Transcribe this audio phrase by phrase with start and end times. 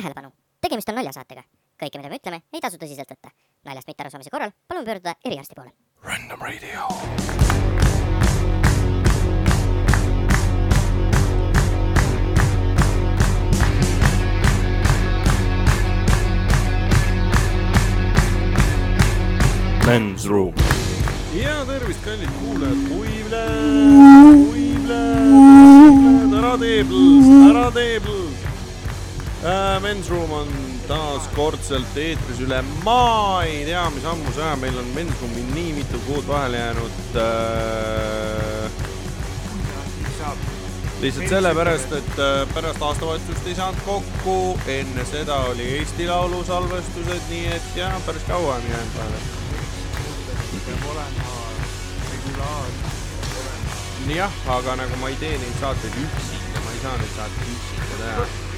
[0.00, 1.42] tähelepanu, tegemist on naljasaatega.
[1.80, 3.30] kõike, mida me ütleme, ei tasu tõsiselt võtta.
[3.64, 5.72] naljast mittearusaamise korral palun pöörduda eriarsti poole.
[6.02, 6.88] Random Radio.
[19.86, 20.54] Men's Room.
[21.34, 23.44] ja tervist, kallid kuulajad, kuivle,
[24.50, 25.00] kuivle,
[26.38, 28.39] ära tee plõõs, ära tee plõõs äh,.
[29.80, 30.48] Men's Room on
[30.84, 35.72] taas kordselt eetris üle maa, ei tea, mis ammuse aja, meil on Men's Roomi nii
[35.78, 38.70] mitu kuud vahele jäänud äh,.
[41.00, 44.36] lihtsalt sellepärast, et äh, pärast aastavahetust ei saanud kokku,
[44.68, 49.20] enne seda oli Eesti Laulu salvestused, nii et jah, päris kaua on jäänud vahele
[54.14, 57.98] jah, aga nagu ma ei tee neid saateid üksinda, ma ei saa neid saateid üksinda
[58.04, 58.49] teha.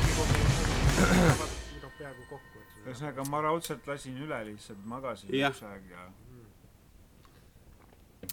[1.99, 6.03] Peaaegu kokku, et ühesõnaga, ma raudselt lasin üle lihtsalt, magasin üks aeg ja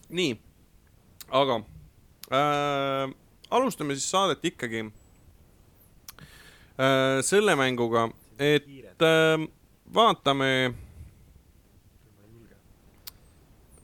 [0.10, 0.40] nii,
[1.42, 1.60] aga
[2.34, 3.06] äh,
[3.52, 4.82] alustame siis saadet ikkagi
[6.80, 9.48] äh, selle mänguga, et äh,
[9.94, 10.74] vaatame,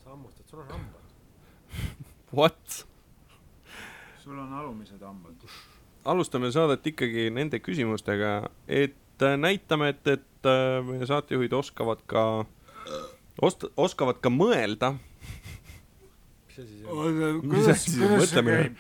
[0.04, 1.06] sa hammustad, sul on hambad.
[2.38, 2.86] what,
[4.24, 5.25] sul on alumised hambad.
[6.06, 12.46] Alustame saadet ikkagi nende küsimustega, et äh, näitame, et, et äh, meie saatejuhid oskavad ka,
[13.42, 14.96] ost-, oskavad ka mõelda
[16.56, 17.42] mis asi see on?
[17.42, 18.64] Mis kuidas, asi see kuidas see mõtlemine on?
[18.64, 18.78] käib?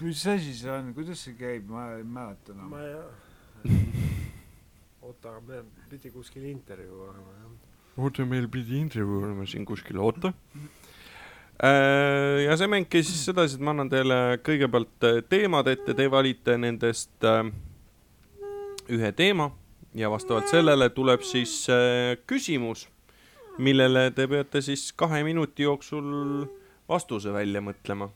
[0.00, 2.82] mis asi see on, kuidas see käib, ma ei mäleta enam ma.
[2.82, 2.94] ei,
[5.02, 7.50] oota, aga meil pidi kuskil intervjuu olema, jah.
[8.00, 10.32] oota, meil pidi intervjuu olema siin kuskil, oota.
[11.60, 16.06] Ja see mäng käis siis sedasi, et ma annan teile kõigepealt äh, teemad ette, te
[16.10, 17.42] valite nendest äh,
[18.88, 19.50] ühe teema
[19.94, 22.86] ja vastavalt sellele tuleb siis äh, küsimus,
[23.58, 26.46] millele te peate siis kahe minuti jooksul
[26.88, 28.10] vastuse välja mõtlema.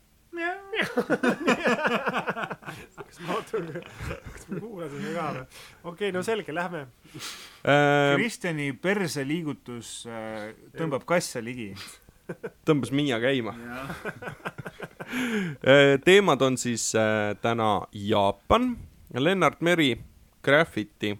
[3.05, 5.45] kas ma ootan, kas ma kuulasin ka või?
[5.93, 6.87] okei, no selge, lähme.
[7.63, 11.73] Äh, Kristjani perseliigutus äh, tõmbab kasse ligi.
[12.67, 13.55] Tõmbas Miia käima.
[16.07, 18.75] teemad on siis äh, täna Jaapan,
[19.19, 19.95] Lennart Meri,
[20.45, 21.15] Graffiti,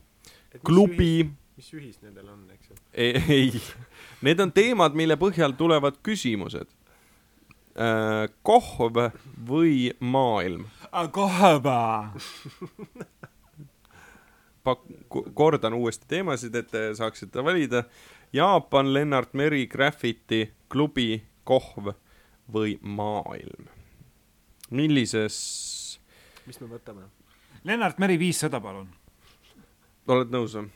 [0.65, 1.27] klubi,
[1.57, 2.79] mis ühis nendel on, eks ju?
[2.93, 3.63] ei, ei,
[4.27, 6.71] need on teemad, mille põhjal tulevad küsimused.
[8.47, 8.99] kohv
[9.49, 10.69] või maailm?
[11.13, 12.15] kohaba.
[14.65, 14.87] Pak-,
[15.35, 17.85] kordan uuesti teemasid, et te saaksite valida.
[18.35, 21.93] Jaapan, Lennart Meri, Graffiti, klubi, kohv
[22.51, 23.69] või maailm.
[24.75, 25.37] millises,
[26.47, 27.05] mis me võtame?
[27.63, 28.89] Lennart Meri viissada, palun.
[30.09, 30.73] oled nõus või?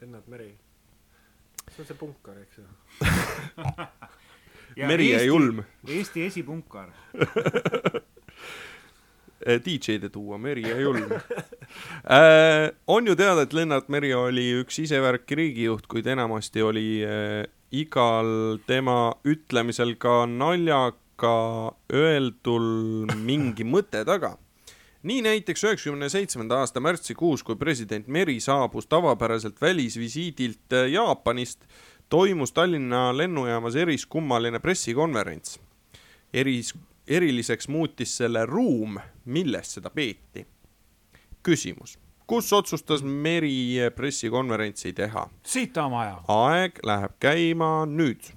[0.00, 0.48] Lennart Meri.
[1.70, 2.66] see on see punkar, eks ju?
[4.90, 5.62] Meri ja julm.
[5.86, 6.90] Eesti esipunkar.
[9.46, 11.12] DJ-de tuua, Meri ja julm
[12.10, 12.70] äh,.
[12.86, 18.58] on ju teada, et Lennart Meri oli üks isevärki riigijuht, kuid enamasti oli äh, igal
[18.66, 21.36] tema ütlemisel ka naljaga
[21.92, 24.36] öeldul mingi mõte taga.
[25.02, 31.62] nii näiteks üheksakümne seitsmenda aasta märtsikuus, kui president Meri saabus tavapäraselt välisvisiidilt äh, Jaapanist,
[32.08, 35.60] toimus Tallinna lennujaamas eriskummaline pressikonverents.
[36.34, 36.74] eris,
[37.08, 40.46] eriliseks muutis selle ruum, milles seda peeti.
[41.42, 45.28] küsimus, kus otsustas Meri pressikonverentsi teha?
[45.42, 46.20] sitamaja.
[46.28, 48.32] aeg läheb käima nüüd.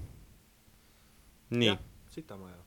[1.49, 1.77] nii,
[2.09, 2.57] sitamaja.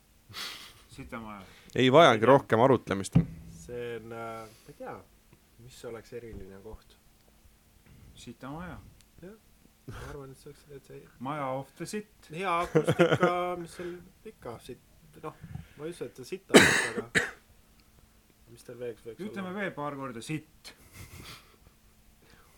[0.88, 1.42] sitamaja.
[1.74, 3.16] ei vajagi rohkem arutlemist.
[3.64, 4.98] see on äh,, ma ei tea,
[5.58, 6.98] mis oleks eriline koht.
[8.14, 8.78] sitamaja.
[9.22, 12.28] ma arvan, et see oleks, see maja of the sit.
[12.30, 13.94] hea akustika, mis seal
[14.24, 14.80] ikka siit,
[15.22, 15.36] noh,
[15.78, 17.24] ma ei usu, et ta sita oleks, aga
[18.54, 19.58] mis tal veel võiks ütleme olla?
[19.60, 20.72] veel paar korda sitt.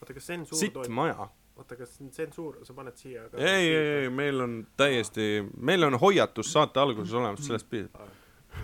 [0.01, 0.97] oota, kas tsensuur sitt toimub?
[0.99, 1.29] maja.
[1.57, 5.99] oota, kas tsensuur, sa paned siia ka ei, ei, ei, meil on täiesti, meil on
[6.03, 8.13] hoiatus saate alguses olemas, sellest piisab.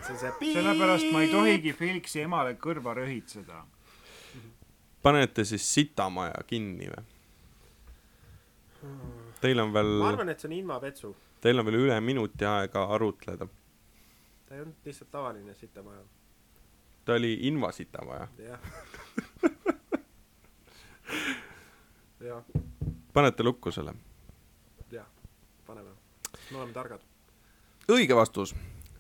[0.03, 0.53] see on see piip.
[0.59, 3.65] sellepärast ma ei tohigi Felixi emale kõrva röhitseda.
[5.03, 7.09] panete siis sitamaja kinni või?
[9.43, 11.17] Teil on ma veel, arvan, et see on invapetsu.
[11.43, 13.49] teil on veel üle minuti aega arutleda.
[14.53, 16.01] Ta ei olnud lihtsalt tavaline sitamaja.
[17.05, 18.29] ta oli invasitamaja.
[18.39, 18.61] jah.
[22.29, 22.45] jah,
[23.13, 23.95] panete lukku selle?
[24.91, 25.07] jah,
[25.67, 25.91] paneme.
[26.51, 27.01] me oleme targad.
[27.89, 28.55] õige vastus.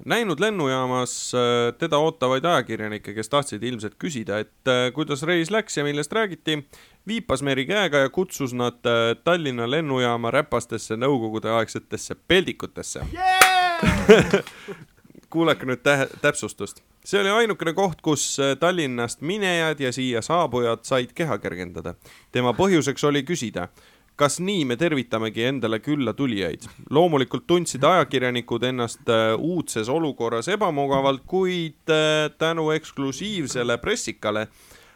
[0.05, 5.77] näinud lennujaamas äh, teda ootavaid ajakirjanikke, kes tahtsid ilmselt küsida, et äh, kuidas reis läks
[5.77, 6.65] ja millest räägiti,
[7.07, 13.05] viipas Meri käega ja kutsus nad äh, Tallinna lennujaama räpastesse nõukogudeaegsetesse peldikutesse
[15.33, 16.83] kuulake nüüd tä- täpsustust.
[17.05, 21.95] see oli ainukene koht, kus äh, Tallinnast minejad ja siia saabujad said keha kergendada.
[22.33, 23.69] tema põhjuseks oli küsida,
[24.17, 26.69] kas nii me tervitamegi endale külla tulijaid.
[26.91, 34.49] loomulikult tundsid ajakirjanikud ennast äh, uudses olukorras ebamugavalt, kuid äh, tänu eksklusiivsele pressikale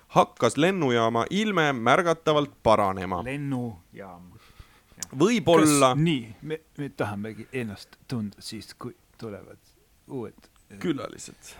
[0.08, 3.24] hakkas lennujaama ilme märgatavalt paranema.
[3.24, 4.32] lennujaam.
[5.18, 9.58] võib-olla, nii, me, me tahamegi ennast tunda siis, kui tulevad
[10.08, 10.50] uued.
[10.82, 11.54] külalised.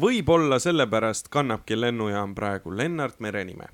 [0.00, 3.68] võib-olla sellepärast kannabki lennujaam praegu Lennart Mere nime.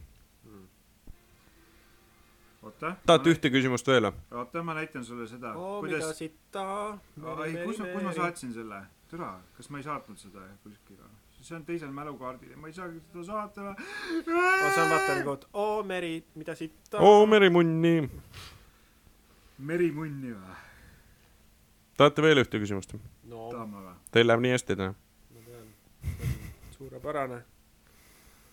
[2.63, 2.97] oota.
[3.07, 4.23] tahate ühte küsimust veel või?
[4.43, 5.55] oota, ma näitan sulle seda.
[5.55, 6.65] mida kuidas, sitta.
[7.47, 8.83] ei, kus, kus ma saatsin selle?
[9.11, 11.11] türa, kas ma ei saatnud seda kuskile?
[11.41, 13.75] see on teisel mälukaardil ja ma ei saagi seda saata.
[14.25, 16.99] see on vaata nagu, et oo meri, mida sitta.
[16.99, 18.11] oo, merimunni.
[19.59, 20.59] merimunni või?
[21.97, 22.95] tahate veel ühte küsimust?
[23.31, 23.97] No tahame või?
[24.15, 24.95] Teil läheb nii hästi täna?
[25.35, 25.67] ma tean,
[26.77, 27.41] suurepärane.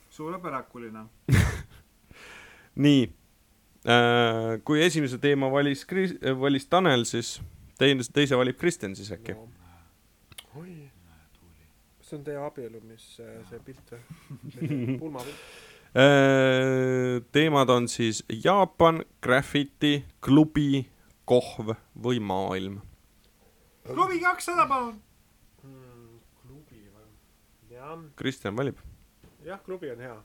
[0.09, 1.05] suurepärakuline.
[2.87, 3.07] nii.
[4.67, 7.37] kui esimese teema valis Kris-, valis Tanel, siis
[7.79, 9.47] teine, teise valib Kristjan siis äkki no.?
[10.59, 10.89] oi,
[12.01, 14.01] see on teie abielu, mis äh, see pilt või?
[15.01, 15.47] pulmapilt.
[17.33, 20.85] teemad on siis Jaapan, graffiti, klubi,
[21.25, 22.81] kohv või maailm.
[23.93, 24.97] Klubi kakssada, palun.
[25.61, 27.09] Hmm, klubi või?
[27.71, 28.79] jah, Kristjan valib.
[29.45, 30.17] jah, klubi on hea.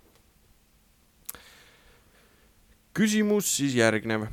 [2.93, 4.27] küsimus siis järgnev.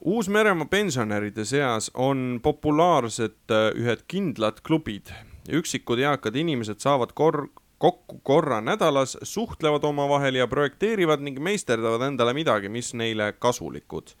[0.00, 5.12] Uus-Meremaa pensionäride seas on populaarsed äh, ühed kindlad klubid.
[5.50, 12.34] üksikud eakad inimesed saavad kor-, kokku korra nädalas, suhtlevad omavahel ja projekteerivad ning meisterdavad endale
[12.36, 14.12] midagi, mis neile kasulikud.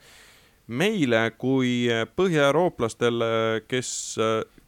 [0.70, 3.30] Meile kui põhjaeurooplastele,
[3.70, 3.90] kes,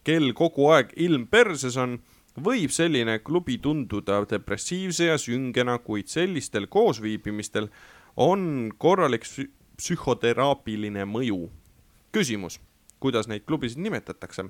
[0.03, 2.01] kel kogu aeg ilm perses on,
[2.43, 7.69] võib selline klubi tunduda depressiivse ja süngena, kuid sellistel koosviibimistel
[8.17, 11.51] on korralik psü- psühhoteraapiline mõju.
[12.13, 12.61] küsimus,
[13.01, 14.45] kuidas neid klubisid nimetatakse?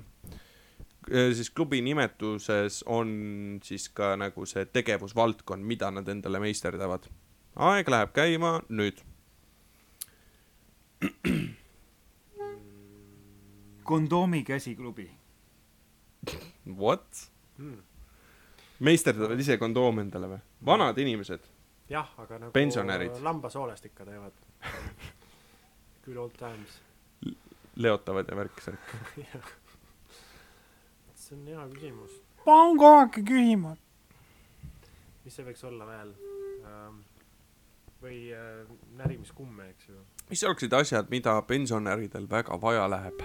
[1.09, 7.07] siis klubi nimetuses on siis ka nagu see tegevusvaldkond, mida nad endale meisterdavad.
[7.55, 9.01] aeg läheb käima nüüd.
[13.89, 15.11] kondoomi käsiklubi.
[16.79, 17.29] What?
[18.83, 20.39] meisterdavad ise kondoome endale või?
[20.65, 21.43] vanad inimesed,
[21.91, 23.19] jah, aga nagu Pensionärid.
[23.23, 24.33] lambasoolest ikka teevad.
[26.05, 26.79] Good old times.
[27.75, 28.95] leotavad ja värk-särk.
[31.23, 32.19] see on hea küsimus.
[32.45, 33.75] pange hakake küsima.
[35.23, 36.15] mis see võiks olla veel
[36.67, 37.01] ähm,?
[38.03, 38.67] Või äh,
[38.99, 39.95] närimiskumme, eks ju.
[40.29, 43.19] mis oleksid asjad, mida pensionäridel väga vaja läheb?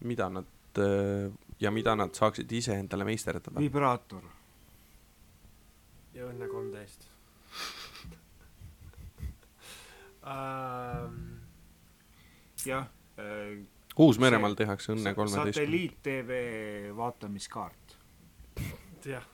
[0.00, 3.60] mida nad äh, ja mida nad saaksid ise endale meisterdada?
[3.60, 4.22] vibraator.
[6.14, 7.04] ja õnne kolmteist
[10.24, 11.40] ähm,.
[12.64, 12.88] jah
[13.18, 13.60] äh,.
[14.00, 15.58] Uus-Meremaal tehakse Õnne kolmeteist.
[15.58, 16.30] satelliit-tv
[16.96, 17.96] vaatamiskaart.
[19.12, 19.26] jah,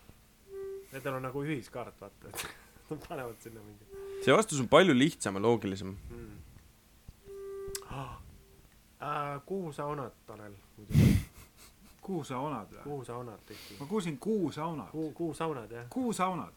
[0.90, 2.32] nendel on nagu ühiskaart, vaata,
[2.90, 3.84] nad panevad sinna mingi
[4.24, 5.96] see vastus on palju lihtsam ja loogilisem.
[6.10, 6.36] mm..
[9.02, 10.94] Äh, kuhu sa onad, Tanel, muidu?
[12.06, 12.82] kuhu sa onad või?
[12.84, 13.76] kuhu sa onad tihti?
[13.80, 14.88] ma kuulsin kuusaunad.
[14.90, 15.84] kuhu, kuhu sa onad, jah?
[15.90, 16.54] kuusaunad.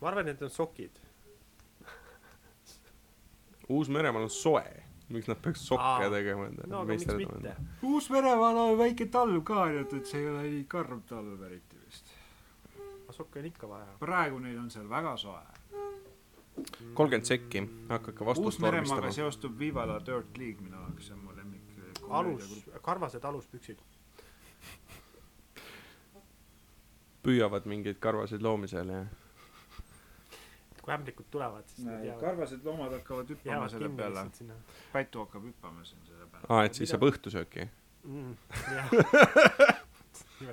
[0.00, 0.96] ma arvan, et need on sokid.
[3.76, 4.64] Uus-Meremaal on soe.
[5.08, 6.10] miks nad peaks sokke Aa.
[6.10, 7.54] tegema endale no aga miks mitte?
[7.82, 11.67] Uus-Meremaal on väike talv ka, ainult et see ei ole nii karm talv eriti
[13.08, 13.16] vist.
[13.16, 13.86] sokke on ikka vaja.
[14.00, 15.40] praegu neil on seal väga soe.
[16.94, 19.12] kolmkümmend sekki, hakake vastust vormistama.
[19.12, 21.62] seostub Viva la Dirt League minu jaoks, see on mu lemmik.
[22.08, 23.78] alus, karvased aluspüksid.
[27.22, 29.06] püüavad mingeid karvaseid loomi seal ja
[30.88, 34.22] kui ämblikud tulevad, siis nad jäävad, karvased loomad hakkavad hüppama selle peale.
[34.92, 36.46] pätu hakkab hüppama siin selle peale.
[36.48, 37.68] aa, et siis saab õhtusööki.
[38.04, 38.36] mm.
[38.76, 38.88] jah.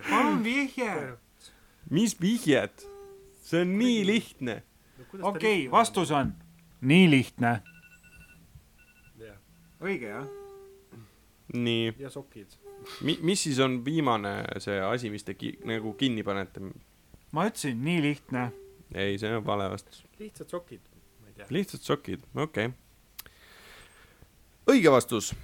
[0.10, 0.90] palun vihje.
[1.90, 2.86] Mis vihjed?
[3.46, 4.64] see on nii lihtne.
[5.22, 6.34] okei, vastus on
[6.82, 7.60] nii lihtne.
[9.82, 10.28] õige jah?
[11.54, 12.58] nii, ja sokid.
[13.02, 16.64] mi-, mis siis on viimane see asi, mis te ki-, nagu kinni panete?
[17.32, 18.50] ma ütlesin nii lihtne.
[18.94, 20.06] ei, see on vale vastus.
[20.20, 20.82] lihtsad sokid,
[21.22, 21.50] ma ei tea.
[21.50, 23.32] lihtsalt sokid, okei okay..
[24.74, 25.36] õige vastus.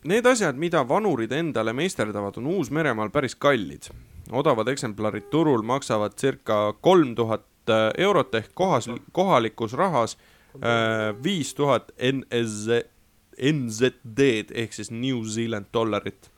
[0.00, 3.90] Need asjad, mida vanurid endale meisterdavad, on Uus-Meremaal päris kallid.
[4.32, 7.46] Odavad eksemplarid turul maksavad circa kolm tuhat
[7.98, 10.16] eurot ehk kohas, kohalikus rahas
[10.54, 12.82] äh, viis tuhat NSZ,
[13.52, 16.30] NZD-d ehk siis New Zealand dollarit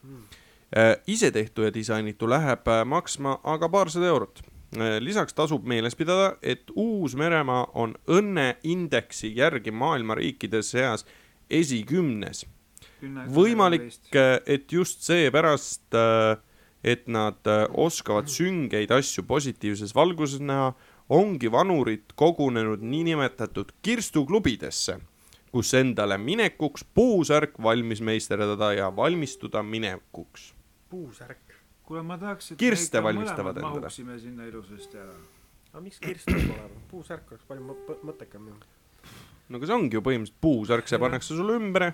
[0.76, 0.96] äh,.
[1.06, 4.42] isetehtu ja disainitu läheb äh, maksma aga paarsada eurot
[4.76, 5.00] äh,.
[5.00, 11.06] lisaks tasub meeles pidada, et Uus-Meremaa on õnneindeksi järgi maailma riikide seas
[11.50, 12.46] esikümnes.
[13.34, 14.14] võimalik,
[14.46, 15.90] et just seepärast,
[16.84, 20.72] et nad äh, oskavad süngeid asju positiivses valguses näha,
[21.12, 24.98] ongi vanurid kogunenud niinimetatud kirstuklubidesse,
[25.52, 30.54] kus endale minekuks puusärk valmis meisterdada ja valmistuda minekuks.
[30.90, 31.38] puusärk.
[31.82, 33.80] kuule, ma tahaks, et Kirste valmistavad endale.
[33.80, 35.14] mahuksime sinna ilusasti ära.
[35.72, 36.80] aga miks kirst peab olema?
[36.90, 38.56] puusärk oleks palju mõ- mõttekam ju.
[39.48, 41.92] no aga see ongi ju põhimõtteliselt puusärk, see pannakse sulle ümber,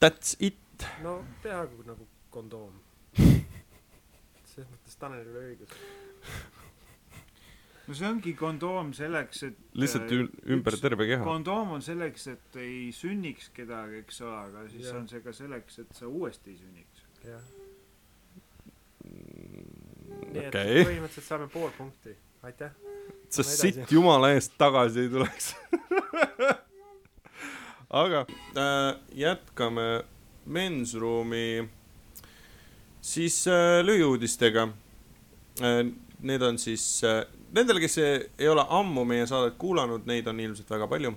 [0.00, 0.86] that's it.
[1.02, 2.87] no peaaegu nagu kondoom.
[3.18, 5.74] Selles mõttes Tanelil oli õigus.
[7.88, 11.24] no see ongi kondoom selleks, et lihtsalt äh, ü- ümber terve keha.
[11.24, 14.98] kondoom on selleks, et ei sünniks kedagi, eks ole, aga siis Jah.
[15.00, 17.06] on see ka selleks, et sa uuesti ei sünniks.
[17.24, 17.44] jah.
[19.08, 22.12] nii et okei, põhimõtteliselt saame pool punkti.
[22.42, 22.70] aitäh.
[23.28, 25.54] sa Lähme sitt jumala eest tagasi ei tuleks.
[28.02, 29.88] aga äh, jätkame
[30.48, 31.68] mensruumi
[33.08, 34.68] siis äh, lühiuudistega
[35.62, 35.86] äh,.
[36.18, 37.22] Need on siis äh,,
[37.54, 41.12] nendele, kes ei ole ammu meie saadet kuulanud, neid on ilmselt väga palju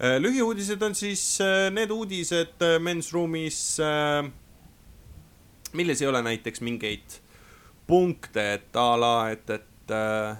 [0.00, 0.16] äh,.
[0.22, 4.26] lühiuudised on siis äh, need uudised äh, mensruumis äh,,
[5.72, 7.20] milles ei ole näiteks mingeid
[7.86, 10.36] punkte, et a la, et, et äh,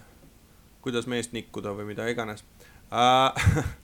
[0.83, 2.45] kuidas meest nikkuda või mida iganes
[2.90, 3.64] äh.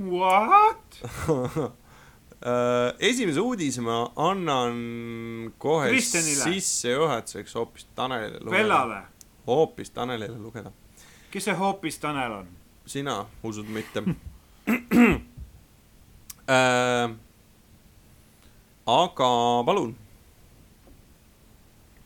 [0.00, 1.00] What?
[2.40, 8.56] Äh, esimese uudise ma annan kohe sissejuhatuseks hoopis Tanelile lugeda.
[8.56, 9.02] Bellale.
[9.46, 10.72] hoopis Tanelile lugeda.
[11.30, 12.46] kes see hoopis Tanel on?
[12.86, 14.00] sina usud mitte
[16.48, 17.10] äh,.
[18.86, 19.30] aga
[19.66, 19.92] palun,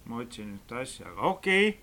[0.04, 1.78] ma otsin ühte asja, aga okei okay..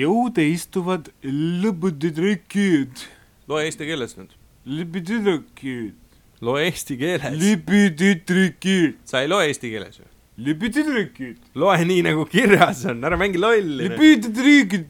[0.00, 3.04] jõude istuvad lõbutüdrukid,
[3.52, 4.32] loe eesti keeles nüüd,
[4.64, 6.09] lõbutüdrukid,
[6.40, 7.36] loe eesti keeles.
[7.40, 10.06] lõbutüdrukid, sa ei loe eesti keeles ju,
[10.46, 13.88] lõbutüdrukid, loe nii nagu kirjas on, ära mängi lolli.
[13.88, 14.88] lõbutüdrukid,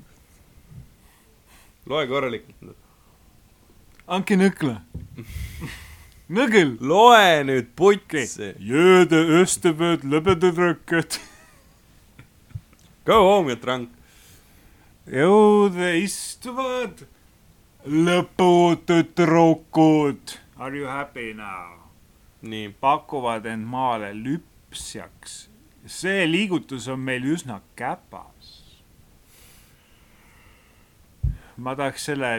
[1.91, 2.79] loe korralikult
[4.11, 4.81] andke nõkla.
[6.37, 6.77] nõgel.
[6.81, 8.55] loe nüüd putsi.
[8.59, 11.19] jõude istuvad lõbutüdrukud,
[13.07, 13.89] Go home you drunk.
[15.07, 17.07] jõude istuvad
[17.87, 20.39] lõputüdrukud.
[20.61, 21.89] Are you happy now?
[22.43, 25.49] nii, pakuvad end maale lüpsjaks.
[25.87, 28.51] see liigutus on meil üsna käpas.
[31.57, 32.33] ma tahaks selle,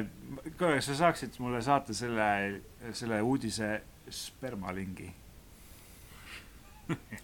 [0.58, 2.62] kas sa saaksid mulle saata selle,
[2.94, 5.10] selle uudise spermalingi?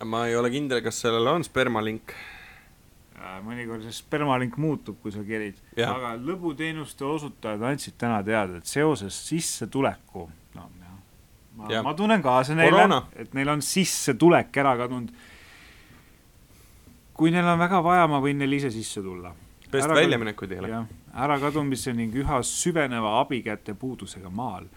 [0.06, 2.18] ma ei ole kindel, kas sellel on spermalink.
[3.18, 5.58] Äh, mõnikord see spermalink muutub, kui sa kerid.
[5.82, 11.00] Aga lõbuteenuste osutajad andsid täna teada, et seoses sissetuleku, no jah,
[11.58, 12.84] ma, ma tunnen kaasa neile
[13.18, 15.10] et neil on sissetulek ära kadunud.
[17.18, 19.34] kui neil on väga vaja, ma võin neile ise sisse tulla.
[19.74, 20.86] Ära- väljaminekuid ei ole.
[21.18, 24.70] ärakadumise ning üha süveneva abikäte puudusega maal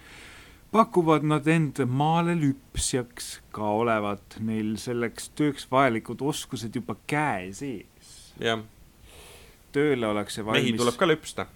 [0.72, 7.89] pakuvad nad end maale lüpsjaks ka olevat neil selleks tööks vajalikud oskused juba käe sees.
[8.40, 8.62] jah,
[9.74, 11.46] tööle ollakse mehi valmis tuleb ka lüpsta.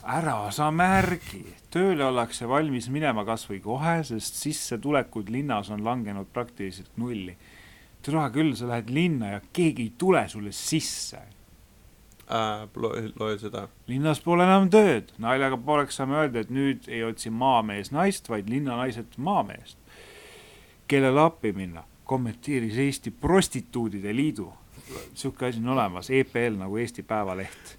[0.00, 1.42] ära sa märgi,
[1.72, 7.36] tööle ollakse valmis minema kas või kohe, sest sissetulekud linnas on langenud praktiliselt nulli.
[8.02, 11.18] tule küll, sa lähed linna ja keegi ei tule sulle sisse.
[12.30, 12.68] äh,.
[12.76, 13.68] loe, loe seda.
[13.86, 18.48] linnas pole enam tööd, naljaga pooleks saame öelda, et nüüd ei otsi maamees naist, vaid
[18.48, 19.76] linnanaised maameest.
[20.86, 24.52] kellele appi minna, kommenteeris Eesti Prostituudide Liidu.
[25.14, 27.76] Sihuke asi on olemas, EPL nagu Eesti Päevaleht.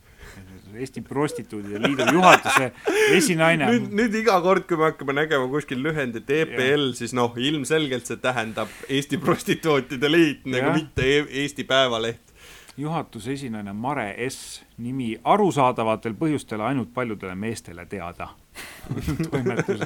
[0.75, 2.69] Eesti Prostituudide Liidu juhatuse
[3.11, 8.07] esinaine nüüd, nüüd iga kord, kui me hakkame nägema kuskil lühendit EPL, siis noh, ilmselgelt
[8.07, 12.31] see tähendab Eesti Prostituutide Liit nagu mitte e Eesti Päevaleht.
[12.77, 18.29] juhatuse esinaine Mare S, nimi arusaadavatel põhjustel ainult paljudele meestele teada.
[19.31, 19.83] toimetus.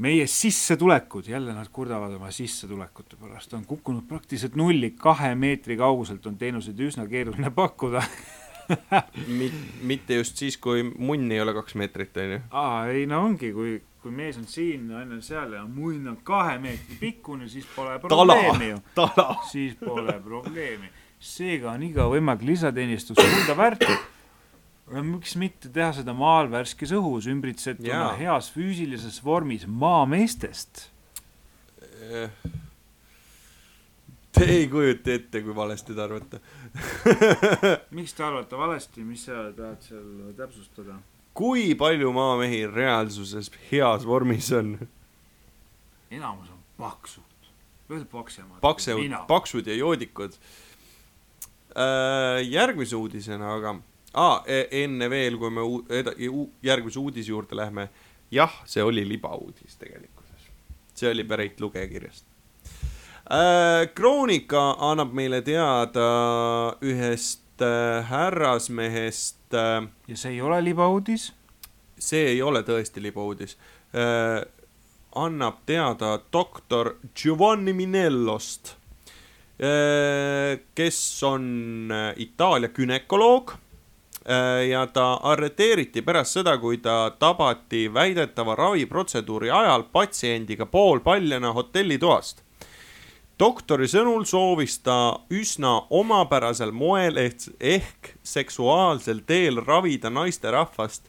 [0.00, 6.26] Meie sissetulekud, jälle nad kurdavad oma sissetulekute pärast, on kukkunud praktiliselt nulli, kahe meetri kauguselt
[6.26, 8.02] on teenuseid üsna keeruline pakkuda.
[9.90, 12.42] mitte just siis, kui munn ei ole kaks meetrit, onju.
[12.54, 16.16] aa, ei no ongi, kui kui mees on siin, naine on seal ja munn on
[16.24, 18.78] kahe meetri pikkune, siis pole probleemi ju.,
[19.50, 20.88] siis pole probleemi.
[21.20, 23.84] seega on iga võimalik lisateenistus kulda väärt.
[24.90, 30.88] Miks mitte teha seda maal värskes õhus, ümbritsetuna heas füüsilises vormis maameestest.
[34.30, 36.40] Te ei kujuta ette, kui valesti te arvate.
[37.98, 41.00] miks te arvate valesti, mis sa tahad seal täpsustada?
[41.40, 44.74] kui palju maamehi reaalsuses heas vormis on?
[46.10, 47.46] enamus on paksud,
[47.88, 48.58] veel paksemad.
[48.60, 50.34] paksud, paksud ja joodikud.
[52.50, 53.76] järgmise uudisena aga
[54.14, 55.64] ah,, enne veel, kui me
[56.62, 57.88] järgmise uudise juurde lähme.
[58.30, 60.50] jah, see oli libauudis tegelikkuses.
[60.94, 62.26] see oli pärit lugejakirjast.
[63.94, 66.06] Kroonika annab meile teada
[66.82, 71.30] ühest äh, härrasmehest äh, ja see ei ole libauudis,
[71.98, 73.54] see ei ole tõesti libauudis
[73.94, 74.42] äh,,
[75.14, 78.74] annab teada doktor Giovanni Minellost
[79.62, 81.46] äh,, kes on
[81.94, 83.69] äh, Itaalia gümnakoloog äh,
[84.68, 92.44] ja ta arreteeriti pärast seda, kui ta tabati väidetava raviprotseduuri ajal patsiendiga poolpaljana hotellitoast
[93.40, 101.02] doktori sõnul soovis ta üsna omapärasel moel ehk, ehk seksuaalsel teel ravida naisterahvast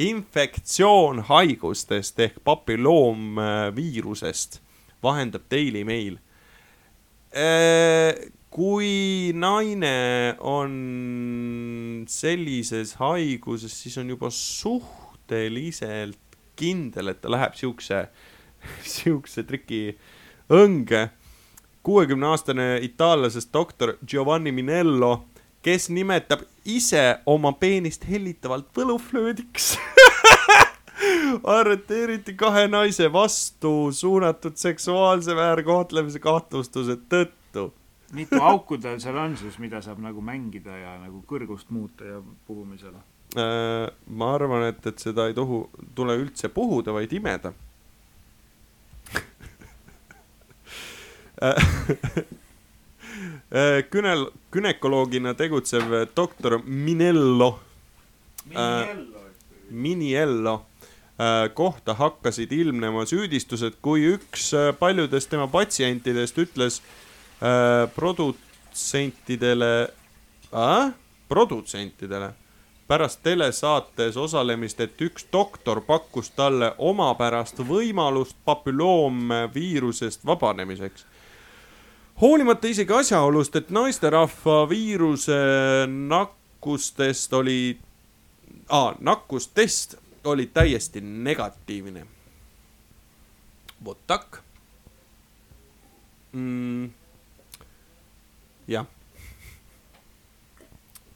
[0.00, 4.60] infektsioonhaigustest ehk papilloomviirusest,
[5.02, 6.16] vahendab Daily Mail.
[8.52, 16.18] Kui naine on sellises haiguses, siis on juba suhteliselt
[16.60, 18.04] kindel, et ta läheb siukse,
[18.84, 19.82] siukse triki
[20.52, 21.06] õnge
[21.82, 25.24] kuuekümne aastane itaallasest doktor Giovanni Minello,
[25.62, 29.72] kes nimetab ise oma peenist hellitavalt võluflöödiks
[31.56, 37.72] arreteeriti kahe naise vastu suunatud seksuaalse väärkohtlemise kahtlustuse tõttu.
[38.12, 42.20] Mitu auku tal seal on siis, mida saab nagu mängida ja nagu kõrgust muuta ja
[42.46, 42.94] puhumisel?
[43.32, 45.64] Äh, ma arvan, et, et seda ei tohu,
[45.96, 47.54] tule üldse puhuda, vaid imeda.
[53.92, 57.58] Künel-, gümnakoloogina tegutsev doktor Minello,
[59.72, 60.54] Miniello
[61.16, 67.01] äh, kohta hakkasid ilmnema süüdistused, kui üks äh, paljudest tema patsientidest ütles äh,
[67.94, 69.88] produtsentidele
[70.54, 70.92] äh?,
[71.28, 72.32] produtsentidele
[72.92, 81.06] pärast telesaates osalemist, et üks doktor pakkus talle omapärast võimalust papülloomviirusest vabanemiseks.
[82.20, 85.40] hoolimata isegi asjaolust, et naisterahva viiruse
[85.88, 87.78] nakkustest oli
[88.68, 92.06] ah,, nakkustest oli täiesti negatiivne.
[93.84, 94.42] vot tak
[96.32, 97.01] mm..
[98.68, 98.86] jah.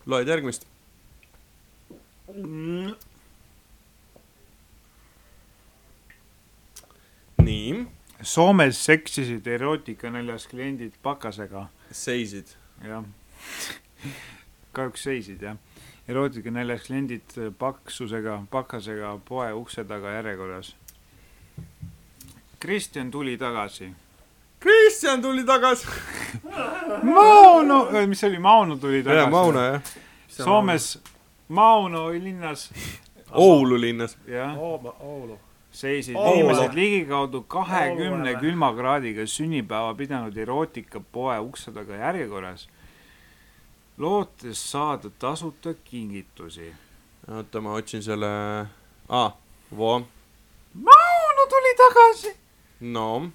[0.07, 0.67] loed järgmist?
[7.43, 7.87] nii,
[8.23, 12.57] Soomes seksisid erootikanäljas kliendid pakasega, seisid.
[12.83, 13.05] jah.
[14.73, 15.57] kahjuks seisid jah.
[16.09, 20.75] erootikanäljas kliendid paksusega, pakasega poe ukse taga järjekorras.
[22.61, 23.93] Kristjan tuli tagasi.
[24.61, 25.87] Kristjan tuli tagasi.
[27.03, 29.25] Mauno, mis see oli, Mauno tuli tagasi.
[29.25, 29.83] ja Mauno jah,
[30.29, 30.99] Soomes
[31.49, 32.71] Mauno linnas,
[33.33, 34.17] Oulu linnas.
[34.27, 35.39] jah, Oulu.
[35.71, 36.35] seisid Oulu.
[36.35, 42.69] inimesed ligikaudu kahekümne külmakraadiga sünnipäeva pidanud erootikapoe ukse taga järjekorras,
[43.99, 46.73] lootes saada tasuta kingitusi.
[47.29, 48.27] oota, ma otsin selle
[49.09, 49.33] ah,,
[50.75, 52.37] Mauno tuli tagasi.
[52.81, 53.31] no.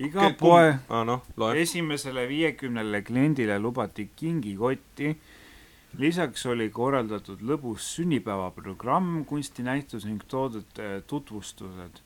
[0.00, 1.60] Iga poe ah,, noh, loe.
[1.60, 5.16] esimesele viiekümnele kliendile lubati kingikotti.
[5.98, 12.00] lisaks oli korraldatud lõbus sünnipäevaprogramm, kunstinäitus ning toodete tutvustused.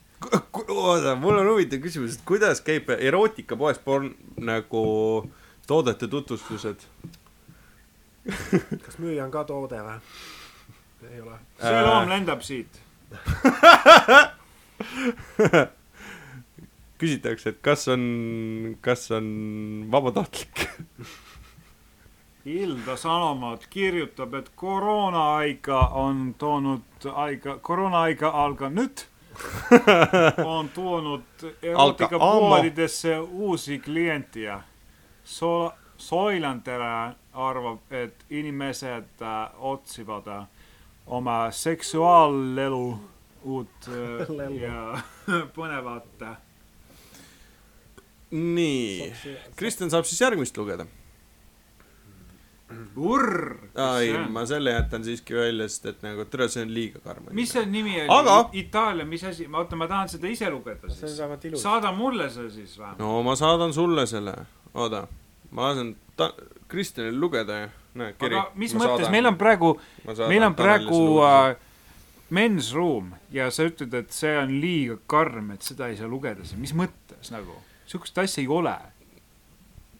[0.68, 5.30] oota, mul on huvitav küsimus, et kuidas käib erootikapoes porn nagu
[5.66, 6.76] toodete tutvustused?
[8.26, 10.00] kas müüja on ka toode või?
[11.12, 11.38] ei ole.
[11.62, 12.82] see loom lendab siit.
[16.98, 19.26] küsitakse, et kas on, kas on
[19.92, 20.68] vabatahtlik?
[22.46, 29.02] Ilda Sanomat kirjutab, et koroonaaega on toonud aega, koroonaaega alanud,
[30.44, 34.60] on toonud erootikapoodidesse uusi kliente ja
[35.24, 40.46] so-, Soilandere arvab, et inimesed äh, otsivad äh,
[41.06, 42.98] oma seksuaalelu
[43.42, 44.98] uut äh, ja
[45.56, 46.26] põnevat
[48.30, 49.10] nii,
[49.56, 50.86] Kristjan saab siis järgmist lugeda.
[52.96, 53.54] urr.
[53.78, 57.28] ei, ma selle jätan siiski välja, sest et nagu tere, see on liiga karm.
[57.30, 58.48] mis see nimi oli Aga-?
[58.58, 61.62] Itaalia, mis asi, oota, ma tahan seda ise lugeda siis.
[61.62, 62.98] saada mulle see siis vähemalt.
[62.98, 64.34] no ma saadan sulle selle,
[64.74, 65.06] oota,
[65.50, 66.32] ma lasen ta-,
[66.68, 68.34] Kristjanil lugeda ja näed, kiri.
[68.34, 69.76] aga mis mõttes, meil on praegu,
[70.26, 71.54] meil on praegu äh,
[72.34, 76.42] men's room ja sa ütled, et see on liiga karm, et seda ei saa lugeda,
[76.58, 77.54] mis mõttes nagu?
[77.86, 78.76] Sihukest asja ei ole.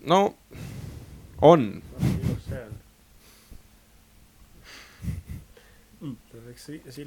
[0.06, 0.34] no
[1.42, 1.82] on,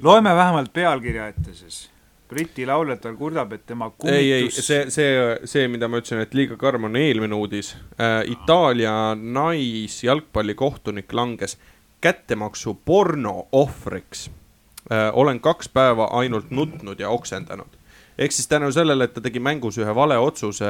[0.02, 1.90] loeme vähemalt pealkirja ette siis.
[2.28, 5.14] Briti lauljatar kurdab, et tema ei, ei, kummitus see, see,
[5.50, 8.20] see, mida ma ütlesin, et liiga karm on eelmine uudis äh,.
[8.30, 11.58] Itaalia naisjalgpallikohtunik langes
[12.00, 15.10] kättemaksu porno ohvriks äh,.
[15.12, 17.79] olen kaks päeva ainult nutnud ja oksendanud.
[18.20, 20.68] Ehk siis tänu sellele, et ta tegi mängus ühe vale otsuse,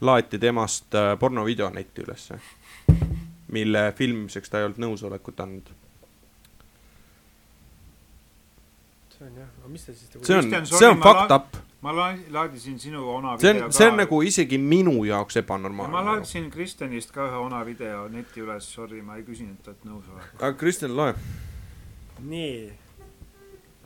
[0.00, 2.40] laeti temast äh, pornovideo netti ülesse.
[3.52, 5.68] mille filmimiseks ta ei olnud nõusolekut andnud.
[9.16, 11.56] see on jah, aga mis ta siis see on see on fucked up.
[11.82, 15.42] ma la- laadisin sinu ona see video on, see on nagu isegi minu jaoks ja
[15.42, 16.02] ma ebanormaalne.
[16.10, 20.40] laadisin Kristjanist ka ühe ona video neti üles, sorry, ma ei küsinud talt nõusolekut.
[20.40, 21.14] aga Kristjan, loe.
[22.24, 22.85] nii.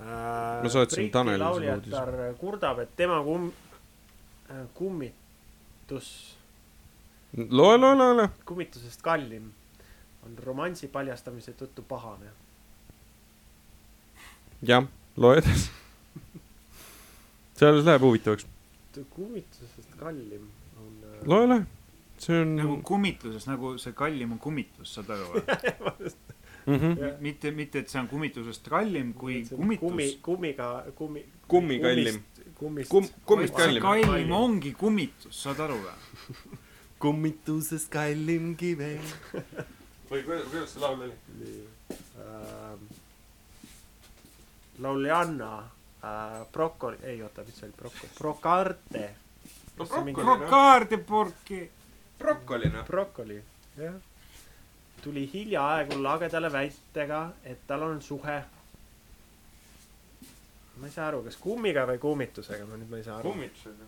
[0.01, 3.53] Ma saatsin Tanelile selle lauljatar kurdab, et tema kum-,
[4.75, 6.09] kummitus,
[7.37, 8.29] loe, loe, loe, loe.
[8.49, 9.51] kummitusest kallim
[10.25, 12.33] on romansi paljastamise tõttu pahane.
[14.63, 15.69] jah, loe edasi.
[17.59, 18.49] see alles läheb huvitavaks.
[19.11, 20.49] kummitusest kallim
[20.81, 21.63] on äh, loe, loe.
[22.19, 26.13] see on nagu kummitusest, nagu see kallim on kummitus, saad aru või?
[26.67, 27.21] mm -hmm.
[27.21, 31.25] Mitte, mitte, et see on kummitusest kallim kui on kummi kummitus., kummiga, kummi.
[31.49, 32.23] Kummi kallim..
[32.55, 33.83] kummist Kum-, kummist kallim.
[33.83, 36.59] kallim ongi kummitus, saad aru või?
[37.03, 39.01] kummitusest kallim kive.
[40.11, 41.15] või kuidas, kuidas see laul oli?
[41.39, 41.69] nii
[42.27, 42.85] ähm,.
[44.79, 49.11] lauljanna äh, Brokoli, ei oota, mis see oli, Broko-, Brocarte.
[49.81, 51.71] Brokaardi porki.
[52.19, 52.87] brokoli noh.
[52.87, 53.43] Brokoli,
[53.77, 53.95] jah.
[55.03, 58.43] Tuli hiljaaegu lagedale väitega, et tal on suhe.
[60.81, 63.33] ma ei saa aru, kas kummiga või kummitusega, ma nüüd ma ei saa aru.
[63.33, 63.83] kummitused.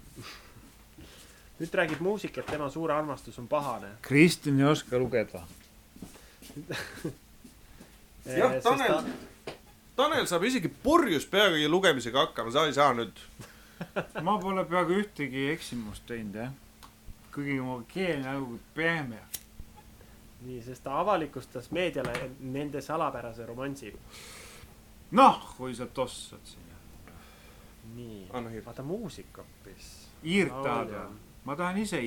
[1.62, 3.94] nüüd räägib muusik, et tema suur armastus on pahane.
[4.03, 5.42] Kristjan ei oska lugeda.
[8.27, 9.12] jah, Tanel,
[9.96, 13.16] Tanel saab isegi purjus peaga lugemisega hakkama, sa ei saa nüüd.
[14.22, 16.53] ma pole peaaegu ühtegi eksimust teinud, jah.
[17.35, 19.18] kuigi mu keel nagu pehme.
[20.47, 23.93] nii, sest ta avalikustas meediale nende salapärase romansi.
[25.11, 26.77] noh, kui sa tossad sinna.
[27.95, 28.27] nii
[28.67, 29.93] vaata muusik hoopis.
[30.25, 31.21] hiirt tahad või?
[31.45, 32.01] ma tahan ise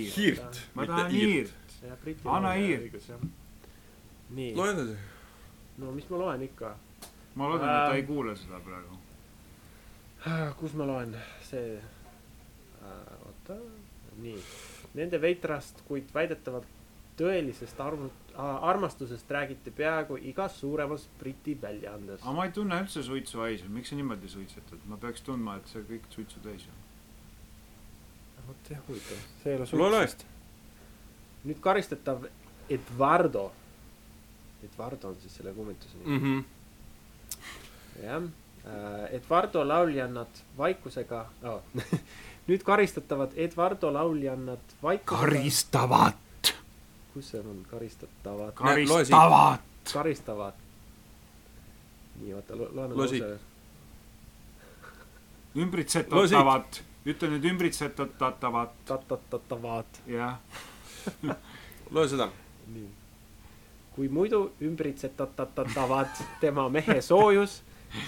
[0.73, 3.19] ma tahan mitte Briti Anna jah.
[4.29, 4.97] nii, loe edasi.
[5.77, 6.75] no mis ma loen ikka,
[7.35, 7.95] ma loodan, et ta Ähm.
[7.95, 8.97] ei kuule seda praegu.
[10.59, 13.59] kus ma loen, see äh,, oota,
[14.17, 14.39] nii,
[14.93, 16.67] nende veitrast, kuid väidetavalt
[17.19, 22.21] tõelisest arvu-, armastusest räägiti peaaegu igas suuremas Briti väljaandes.
[22.21, 24.79] aga ma ei tunne üldse suitsuhaisu, miks sa niimoodi suitsetad?
[24.85, 26.79] ma peaks tundma, et see kõik suitsu täis on.
[28.47, 30.25] vot jah, huvitav, see ei ole suitsust..
[31.45, 32.25] nüüd karistatav
[32.69, 33.51] Eduardo,
[34.63, 36.39] Eduardo on siis selle kummituse nimi Mhm.
[38.03, 38.23] jah,
[39.11, 41.61] Eduardo lauljannad vaikusega oh.
[42.49, 45.19] nüüd karistatavad Eduardo lauljannad vaikusega.
[45.25, 46.13] karistavad,
[47.15, 49.59] kus see on, karistatavad, karistavad.
[49.93, 50.53] karistavad.
[52.19, 53.23] nii, oota, loe nüüd Loe siit.
[53.23, 53.39] lause.
[55.63, 60.35] ümbritsetatavat, ütle nüüd ümbritsetatavat, tatatatavad, jah.
[61.95, 62.27] loe seda.
[62.75, 62.91] nii.
[63.95, 67.61] kui muidu ümbritsetatavad tema mehe soojus,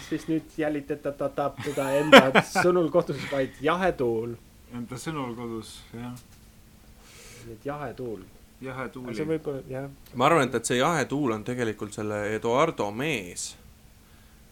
[0.09, 4.35] siis nüüd jälitatatab teda enda sõnul kodus vaid jahe tuul.
[4.75, 6.25] Enda sõnul kodus, jah.
[7.45, 8.33] nii et jahe tuul.
[8.61, 9.25] Jahe see tuuli.
[9.33, 9.89] võib olla, jah.
[10.15, 13.51] ma arvan, et, et see jahetuul on tegelikult selle Eduardo mees.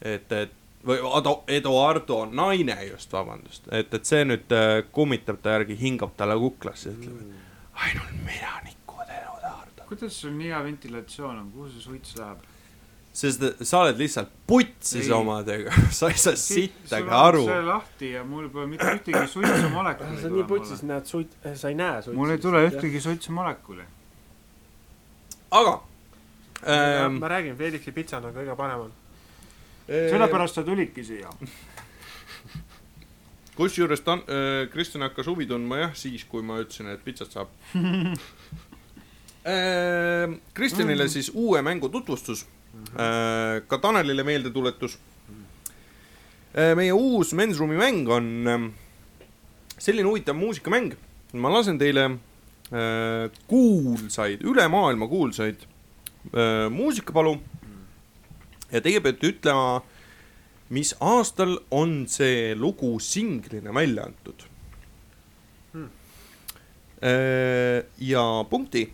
[0.02, 0.54] et, et
[0.86, 6.14] või Ado- Eduardo naine just, vabandust, et, et see nüüd äh, kummitab ta järgi, hingab
[6.18, 9.88] talle kuklasse ütleb, et ainult mina nikud Eduardo.
[9.90, 12.44] kuidas sul nii hea ventilatsioon on, kuhu see suits läheb?
[13.16, 15.12] sest sa oled lihtsalt putsis Ei.
[15.16, 17.46] omadega, sa ei saa sittagi aru.
[17.48, 20.22] see lahti ja mul pole mitte ühtegi suitsumolekuli.
[20.22, 20.84] sa nii putsis.
[20.84, 22.18] näed suit-, sa ei näe suitsu.
[22.20, 22.66] mul ei tule.
[22.70, 23.88] ühtegi suitsumolekuli.
[25.56, 25.80] Aga
[26.66, 28.94] Ähm, ma räägin, Felixi pitsad on kõige paremad.
[29.86, 31.30] sellepärast sa tulidki siia.
[33.60, 37.54] kusjuures ta äh,, Kristjan hakkas huvi tundma jah, siis kui ma ütlesin, et pitsat saab
[39.46, 40.34] äh.
[40.58, 42.48] Kristjanile siis uue mängu tutvustus
[42.98, 44.98] äh,, ka Tanelile meeldetuletus
[46.58, 46.74] äh,.
[46.76, 48.70] meie uus Men's Roomi mäng on äh,
[49.78, 50.96] selline huvitav muusikamäng,
[51.38, 52.16] ma lasen teile
[53.48, 55.68] kuulsaid, üle maailma kuulsaid
[56.34, 57.36] äh, muusikapalu
[58.72, 59.84] ja teie peate ütlema,
[60.74, 64.48] mis aastal on see lugu singlina välja antud
[65.76, 65.90] Hmm.
[67.04, 68.94] Äh, ja punkti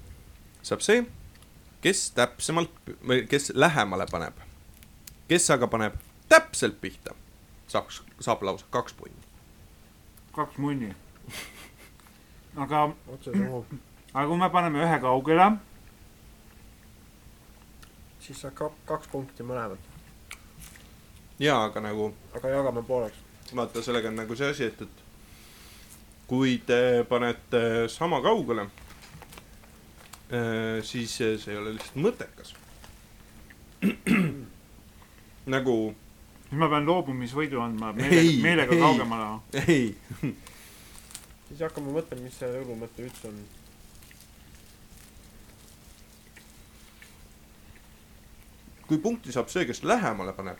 [0.66, 1.04] saab see,
[1.82, 2.74] kes täpsemalt
[3.06, 4.40] või kes lähemale paneb.
[5.30, 5.94] kes aga paneb
[6.30, 7.14] täpselt pihta,
[7.70, 9.22] saaks, saab lausa kaks punni.
[10.34, 10.90] kaks munni.
[12.56, 12.84] aga,
[14.14, 15.48] aga kui me paneme ühe kaugele,
[18.20, 19.80] siis saab ka kaks punkti mõlemad,
[21.42, 23.18] jaa, aga nagu aga jagame pooleks.
[23.56, 25.04] vaata, sellega on nagu see asi, et, et
[26.28, 28.68] kui te panete sama kaugele,
[30.88, 32.56] siis see ei ole lihtsalt mõttekas.
[35.56, 35.76] nagu
[36.52, 39.28] siis ma pean loobumisvõidu andma meelega, meelega kaugemale.
[39.68, 39.96] ei,
[41.52, 43.42] siis hakkame mõtlema, mis see õlu mõte üldse on.
[48.92, 50.58] kui punkti saab see, kes lähemale paneb,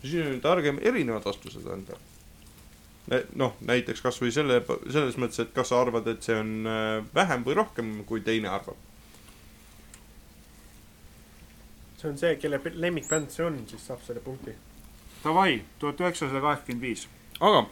[0.00, 1.98] siis on targem erinevad vastused anda.
[3.38, 4.56] noh, näiteks kasvõi selle,
[4.90, 8.50] selles mõttes, et kas sa arvad, et see on äh, vähem või rohkem, kui teine
[8.50, 8.82] arvab.
[12.00, 14.58] see on see, kelle lemmikbänd see on, siis saab selle punkti.
[15.22, 17.06] Davai, tuhat üheksasada kaheksakümmend viis.
[17.38, 17.68] aga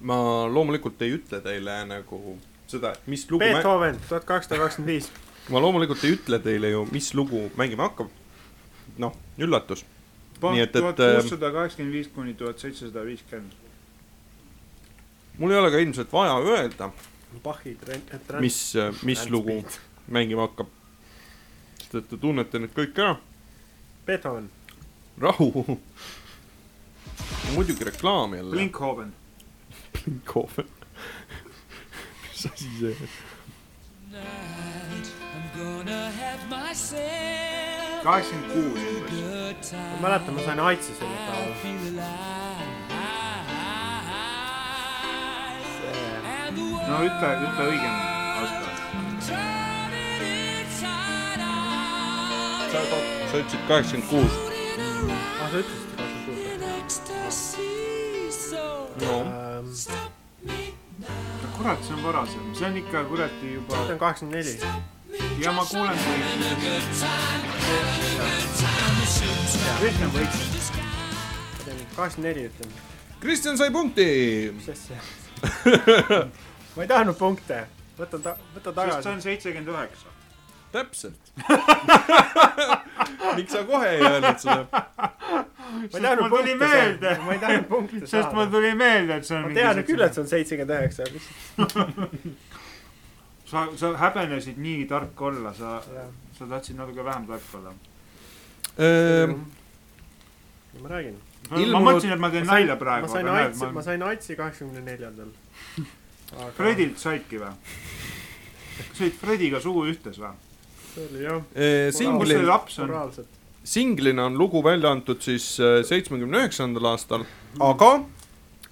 [0.00, 0.16] ma
[0.52, 2.36] loomulikult ei ütle teile nagu
[2.68, 5.10] seda, et mis lugu Beethoven, tuhat kaheksasada kakskümmend viis.
[5.48, 8.10] ma loomulikult ei ütle teile ju, mis lugu mängima hakkab.
[8.98, 9.84] noh, üllatus.
[10.40, 13.52] Tuhat kuussada kaheksakümmend viis kuni tuhat seitsesada viiskümmend.
[15.38, 16.90] mul ei ole ka ilmselt vaja öelda,
[17.44, 19.64] Bachi tren-, mis, mis lugu
[20.08, 20.68] mängima hakkab.
[21.78, 23.16] sest et te tunnete need kõik ära.
[24.06, 24.50] Beethoven,
[25.18, 25.80] rahu.
[27.54, 28.50] muidugi reklaam jälle.
[28.50, 29.14] Blinkhoven.
[30.06, 30.66] Blinkhoven.
[32.22, 33.08] mis asi see on?
[38.02, 39.72] kaheksakümmend kuus umbes.
[39.72, 41.54] ma mäletan, ma sain aitsi selle päeva.
[46.88, 47.94] no ütle, ütle õigem
[48.42, 48.66] aasta.
[53.30, 54.34] sa ütlesid kaheksakümmend kuus.
[55.10, 56.56] ah, sa ütlesid kakskümmend
[59.02, 59.88] no kuus.
[61.56, 64.54] kurat, see on varasem, see on ikka kuradi juba see on kaheksakümmend neli.
[65.44, 66.16] ja ma kuulen, kui
[69.80, 70.72] Kristjan võitis.
[71.96, 72.74] kaheksakümmend neli ütlen,
[73.20, 74.08] Kristjan sai punkti.
[74.56, 75.00] mis asja.
[76.76, 77.64] ma ei tahtnud punkte,
[77.98, 79.08] võta ta, võta sest see tagasi.
[79.14, 80.15] on seitsekümmend üheksa.
[80.76, 81.32] Täpselt.
[83.36, 84.66] miks sa kohe ei öelnud seda?
[85.76, 88.50] ma ei tahtnud punkte saada, ma ei tahtnud punkte sest mul saada.
[88.54, 91.02] tuli meelde, et see on ma tean küll, et see on seitsekümmend üheksa,
[93.50, 95.76] sa, sa häbenesid nii tark olla, sa,
[96.38, 97.74] sa tahtsid natuke vähem tark olla.
[98.86, 99.36] Ehm,
[100.82, 101.20] ma räägin.
[101.50, 104.82] ma Ilmunud- mõtlesin, et ma teen nalja praegu, ma sain aitsi, ma sain aitsi kaheksakümne
[104.86, 105.30] neljandal.
[106.32, 107.54] ma Fredilt saidki või?
[108.76, 110.34] kas olid Frediga suu ühtes või?
[110.96, 113.24] See oli jah, kus singli
[113.66, 115.56] singlina on lugu välja antud siis
[115.88, 117.26] seitsmekümne üheksandal aastal,
[117.60, 117.98] aga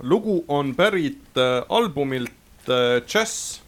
[0.03, 3.61] lugu on pärit äh, albumilt äh, Jazz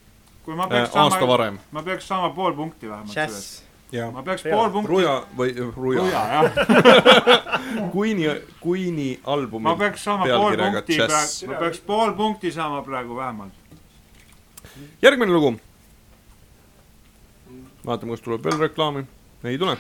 [0.47, 1.59] kui ma äh, peaks aasta saama, varem.
[1.71, 3.37] ma peaks saama pool punkti vähemalt sellest.
[3.37, 4.57] Jazz, ja ma peaks Peale.
[4.57, 4.93] pool punkti.
[4.93, 6.23] Ruja või äh, Ruja, Ruja.
[7.95, 8.29] Queen'i,
[8.63, 10.99] Queen'i albumi ma peaks saama pool punkti
[11.51, 13.53] ma peaks pool punkti saama praegu vähemalt.
[15.03, 15.57] järgmine lugu.
[17.87, 19.07] vaatame, kas tuleb veel reklaami.
[19.45, 19.77] ei tule.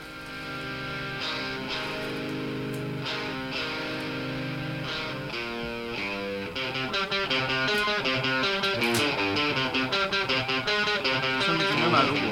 [11.40, 12.29] see on mingi nõme lugu.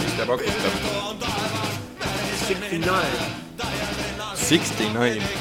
[0.00, 0.74] mis te pakute?
[2.50, 3.22] Sixty Nine,
[4.34, 5.39] Sixty nine.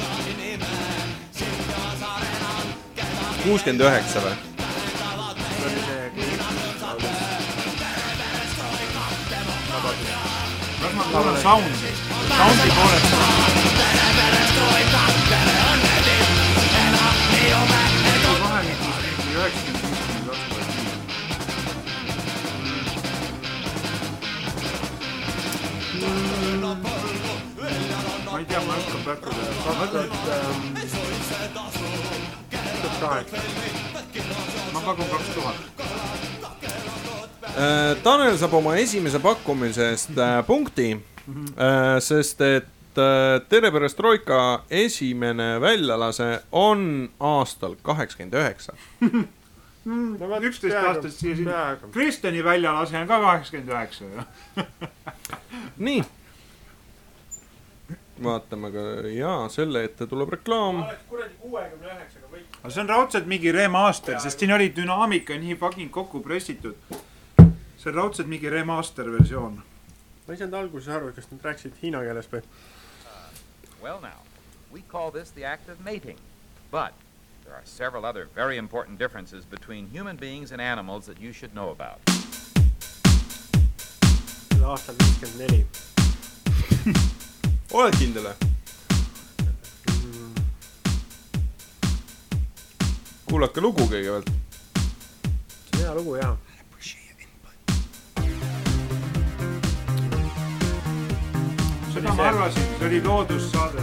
[3.50, 4.36] Kuuskümmend üheksa või?
[10.84, 11.92] las ma kuulan sound'i,
[12.30, 13.10] sound'i poolest.
[18.44, 20.94] vahemikus mingi üheksakümmend viis kuni kakskümmend viis.
[28.30, 29.42] ma ei tea, ma ei oska pakkuda.
[33.00, 33.38] kaheksa.
[34.74, 35.56] ma pakun kaks tuhat.
[37.50, 40.92] Äh, Tanel saab oma esimese pakkumise eest äh, punkti,
[42.00, 42.68] sest et
[43.50, 48.74] Tere Perestroika esimene väljalase on aastal kaheksakümmend üheksa.
[50.42, 51.92] üksteist aastat siia peaaegu.
[51.92, 54.26] Kristjani väljalase on ka kaheksakümmend üheksa ju.
[55.88, 56.04] nii.
[58.24, 58.80] vaatame ka
[59.14, 60.84] ja selle ette tuleb reklaam.
[61.10, 62.19] kuradi kuuekümne üheksaga võit.
[62.64, 66.76] Aga see on raudselt mingi remaster, sest siin oli dünaamika nii fucking kokku pressitud.
[67.78, 69.62] see on raudselt mingi remaster versioon.
[70.28, 72.42] ma ei saanud alguses aru, kas nad rääkisid hiina keeles või?
[73.82, 74.20] Well, now,
[74.72, 76.18] we call this the act of mating.
[76.72, 76.94] But
[77.46, 81.54] there are several other very important differences between human beings and animals that you should
[81.54, 82.00] know about.
[84.70, 85.66] aastal viiskümmend neli.
[87.74, 88.59] oled kindel või?
[93.30, 94.30] Kuulake lugu kõigepealt.
[94.30, 96.38] see on hea lugu jaa.
[101.94, 103.82] seda ma arvasin, see oli loodussaade.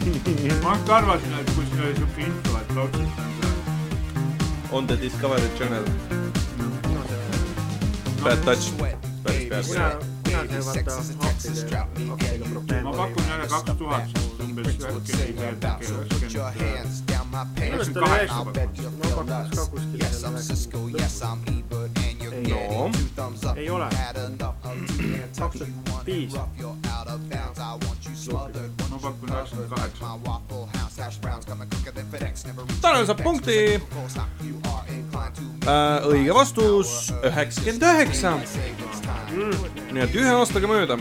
[0.64, 3.50] ma ikka arvasin, et kuskil oli siuke info, et raudselt on see.
[4.70, 5.84] On the Discovery Channel.
[8.22, 8.72] Bad touch.
[9.24, 9.64] päris pead.
[9.68, 9.90] mina,
[10.26, 10.94] mina see vaata
[11.26, 11.76] happide,
[12.08, 14.04] happidega probleem ma pakun jälle kaks tuhat,
[14.44, 15.12] umbes äkki
[15.92, 17.09] üheksakümmend.
[22.50, 22.90] no,
[23.56, 23.88] ei ole.
[25.38, 26.34] kaks tuhat viis.
[26.34, 26.48] ma
[29.02, 30.18] pakun üheksakümmend kaheksa.
[32.80, 33.82] Tanel saab punkti.
[36.10, 37.12] õige vastus.
[37.22, 38.38] üheksakümmend üheksa.
[39.92, 40.96] nii et ühe aastaga mööda.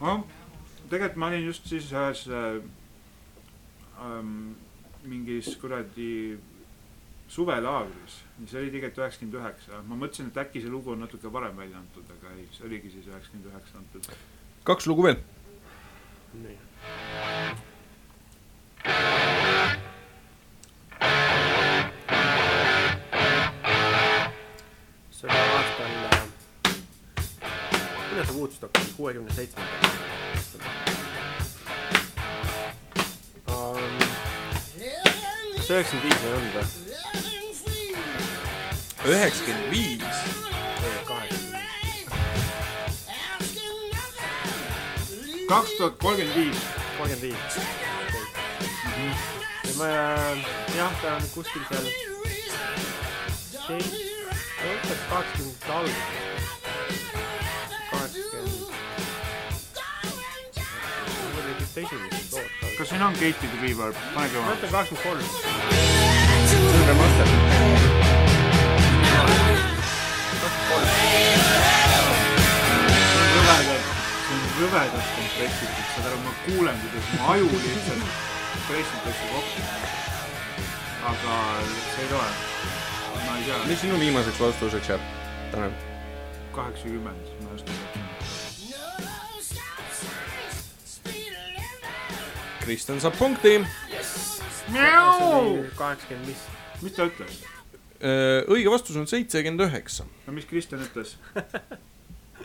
[0.00, 0.24] noh,
[0.90, 2.62] tegelikult ma olin just siis ühes äh,
[4.00, 4.52] ähm,
[5.08, 6.38] mingis kuradi
[7.30, 11.56] suvelaagris, see oli tegelikult üheksakümmend üheksa, ma mõtlesin, et äkki see lugu on natuke varem
[11.56, 14.10] välja antud, aga ei, see oligi siis üheksakümmend üheksa antud.
[14.64, 15.22] kaks lugu veel.
[25.20, 26.22] see oli aastal äh,,
[28.10, 29.99] millal see Woodstock oli, kuuekümne seitsmendal.
[35.70, 36.66] See üheksakümmend viis ei olnud või?
[39.14, 40.18] üheksakümmend viis.
[45.48, 46.60] kaks tuhat kolmkümmend viis,
[46.98, 47.54] kolmkümmend viis.
[49.64, 50.38] ja ma äh,
[50.76, 51.86] jah, ta on kuskil seal.
[53.68, 53.74] ma
[54.74, 56.06] ütleks kaheksakümnendate alguses.
[57.90, 58.58] kaheksakümmend.
[61.60, 62.19] Vist esimesed lood ka.
[62.80, 64.52] Kas siin on gated reverb, pane ma kõva.
[64.56, 65.28] ütlen kaheksakümmend kolm.
[74.00, 78.04] see on rõvedalt kompressitud, saad aru, ma kuulen, kuidas mu aju lihtsalt
[78.68, 79.60] pressitakse kokku.
[81.12, 81.34] aga
[81.66, 82.30] see ei loe.
[83.26, 85.04] ma ei tea, mis sinu viimaseks vastuseks jääb,
[85.52, 85.76] Tanel?
[86.56, 88.09] kaheksakümmend, ma ei oska
[92.60, 93.60] Kristjan saab punkti.
[95.76, 96.42] kaheksakümmend viis.
[96.82, 97.40] mis ta ütles?
[98.00, 100.04] Äh, õige vastus on seitsekümmend üheksa.
[100.26, 101.16] no mis Kristjan ütles?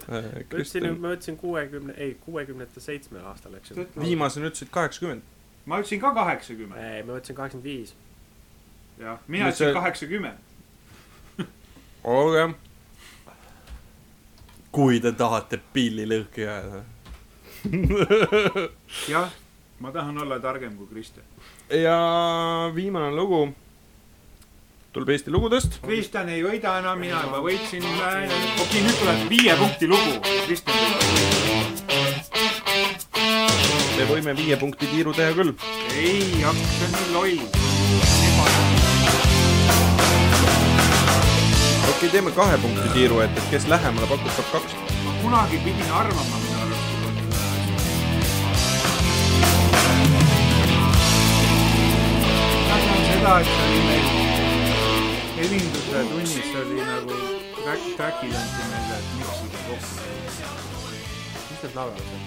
[0.07, 3.87] ma ütlesin, Kristjan, ma ütlesin kuuekümne, ei kuuekümnete seitsmel aastal, eks ju.
[3.99, 5.21] viimasena ütlesid kaheksakümmend.
[5.65, 7.95] ma ütlesin ka kaheksakümmend, ei, ma ütlesin kaheksakümmend viis.
[8.99, 10.37] jah, mina ütlesin kaheksakümmend.
[12.17, 12.49] olge.
[14.71, 16.85] kui te tahate pillilõhki jääda.
[19.15, 19.31] jah,
[19.79, 21.25] ma tahan olla targem kui Kristjan.
[21.69, 21.99] ja
[22.75, 23.55] viimane lugu
[24.95, 25.79] tuleb Eesti lugudest.
[25.83, 27.83] Kristjan ei võida enam, mina juba võitsin.
[28.63, 30.13] okei, nüüd tuleb viie punkti lugu.
[33.97, 35.51] Me võime viie punkti tiiru teha küll.
[35.91, 37.37] ei, hakka, see on loll.
[41.91, 44.79] okei teeme kahe punkti tiiru, et, et kes lähemale pakub, saab kaks.
[45.03, 46.54] ma kunagi pidin arvama,
[53.25, 54.05] see oli meil
[55.35, 57.15] helinduse tunnis oli nagu
[57.55, 60.03] track, track'id anti meile, et miksida kokku.
[61.49, 62.21] mis need laulavad seal?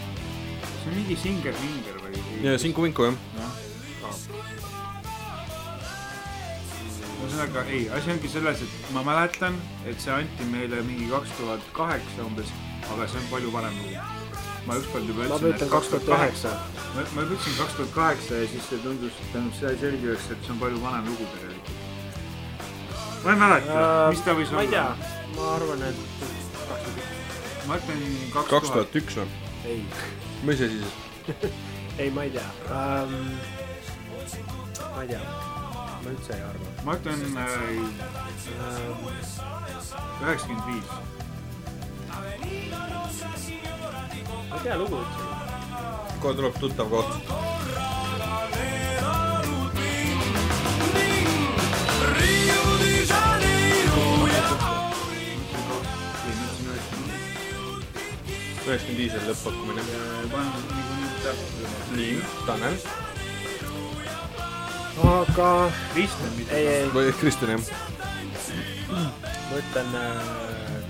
[0.80, 2.24] see on mingi singer-vinger või?
[2.42, 3.16] ja Sinku Vinku jah.
[3.38, 3.56] jah,
[7.22, 9.54] ühesõnaga ei, asi ongi selles, et ma mäletan,
[9.86, 12.50] et see anti meile mingi kaks tuhat kaheksa umbes,
[12.90, 14.17] aga see on palju vanem lugu.
[14.68, 16.50] Ma ükskord juba ma ütlesin, ütlen kaks tuhat üheksa.
[16.94, 20.40] ma, ma ütlesin kaks tuhat kaheksa ja siis see tundus, tähendab, see sai selgeks, et
[20.44, 21.68] see on palju vanem lugu tegelikult.
[23.24, 23.78] ma ei mäleta,
[24.12, 24.96] mis ta võis ma ei tea olla.,
[25.38, 26.00] ma arvan, et
[26.68, 27.08] kaks tuhat üks.
[27.70, 28.00] ma ütlen
[28.36, 28.76] kaks kaks tuhat.
[28.76, 29.28] tuhat üks või?
[29.72, 29.80] ei,
[30.50, 30.92] mis asi siis?
[32.04, 33.14] ei, ma ei tea um,.
[34.94, 35.22] ma ei tea,
[36.04, 37.48] ma üldse ei arva ma ütlen äh,
[38.92, 39.08] um,.
[40.22, 40.88] üheksakümmend viis.
[44.50, 45.20] Ma ei tea lugu üldse.
[46.20, 47.12] kohe tuleb tuttav koht.
[58.68, 59.82] üheksakümmend viis oli lõpp-pakkumine.
[61.96, 62.76] nii, Tanel
[65.08, 67.62] aga Kristjan, mida ei, ei, või Kristjan jah,
[68.90, 70.28] ma ütlen äh,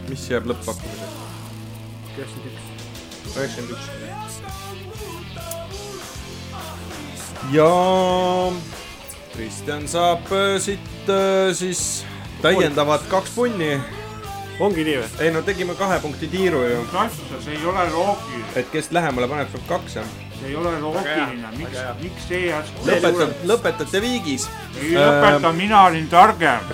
[0.09, 1.23] mis jääb lõpp-pakkumiseks?
[2.17, 2.78] üheksakümmend üks.
[3.37, 3.85] Üheksakümmend üks.
[7.53, 7.70] ja
[9.35, 12.05] Kristjan saab äh, siit äh, siis
[12.43, 13.81] täiendavad kaks punni.
[14.61, 15.11] ongi nii või?
[15.22, 19.29] ei no tegime kahe punkti tiiru ju, Tassus, see ei ole loogiline, et kes lähemale
[19.31, 20.14] paneb, saab kaks jah.
[20.39, 24.49] see ei ole loogiline, miks miks see järsku lõpetate, lõpetate viigis.
[24.81, 26.72] ei lõpeta, mina olin targem.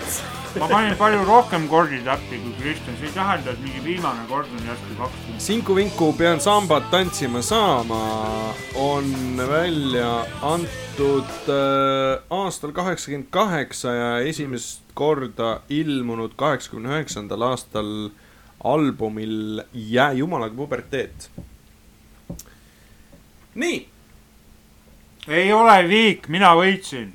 [0.61, 4.51] Ma panin palju rohkem kordi täppi kui Kristjan, see ei tähenda, et mingi viimane kord
[4.55, 5.23] on järsku kaks.
[5.47, 8.03] Sinku-Vinku pean sambat tantsima saama
[8.79, 9.11] on
[9.49, 17.91] välja antud äh, aastal kaheksakümmend kaheksa ja esimest korda ilmunud kaheksakümne üheksandal aastal
[18.65, 21.31] albumil Jää jumalaga puberteet.
[23.55, 23.89] nii,
[25.29, 27.13] ei ole viik, mina võitsin.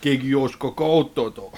[0.00, 1.50] Keegi ei oska kaotada.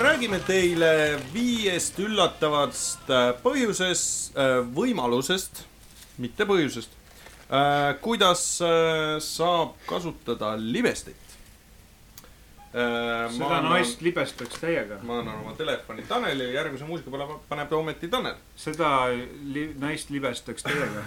[0.00, 4.38] räägime teile viiest üllatavast äh, põhjusest,
[4.74, 5.60] võimalusest,
[6.18, 6.94] mitte põhjusest,
[8.00, 11.22] kuidas äh, saab kasutada libestit.
[12.72, 14.98] seda naist libestaks täiega.
[15.02, 18.34] ma annan oma telefoni Tanelile, järgmise muusika peale paneb ta ometi Tanel.
[18.56, 19.08] seda
[19.52, 21.04] li naist libestaks täiega.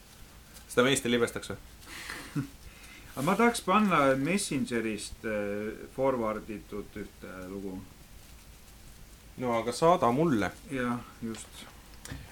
[0.72, 1.69] seda meest ei libestaks või?
[3.14, 7.78] Aga ma tahaks panna Messengerist äh, forward itud ühte lugu.
[9.42, 11.64] no aga saada mulle jah, just.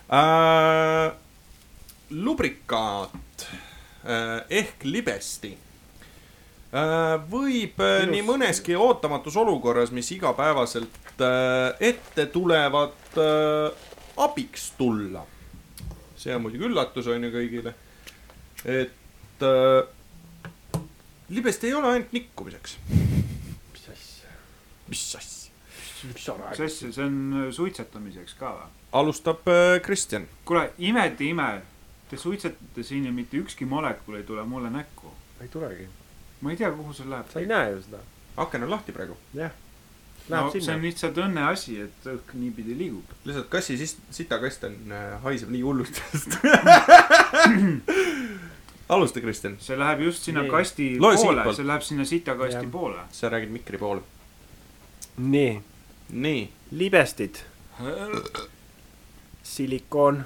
[0.09, 1.11] äh,.
[2.11, 3.47] lubrikaat
[4.05, 5.53] äh, ehk libesti
[6.73, 8.13] äh, võib äh, Ilus.
[8.15, 15.27] nii mõneski ootamatus olukorras, mis igapäevaselt äh, ette tulevad äh,, abiks tulla.
[16.17, 17.75] see on muidugi üllatus on ju kõigile,
[18.65, 19.98] et äh,
[21.29, 22.77] libest ei ole ainult nikkumiseks.
[23.73, 24.31] mis asja,
[24.89, 25.53] mis asja?
[26.09, 26.29] mis
[26.61, 28.69] asja, see on äh, suitsetamiseks ka või?
[29.03, 30.25] alustab äh, Kristjan.
[30.49, 31.49] kuule, imede ime,
[32.11, 35.13] te suitsetate siin ja mitte ükski molekul ei tule mulle näkku.
[35.41, 35.89] ei tulegi.
[36.41, 37.29] ma ei tea, kuhu see läheb.
[37.33, 37.99] sa ei näe ju seda.
[38.37, 39.17] aken on lahti praegu.
[39.35, 39.53] jah.
[40.29, 40.83] no Läheb see on sinna.
[40.83, 43.09] lihtsalt õnneasi, et õhk niipidi liigub.
[43.29, 44.77] lihtsalt kassi sis-, sitakast on,
[45.27, 46.01] haiseb nii hullult
[48.89, 49.57] alusta, Kristjan.
[49.61, 50.51] see läheb just sinna Nii.
[50.51, 52.71] kasti Loe poole, see läheb sinna sitakasti Jah.
[52.73, 53.03] poole.
[53.13, 54.01] sa räägid mikri poole.
[55.17, 55.63] nii,
[56.11, 57.43] nii, libestid,
[59.43, 60.25] silikoon,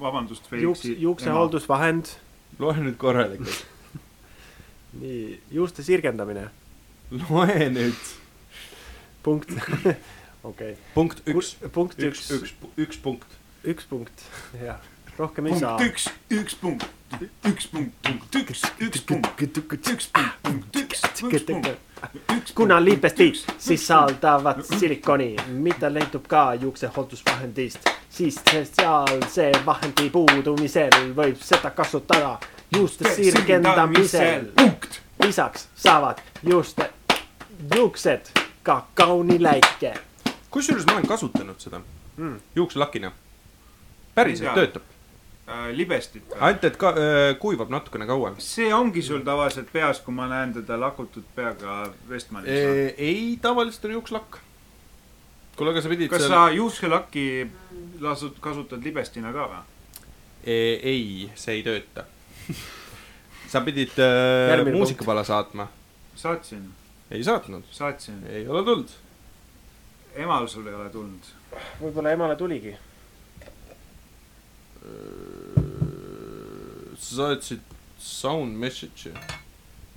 [0.00, 2.14] vabandust, juuks, juuksehooldusvahend,
[2.58, 3.66] loe nüüd korralikult.
[5.00, 6.48] nii, juuste sirgendamine,
[7.10, 8.14] loe nüüd.
[9.22, 9.52] punkt,
[10.50, 13.36] okei, punkt üks, punkt üks, üks, üks, üks punkt.
[13.66, 14.24] üks punkt,
[14.62, 14.80] jah,
[15.18, 15.90] rohkem ei saa punkt.
[15.90, 16.88] üks, üks punkt,
[17.48, 22.52] üks punkt, punkt üks, üks punkt, üks punkt, punkt üks, üks punkt.
[22.54, 32.38] kuna liipestid sisaldavad silikoni, mida leidub ka juuksehooldusvahendist, siis sealse vahendi puudumisel võib seda kasutada
[32.76, 34.50] juuste sirgendamisel.
[35.24, 36.90] lisaks saavad juuste,
[37.74, 38.30] juuksed
[38.62, 39.94] ka kauniläike.
[40.50, 41.80] kusjuures ma olen kasutanud seda
[42.20, 42.40] Mm.
[42.56, 43.12] juukselakina.
[44.14, 44.82] päriselt töötab,
[45.74, 46.38] libestit või?
[46.46, 48.36] ainult et ka äh, kuivab natukene kauem.
[48.42, 52.86] see ongi sul tavaliselt peas, kui ma näen teda lakutud peaga Westmanis või?
[52.96, 54.40] ei, tavaliselt on juukselakk.
[55.56, 57.26] kuule, aga sa pidid kas seal sa juukskelakki
[58.04, 59.62] lasud, kasutad libestina ka või?
[60.46, 62.06] ei, see ei tööta.
[63.52, 65.68] sa pidid äh, muusikapala saatma,
[66.16, 66.68] saatsin,
[67.10, 68.22] ei saatnud, saatsin.
[68.30, 68.94] ei ole tulnud.
[70.14, 71.34] emal sul ei ole tulnud.
[71.80, 72.76] võib-olla emale tuligi.
[76.96, 77.60] Sa saatsid
[77.98, 79.12] sound message'i.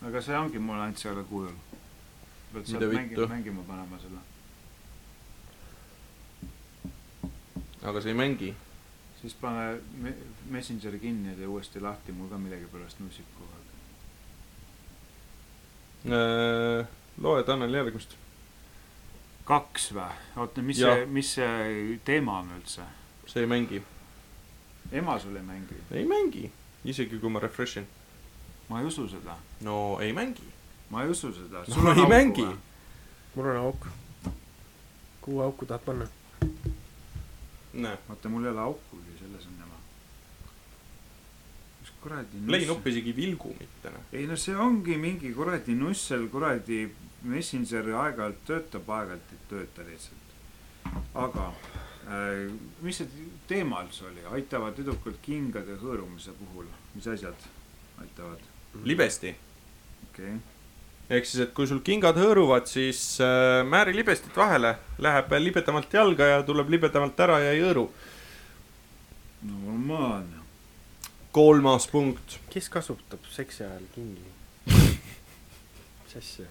[0.05, 1.55] aga see ongi mul ainult sellel kujul.
[2.53, 4.19] pead sealt mängima mängima panema selle.
[7.84, 8.53] aga sa ei mängi.
[9.21, 10.15] siis pane me-
[10.49, 13.69] Messengeri kinni ja tee uuesti lahti, mul ka millegipärast nussib kogu aeg.
[16.11, 16.88] Äh,
[17.21, 18.17] loe Tanel järgmist.
[19.45, 20.11] kaks või?
[20.36, 20.95] oota, mis Jah.
[20.97, 22.84] see, mis see teema on üldse?
[23.25, 23.84] see ei mängi.
[24.91, 25.75] Ema sul ei mängi?
[25.91, 26.51] ei mängi,
[26.84, 27.88] isegi kui ma refresh in.
[28.69, 29.38] ma ei usu seda.
[29.61, 30.47] no ei mängi.
[30.89, 31.63] ma ei usu seda.
[31.67, 32.45] no ei mängi.
[33.36, 33.88] mul on auk.
[35.21, 36.07] kuhu auku tahad panna?
[37.73, 39.79] näe, oota, mul ei ole aukugi, selles on jama.
[41.81, 46.27] mis kuradi play nupp isegi ei vilgu mitte, ei no see ongi mingi kuradi nussel
[46.29, 46.84] kuradi
[47.23, 50.36] Messenger aeg-ajalt töötab, aeg-ajalt ei tööta lihtsalt.
[51.15, 51.53] aga
[52.84, 57.47] mis see teema üldse oli, aitavad tüdrukud kingade hõõrumise puhul, mis asjad
[58.01, 58.41] aitavad,
[58.84, 59.36] libesti.
[60.10, 60.41] okei okay..
[61.10, 66.30] ehk siis, et kui sul kingad hõõruvad, siis äh, määri libestit vahele, läheb libedamalt jalga
[66.34, 67.88] ja tuleb libedamalt ära ja ei hõõru.
[69.47, 70.43] normaalne.
[71.32, 72.39] kolmas punkt.
[72.49, 74.28] kes kasutab seksi ajal kingi?
[76.04, 76.49] mis asja?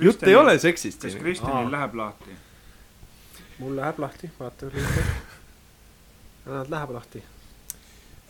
[0.00, 1.18] jutt ei ole seksist kas.
[1.18, 2.44] Kristjanil läheb lahti?
[3.58, 4.66] Mul läheb lahti, vaata.
[6.46, 7.22] Nad läheb lahti.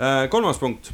[0.00, 0.92] Äh, kolmas punkt.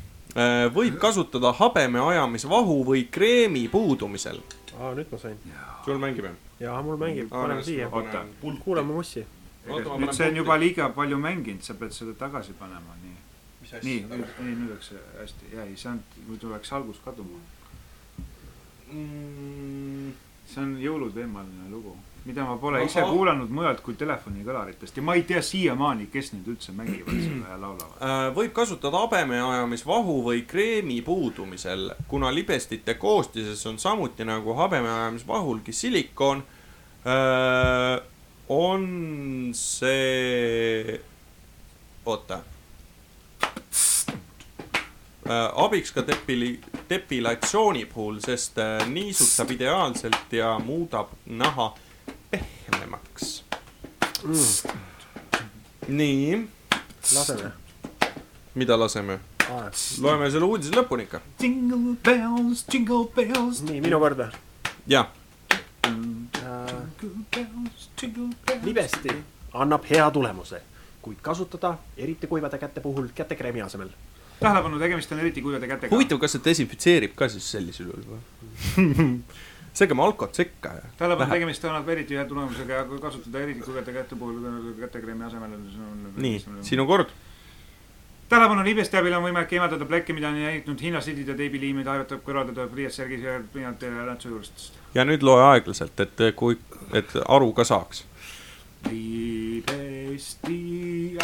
[0.75, 4.41] võib kasutada habeme ajamisvahu või kreemi puudumisel.
[4.81, 5.37] aa, nüüd ma sain.
[5.85, 6.35] sul mängib jah?
[6.61, 7.89] jaa, mul mängib, paneme siia.
[7.89, 8.25] Oota.
[8.65, 9.27] kuulame mussi.
[9.67, 13.15] nüüd see on juba liiga palju mänginud, sa pead selle tagasi panema, nii.
[13.83, 17.39] nii, nii, nüüd see hästi, jäi, see on, muidu läks algus kaduma.
[18.91, 20.11] Mm,
[20.51, 21.95] see on jõuluteemaline lugu,
[22.25, 22.89] mida ma pole Ahah.
[22.89, 27.53] ise kuulanud mujalt kui telefonikõlaritest ja ma ei tea siiamaani, kes neid üldse mängivad seda
[27.53, 27.99] ja laulavad.
[28.01, 34.91] Äh, võib kasutada habeme ajamisvahu või kreemi puudumisel, kuna libestite koostises on samuti nagu habeme
[34.91, 36.43] ajamisvahulgi silikoon.
[38.49, 41.01] on see,
[42.07, 42.41] oota.
[45.55, 51.75] abiks ka depili-, depilatsiooni puhul, sest äh, niisutab ideaalselt ja muudab naha
[52.37, 53.45] pehmemaks.
[55.89, 56.49] nii,
[57.15, 57.53] laseme.
[58.55, 59.19] mida laseme?
[60.01, 61.21] loeme selle uudise lõpuni ikka.
[61.41, 63.61] Jingle bells, jingle bells.
[63.69, 64.31] nii, minu kord või?
[64.87, 65.11] jah,
[68.65, 69.13] libesti
[69.55, 70.61] annab hea tulemuse,
[71.03, 73.89] kuid kasutada eriti kuivade käte puhul kätekreemi asemel.
[74.41, 75.95] tähelepanu, tegemist on eriti kuivade kätega.
[75.95, 78.23] huvitav, kas see desinfitseerib ka siis sellisel juhul või?
[79.75, 81.33] segame alkot sekka ja tähelepanu, läheb.
[81.35, 84.37] tegemist annab eriti hea tulemusega ja kui kasutada eriti kuivade käte puhul
[84.81, 85.51] kätekreemi asemel.
[86.17, 87.07] nii, sinu kord.
[88.29, 92.69] tähelepanu, libeste abil on võimalik eemaldada plekke, mida on jäänud hinnasildid ja teibiliimid, aitab kõrvaldada
[92.71, 94.73] pliiatsärgis ja pliialt ja nätsu juurest.
[94.95, 96.59] ja nüüd loe aeglaselt, et kui,
[96.93, 98.05] et aru ka saaks.
[98.91, 100.61] libesti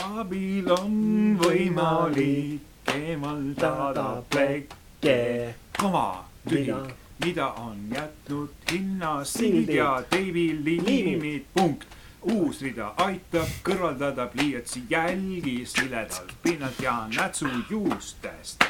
[0.03, 2.61] abil on võimalik
[2.97, 6.75] eemaldada plekke, koma, tühi,
[7.25, 11.85] mida on jätnud hinnasildid ja teibiliimid, punkt.
[12.23, 18.65] uus rida aitab kõrvaldada pliiatsi jälgi siledalt pinnalt ja nätsujuustest.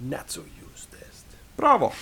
[0.00, 1.26] nätsujuustest.
[1.56, 1.92] Bravo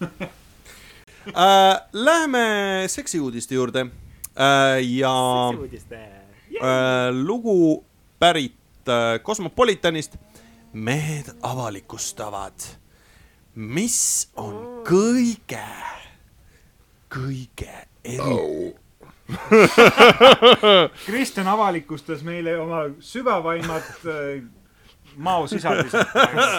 [0.02, 1.80] äh,.
[1.92, 7.84] Läheme seksiuudiste juurde äh, ja äh, lugu
[8.18, 8.54] pärit
[8.88, 10.16] äh, Cosmopolitanist.
[10.72, 12.54] mehed avalikustavad,
[13.54, 15.64] mis on kõige,
[17.12, 17.74] kõige
[18.04, 18.72] eri-.
[21.06, 24.42] Kristjan avalikustas meile oma sügavaimad äh,
[25.16, 26.06] maosisaldused.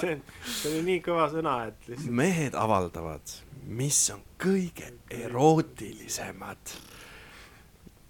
[0.01, 0.15] see
[0.45, 3.35] see oli nii kõva sõna, et lihtsalt mehed avaldavad,
[3.65, 6.77] mis on kõige erootilisemad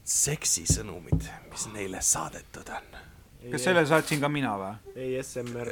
[0.04, 2.96] seksisõnumid, mis neile saadetud on.
[3.52, 4.74] Kas selle saatsin ka mina või?
[5.20, 5.72] ASMR.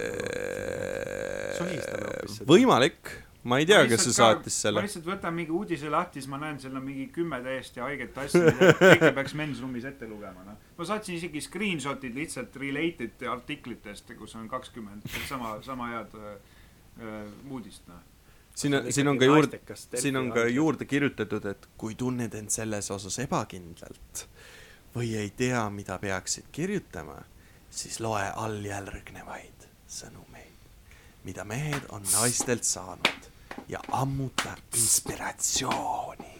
[1.57, 2.47] Sahistame hoopis seda.
[2.49, 3.11] võimalik,
[3.47, 4.83] ma ei tea, kes see saatis ma selle.
[4.85, 8.43] lihtsalt võtan mingi uudise lahti, siis ma näen seal on mingi kümme täiesti haiget asja,
[8.47, 10.59] mida kõike peaks mensruumis ette lugema, noh.
[10.77, 17.19] ma saatsin isegi screenshot'id lihtsalt related artiklitest, kus on kakskümmend sama, sama head äh,
[17.49, 18.03] uudist, noh.
[18.55, 19.61] siin on, siin on ka juurde,
[19.95, 24.25] siin on ka juurde kirjutatud, et kui tunned end selles osas ebakindlalt
[24.95, 27.21] või ei tea, mida peaksid kirjutama,
[27.71, 30.67] siis loe all järgnevaid sõnumeid,
[31.23, 33.29] mida mehed on naistelt saanud
[33.71, 36.31] ja ammuta inspiratsiooni.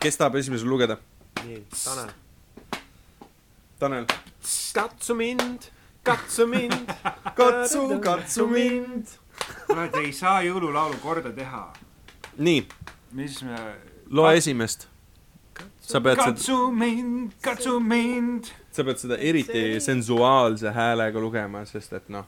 [0.00, 0.96] kes tahab esimesel lugeda?
[1.44, 2.10] nii, Tanel.
[3.78, 4.06] Tanel.
[4.74, 5.70] katsu mind,
[6.02, 6.94] katsu mind.
[7.40, 9.06] katsu, katsu mind.
[9.66, 11.72] kuule, te ei saa jõululaulu korda teha.
[12.38, 12.66] nii,
[13.12, 13.62] mis me.
[14.10, 14.88] loe esimest.
[15.80, 18.54] sa pead katsu mind, katsu mind.
[18.74, 22.26] Sa pead seda eriti sensuaalse häälega lugema, sest et noh,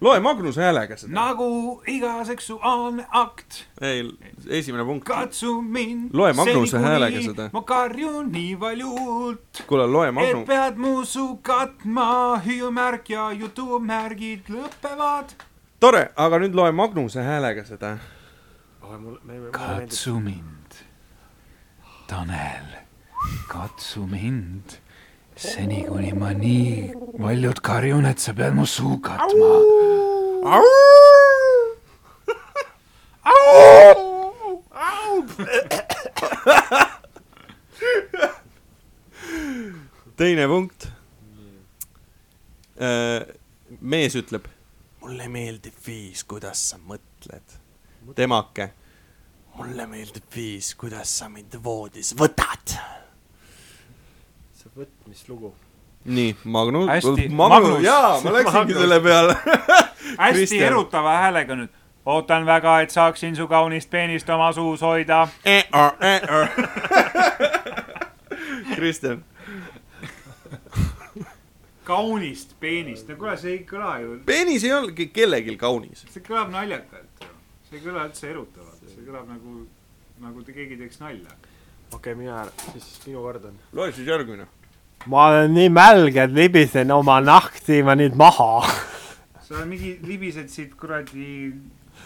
[0.00, 1.12] loe Magnuse häälega seda.
[1.14, 1.48] nagu
[1.90, 4.04] iga seksuaalne akt, ei,
[4.46, 5.04] esimene punkt.
[5.06, 6.10] katsu mind.
[6.12, 7.48] Loe Magnuse häälega seda.
[7.52, 14.52] ma karjun nii valjult, kuule, loe et Magnum, pead mu su katma, hüüumärk ja jutumärgid
[14.54, 15.34] lõpevad.
[15.80, 17.96] tore, aga nüüd loe Magnuse häälega seda.
[18.82, 18.98] oh,.
[19.52, 20.84] katsu mind,
[22.06, 22.76] Tanel,
[23.50, 24.78] katsu mind,
[25.38, 29.50] seni kuni ma nii valjult karjun, et sa pead mu suu katma.
[40.18, 40.88] teine punkt.
[43.78, 44.50] mees ütleb,
[45.02, 47.58] mulle meeldib viis, kuidas sa mõtled.
[48.18, 48.72] temake,
[49.54, 52.74] mulle meeldib viis, kuidas sa mind voodis võtad.
[54.78, 55.52] võtmislugu.
[56.04, 58.80] nii, Magnus, Hästi, Magnus Magnus., jaa, ma läksingi Magnus.
[58.80, 59.36] selle peale.
[60.24, 61.72] hästi erutava häälega nüüd.
[62.08, 65.28] ootan väga, et saaksin su kaunist peenist oma suus hoida.
[68.74, 69.24] Kristjan,
[71.88, 76.04] kaunist peenist, no kuule, see ei kõla ju, peenis ei olegi kellelgi kaunis.
[76.12, 77.30] see kõlab naljakalt ju.
[77.68, 79.62] see ei kõla üldse erutavalt, see kõlab nagu,
[80.24, 81.32] nagu te keegi teeks nalja.
[81.92, 83.56] okei okay,, mina, siis minu kord on.
[83.80, 84.48] loe siis järgmine.
[85.06, 88.68] Ma olen nii mälge, et libisen oma nahktiiva nüüd maha.
[89.48, 91.52] sa mingi libised siit kuradi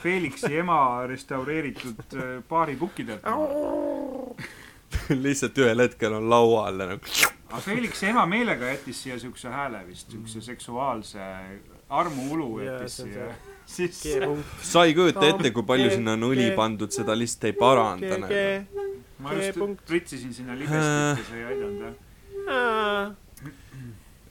[0.03, 3.23] Felixi ema restaureeritud äh, baaripukkidelt.
[5.25, 7.15] lihtsalt ühel hetkel on laua all ja nagu.
[7.51, 11.23] aga Felixi ema meelega jättis siia siukse hääle vist, siukse seksuaalse
[11.89, 13.33] armuulu jättis siia
[13.77, 14.21] sisse.
[14.63, 18.47] Sa ei kujuta ette, kui palju sinna on õli pandud, seda lihtsalt ei paranda nagu.
[19.23, 22.01] ma just pritsisin sinna libestit ja see ei aidanud jah.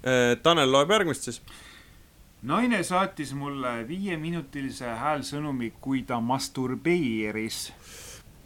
[0.01, 1.41] Äh, Tanel loeb järgmist siis.
[2.41, 7.73] naine saatis mulle viieminutilise häälsõnumi, kui ta masturbeeris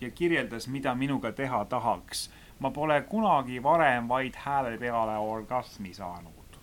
[0.02, 2.30] ja kirjeldas, mida minuga teha tahaks.
[2.60, 6.60] ma pole kunagi varem vaid hääle peale orgasmi saanud.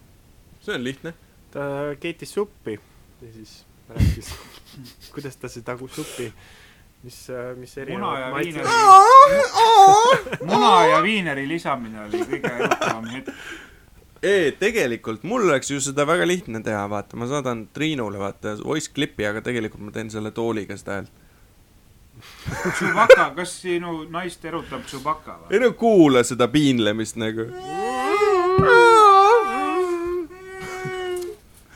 [0.60, 1.14] see on lihtne.
[1.50, 1.60] ta
[2.00, 2.80] keitis suppi
[3.22, 4.34] ja siis rääkis,
[5.14, 6.32] kuidas ta seda suppi,
[7.02, 7.18] mis,
[7.58, 10.40] mis muna ja erinevad viineri maitsed.
[10.50, 13.32] muna ja viineri lisamine oli kõige erutavam hetk.
[14.22, 18.92] ei, tegelikult mul oleks ju seda väga lihtne teha, vaata, ma saadan Triinule vaata voice
[18.94, 21.18] clip'i, aga tegelikult ma teen selle tooliga seda häält.
[22.78, 25.56] Chewbacca, kas sinu naist erutab Chewbacca või?
[25.56, 27.48] ei no kuula seda piinlemist nagu.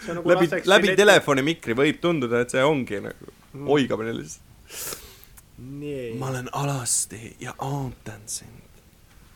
[0.06, 0.94] nagu läbi, läbi.
[0.98, 3.34] telefoni mikri võib tunduda, et see ongi nagu
[3.74, 5.02] oigamine lihtsalt.
[5.58, 8.62] nii, ma olen alasti ja ootan sind.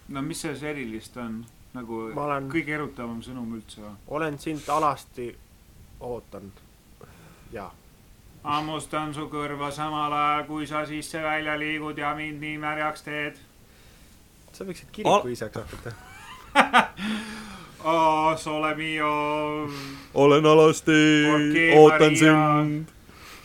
[0.09, 1.47] no mis selles erilist on?
[1.75, 3.93] nagu Ma olen- kõige erutavam sõnum üldse või?
[4.09, 5.37] olen sind alasti,
[6.01, 6.53] ootan.
[7.53, 7.71] jaa,
[8.45, 13.37] hammustan su kõrva samal ajal, kui sa sisse-välja liigud ja mind nii märjaks teed.
[14.53, 15.93] sa võiksid kiriku isaks hakata.
[17.85, 19.09] Oh, sole mio,
[20.15, 20.93] olen alasti
[21.79, 22.89] ootan sind.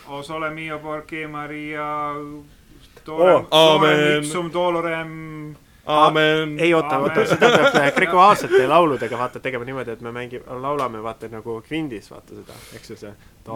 [0.08, 2.12] oh sole mio porque Maria.
[3.08, 4.24] Oh, aamen.
[4.24, 5.56] ipsum dolorem.
[5.86, 6.60] aamen.
[6.60, 11.28] ei oota, oota, seda peab grekuaalsete lauludega vaata tegema niimoodi, et me mängime, laulame vaata
[11.30, 13.14] nagu kvindis vaata seda, eks ju see
[13.46, 13.54] ta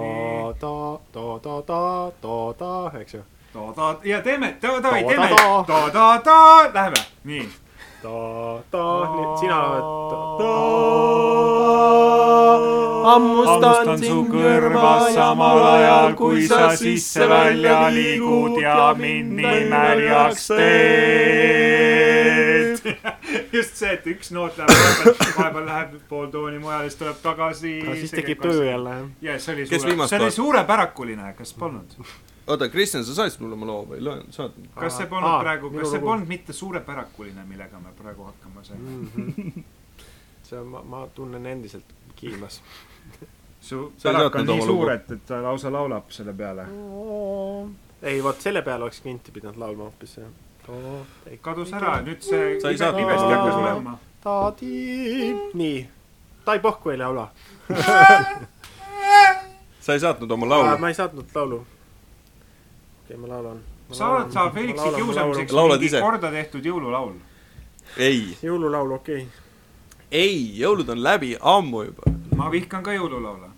[0.60, 0.74] ta,
[1.12, 3.24] ta, ta, ta, ta, ta, eks ju.
[3.54, 7.50] ta-ta ja teeme, davai, Ta- teeme ta-, ta-ta-ta, lähme, nii.
[8.02, 8.84] ta, ta,
[9.39, 10.54] sina oled ta, ta,
[13.10, 21.80] hammustan su kõrva samal ajal, kui sa sisse-välja liigud ja mind nii märjaks teed.
[23.56, 24.72] just see, et üks noot läheb
[25.36, 27.76] vahepeal, läheb pool tooni mujale, siis tuleb tagasi.
[28.04, 28.64] siis tekib tuju.
[28.70, 29.06] jälle, jah.
[29.22, 31.89] ja see oli suure, see oli suurepärakuline, kas polnud?
[32.50, 34.58] oota, Kristjan, sa saatsid mulle oma loo või loen, saad?
[34.76, 39.64] kas see polnud aa, praegu, kas see polnud mitte suurepärakuline, millega me praegu hakkama saime?
[40.50, 42.62] see on, ma, ma tunnen endiselt kiimas.
[43.62, 46.68] su ei pärak saatnud on nii suur, et, et ta lausa laulab selle peale.
[48.02, 50.34] ei, vot selle peale oleks Kinti pidanud laulma hoopis see.
[51.41, 53.97] kadus ära, nüüd see Sa ei saatnud libesti oma hakkas olema.
[55.54, 55.88] nii,
[56.50, 57.30] Tai Pohku ei laula.
[59.80, 60.78] sa ei saatnud oma laulu?
[60.78, 61.60] ma ei saatnud laulu.
[63.10, 63.62] okei, ma laulan.
[63.91, 66.01] sa oled sa Felixi kiusamiseks mingi ise?
[66.01, 67.14] korda tehtud jõululaul.
[67.97, 69.45] ei, jõululaul, okei okay..
[70.12, 72.12] ei, jõulud on läbi ammu juba.
[72.38, 73.49] ma vihkan ka jõululaule.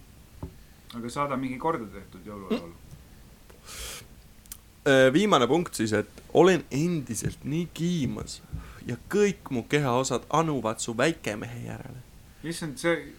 [0.95, 2.71] aga saada mingi korda tehtud jõululaul.
[5.13, 8.41] viimane punkt siis, et olen endiselt nii kiimas
[8.87, 11.99] ja kõik mu kehaosad anuvad su väikemehe järele.
[12.43, 13.11] issand, see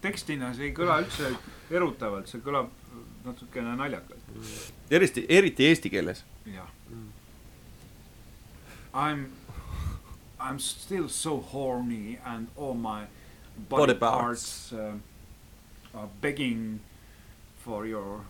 [0.00, 1.34] tekstina, see ei kõla üldse
[1.70, 2.70] erutavalt, see kõlab
[3.24, 4.20] natukene naljakalt.
[4.90, 6.24] eriti, eriti eesti keeles.
[6.46, 6.68] jah.
[8.94, 9.26] I m,
[10.40, 13.04] I m still so horny and all my
[13.68, 14.70] body, Body parts.
[14.70, 16.80] parts, uh, are begging
[17.64, 18.20] for your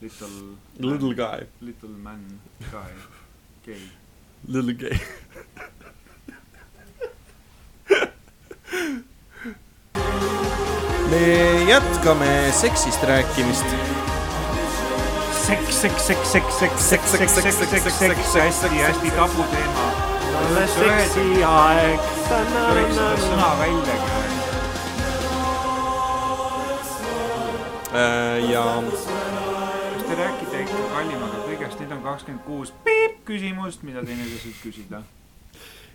[0.00, 2.40] little Little guy, little man
[2.72, 2.90] guy
[3.66, 3.80] gay.
[4.46, 4.98] little gay.
[11.10, 13.64] me jätkame seksist rääkimist.
[15.46, 19.84] seks, seks, seks, seks, seks, seks, seks, seks, seks, seks, hästi-hästi tabuteema.
[20.38, 22.00] alles seksi aeg.
[22.30, 23.98] võiks seda sõna välja.
[27.94, 32.74] Äh, ja kas te räägite ikka kallimaga kõigest, nüüd on kakskümmend kuus
[33.24, 35.02] küsimust, mida teineteiselt küsida.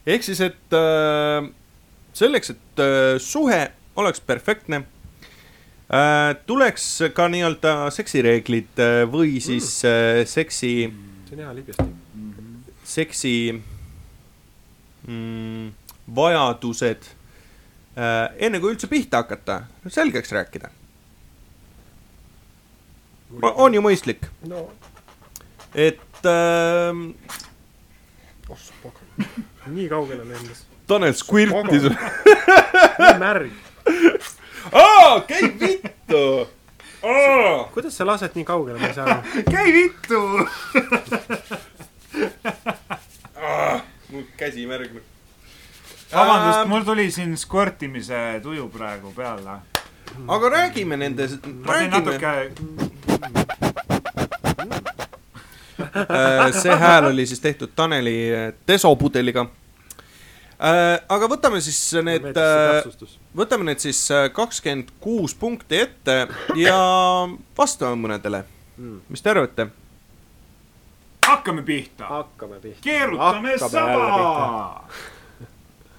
[0.07, 1.51] ehk siis, et äh,
[2.13, 3.61] selleks, et äh, suhe
[3.95, 5.00] oleks perfektne äh,,
[6.45, 10.87] tuleks ka nii-öelda seksireeglid äh, või siis äh, seksi,
[11.27, 11.87] see on hea libesti.
[12.87, 13.33] seksi
[15.07, 15.71] mm,
[16.15, 17.09] vajadused
[17.97, 20.71] äh, enne kui üldse pihta hakata, selgeks rääkida.
[23.41, 24.69] on ju mõistlik, no,
[25.75, 27.03] et äh,
[28.47, 29.27] ossa pagan.
[29.75, 30.67] nii kaugele lendas.
[30.87, 31.91] Tanel skvirtis.
[31.91, 33.51] nii märg.
[34.71, 36.47] aa, käi vittu.
[37.73, 39.21] kuidas sa lased nii kaugele, ma ei saa aru.
[39.55, 40.21] käi vittu.
[44.09, 45.01] mul käsi märg.
[46.13, 49.59] vabandust, mul tuli siin skvortimise tuju praegu peale.
[50.27, 52.31] aga räägime nende, ma teen räägime, natuke,
[56.61, 59.45] see hääl oli siis tehtud Taneli äh, desopudeliga.
[60.61, 63.17] Aga võtame siis need, täpsustus.
[63.37, 64.01] võtame need siis
[64.33, 66.27] kakskümmend kuus punkti ette
[66.59, 66.79] ja
[67.57, 68.43] vastame mõnedele.
[69.09, 69.71] mis te arvate?
[71.31, 72.05] hakkame pihta.
[72.05, 72.81] hakkame pihta.
[72.81, 74.87] keerutame saba.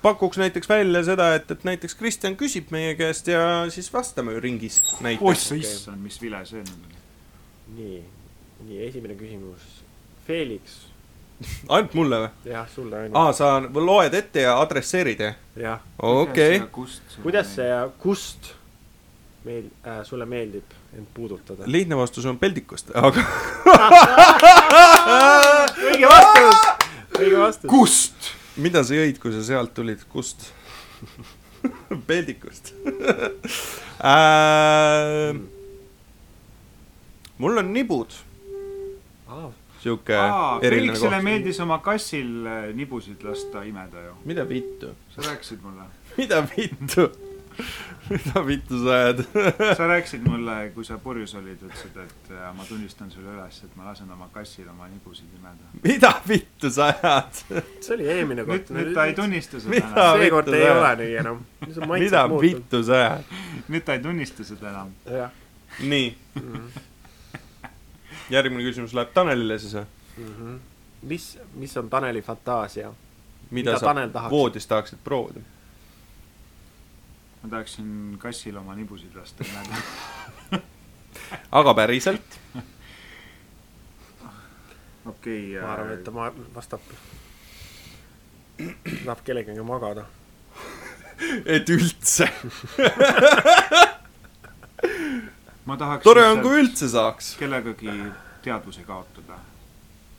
[0.03, 4.83] pakuks näiteks välja seda, et, et näiteks Kristjan küsib meie käest ja siis vastame ringis
[5.01, 5.31] näiteks.
[5.31, 7.03] ossa issand, mis vile see nüüd oli.
[7.77, 8.01] nii,
[8.69, 9.69] nii esimene küsimus.
[10.27, 10.83] Felix,
[11.69, 12.33] ainult mulle või?
[12.53, 15.39] jah, sulle on aa, sa loed ette ja adresseerid jah?
[15.57, 16.61] jah, okei.
[17.23, 18.55] kuidas see ja kust
[19.45, 21.67] meil äh,, sulle meeldib end puudutada?
[21.67, 23.23] lihtne vastus on peldikust, aga
[25.91, 26.61] õige vastus,
[27.19, 27.69] õige vastus.
[27.71, 28.33] kust?
[28.57, 30.51] mida sa jõid, kui sa sealt tulid, kust?
[32.09, 32.73] peldikust
[34.13, 35.33] äh,.
[37.39, 38.15] mul on nibud,
[39.83, 41.27] sihuke eriline Felixile koht.
[41.27, 44.15] meeldis oma kassil äh, nibusid lasta imeda ju.
[44.25, 47.09] mida vittu, sa rääkisid mulle, mida vittu,
[48.11, 49.25] mida vittu sa ajad?
[49.79, 53.75] sa rääkisid mulle, kui sa purjus olid, ütlesid, et äh, ma tunnistan sulle üles, et
[53.79, 55.73] ma lasen oma kassil oma nibusid imeda.
[55.83, 57.43] mida vittu sa ajad?
[57.81, 58.71] see oli eelmine kord.
[58.77, 60.23] nüüd ta ei tunnista seda enam.
[60.23, 61.45] seekord ei ole nii enam.
[61.99, 62.25] mida?
[62.47, 63.37] vittu sa ajad?
[63.69, 64.97] nüüd ta ei tunnista seda enam.
[65.83, 66.09] nii.
[68.33, 69.87] Järgmine küsimus läheb Tanelile siis või?
[70.19, 70.57] Mhm.
[71.11, 72.93] mis, mis on Taneli fantaasia?
[73.51, 74.31] mida Mida sa Tanel tahaks?
[74.31, 75.41] voodis tahaksid proovida?
[77.43, 79.81] ma tahaksin kassil oma nibusid lasta imeda.
[81.61, 82.39] aga päriselt?
[85.13, 86.81] okei ma arvan, et ta ma- vastab,
[89.05, 90.05] tahab kellegagi magada.
[91.57, 92.29] et üldse.
[95.67, 97.35] Ma tahaks tore on, kui üldse saaks.
[97.41, 97.91] kellegagi
[98.43, 99.39] teadvuse kaotada.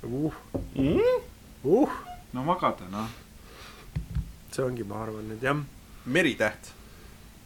[0.03, 0.33] uh,
[0.75, 1.21] Mm?
[1.63, 1.89] uh,
[2.33, 3.09] no magada, noh.
[4.51, 5.57] see ongi, ma arvan nüüd jah.
[6.05, 6.71] meritäht.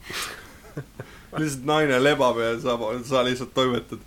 [1.37, 3.99] lihtsalt naine lebab ja sa, sa lihtsalt toimetad.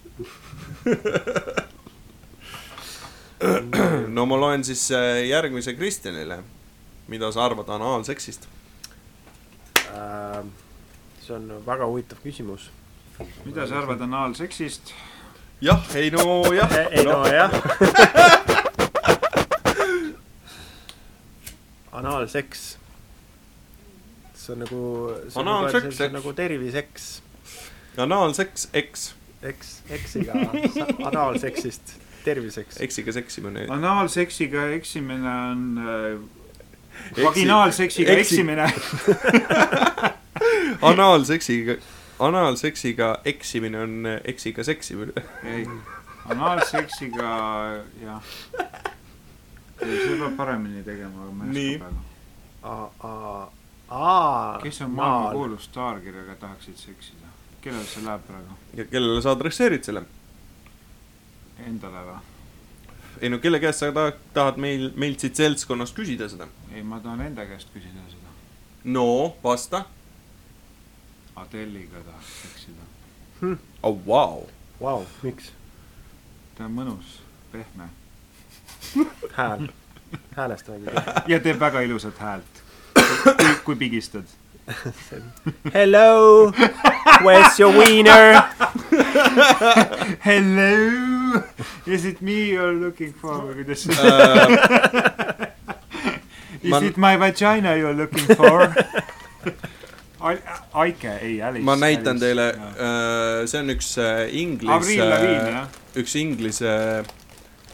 [4.17, 6.43] no ma loen siis äh, järgmise Kristjanile.
[7.11, 8.47] mida sa arvad anaalseksist?
[9.91, 10.45] Äh,
[11.25, 12.71] see on väga huvitav küsimus.
[13.45, 14.93] Mida sa arvad anaalseksist?
[15.61, 16.73] jah, ei no jah.
[16.91, 17.51] ei no jah.
[21.93, 22.79] anaalseks.
[24.35, 24.83] see on nagu.
[25.35, 26.09] Anaalseks, see eks.
[26.09, 27.09] on nagu terviseks,
[28.01, 29.09] anaalseks, eks,
[29.43, 30.33] eks, eksiga
[31.11, 32.81] anaalseksist terviseks.
[32.81, 33.67] eksiga seksimine.
[33.69, 36.19] anaalseksiga eksimine on äh,
[37.25, 38.73] vaginaalseksiga Eksi- eksimine.
[40.91, 41.77] anaalseksiga,
[42.21, 45.13] anaalseksiga eksimine on eksiga seksimine.
[45.45, 45.67] ei,
[46.25, 47.31] anaalseksiga
[48.03, 48.23] jah.
[49.81, 51.91] see peab paremini tegema, aga ma ei oska
[52.61, 53.51] praegu.
[54.63, 57.27] kes on maailma kuulus staar, kellega tahaksid seksida?
[57.61, 58.59] kellele see läheb praegu?
[58.77, 60.03] ja kellele sa adresseerid selle?
[61.67, 62.19] Endale või?
[63.21, 66.49] ei no kelle käest sa tahad, tahad meil, meilt siit seltskonnast küsida seda?
[66.75, 68.37] ei, ma tahan enda käest küsida seda.
[68.85, 69.85] no vasta.
[71.41, 72.83] Adeliga tahaks seksida.
[73.83, 74.47] oh vau.
[74.81, 75.53] Vau, miks?
[76.59, 77.21] ta on mõnus,
[77.53, 77.87] pehme
[79.39, 79.69] hääl,
[80.37, 81.05] häälest räägime.
[81.29, 82.61] ja teeb väga ilusat häält.
[83.65, 84.25] kui pigistad.
[85.75, 86.53] Hello,
[87.25, 88.43] where's your wiener?
[90.29, 91.43] Hello,
[91.87, 95.49] is it me you are looking for või kuidas see Äh,
[96.63, 98.69] Is ma- it my vagina you are looking for
[100.21, 101.65] Aike, ei Alice.
[101.65, 102.51] ma näitan teile,
[103.49, 105.79] see on üks äh, inglis Avril, Lavigne jah.
[105.97, 106.75] üks inglise,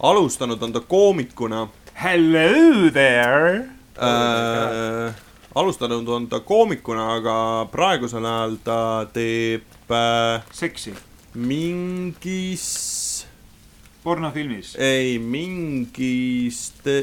[0.07, 1.67] alustanud on ta koomikuna
[1.97, 3.67] Hello there.
[3.99, 5.15] äh,.
[5.55, 7.37] alustanud on ta koomikuna, aga
[7.73, 8.81] praegusel ajal ta
[9.11, 10.95] teeb äh, seksi,
[11.35, 12.67] mingis,
[14.05, 14.77] pornofilmis.
[14.79, 17.01] ei mingis te,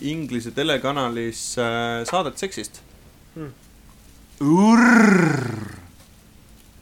[0.00, 2.82] inglise telekanalis äh, saadet seksist.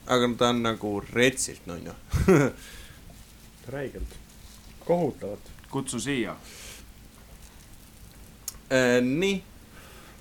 [0.07, 1.93] Aga ta on nagu retsilt nunnu.
[3.75, 4.19] räigelt,
[4.85, 5.51] kohutavalt.
[5.71, 6.37] kutsu siia.
[8.71, 9.43] Äh, nii,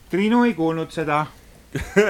[0.09, 1.25] Triinu ei kuulnud seda.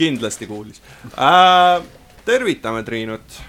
[0.00, 0.82] kindlasti kuulis
[1.16, 1.82] äh,.
[2.24, 3.42] tervitame Triinut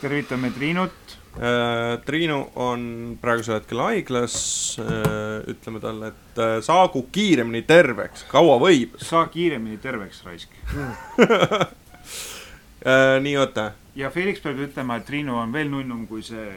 [0.00, 1.03] tervitame Triinut.
[1.38, 2.00] äh,.
[2.06, 4.36] Triinu on praegusel hetkel haiglas
[4.82, 5.44] äh,.
[5.50, 10.54] ütleme talle, et äh, saagu kiiremini terveks, kaua võib saa kiiremini terveks, raisk.
[13.24, 16.48] nii oota, ja Felix peab ütlema, et Triinu on veel nunnum kui see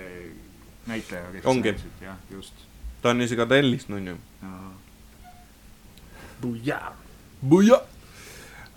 [0.87, 1.75] näitleja, Ongi.
[2.01, 2.53] jah, just.
[3.01, 4.17] ta on isegi Adelis nunnu.
[6.41, 6.95] Bujaa.
[7.41, 7.81] Buja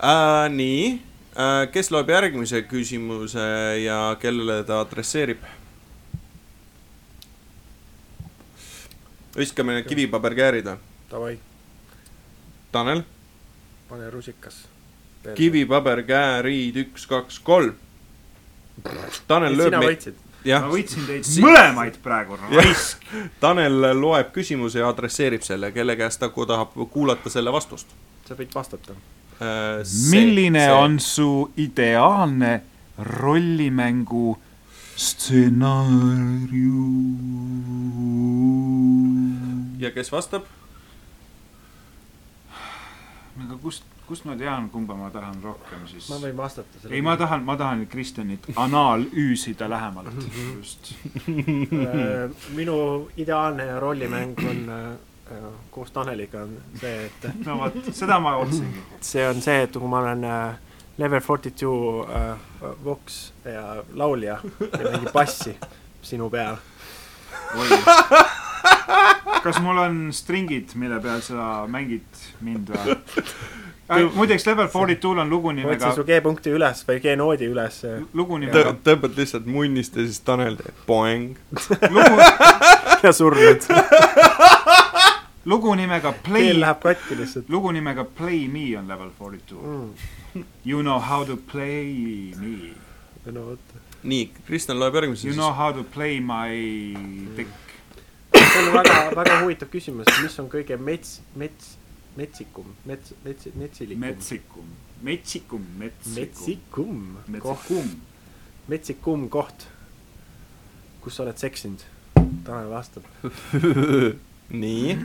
[0.03, 0.48] äh,.
[0.53, 1.01] nii
[1.36, 3.46] äh,, kes loeb järgmise küsimuse
[3.84, 5.44] ja kellele ta adresseerib?
[9.37, 10.81] Viskame need kivipaberkäärid või?
[11.11, 11.39] Davai,
[12.72, 13.03] Tanel,
[13.89, 14.64] pane rusikas.
[15.35, 17.74] kivipaberkäärid üks, kaks, kolm.
[19.28, 20.07] Tanel lööb sina meid,
[20.47, 23.03] ma, võitsin teid Si- mõlemaid praegu, raisk.
[23.41, 27.93] Tanel loeb küsimuse ja adresseerib selle, kelle käest ta tahab kuulata selle vastust
[28.31, 28.95] sa võid vastata.
[29.41, 29.83] äh,.
[30.11, 30.72] milline see.
[30.72, 32.61] on su ideaalne
[32.99, 34.39] rollimängu
[35.01, 36.94] stsenaarium?
[39.78, 40.44] ja kes vastab?
[43.40, 46.11] aga kust, kust ma tean, kumba ma tahan rohkem siis?
[46.12, 46.82] ma võin vastata.
[46.90, 50.12] ei, ma tahan, ma tahan Kristjanit analüüsida lähemalt,
[50.57, 50.92] just.
[51.30, 58.36] Äh, minu ideaalne rollimäng on äh, koos Taneliga on see, et no vot, seda ma
[58.42, 58.84] otsingi.
[59.01, 60.59] see on see, et kui ma olen äh,
[61.01, 62.36] level forty two äh,
[62.84, 65.57] voks ja laulja ja mängin bassi
[66.03, 66.57] sinu peal.
[69.42, 72.96] kas mul on stringid, mille peal sa mängid mind või?
[74.14, 77.80] muideks Level Forty Two'l on lugu nimega võtsin, su G-punkti üles või G-noodi üles.
[78.14, 81.34] lugu nimega, tõmbad lihtsalt munnist ja siis Tanel teeb poeng.
[81.90, 82.28] lugu,
[83.05, 83.66] ja surnud.
[85.51, 89.59] lugu nimega Play keel, läheb katki lihtsalt lugu nimega Play Me on Level Forty Two.
[89.59, 90.18] mm..
[90.64, 91.85] You know how to play
[92.39, 92.72] me.
[93.24, 93.59] no vot.
[94.03, 96.55] nii, Kristjan loeb järgmise You know how to play my
[97.37, 97.49] dick.
[98.35, 101.74] see on väga, väga huvitav küsimus, mis on kõige mets, mets,
[102.16, 104.07] metsikum, mets, mets, metsilikum.
[104.07, 104.70] metsikum,
[105.03, 107.95] metsikum, metsikum, metsikum koht, metsikum.
[108.68, 109.66] metsikum koht,
[111.05, 111.85] kus sa oled seksinud.
[112.47, 113.07] Tanel vastab.
[114.62, 114.97] nii,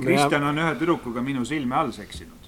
[0.00, 2.39] Kristjan on ühe tüdrukuga minu silme all seksinud.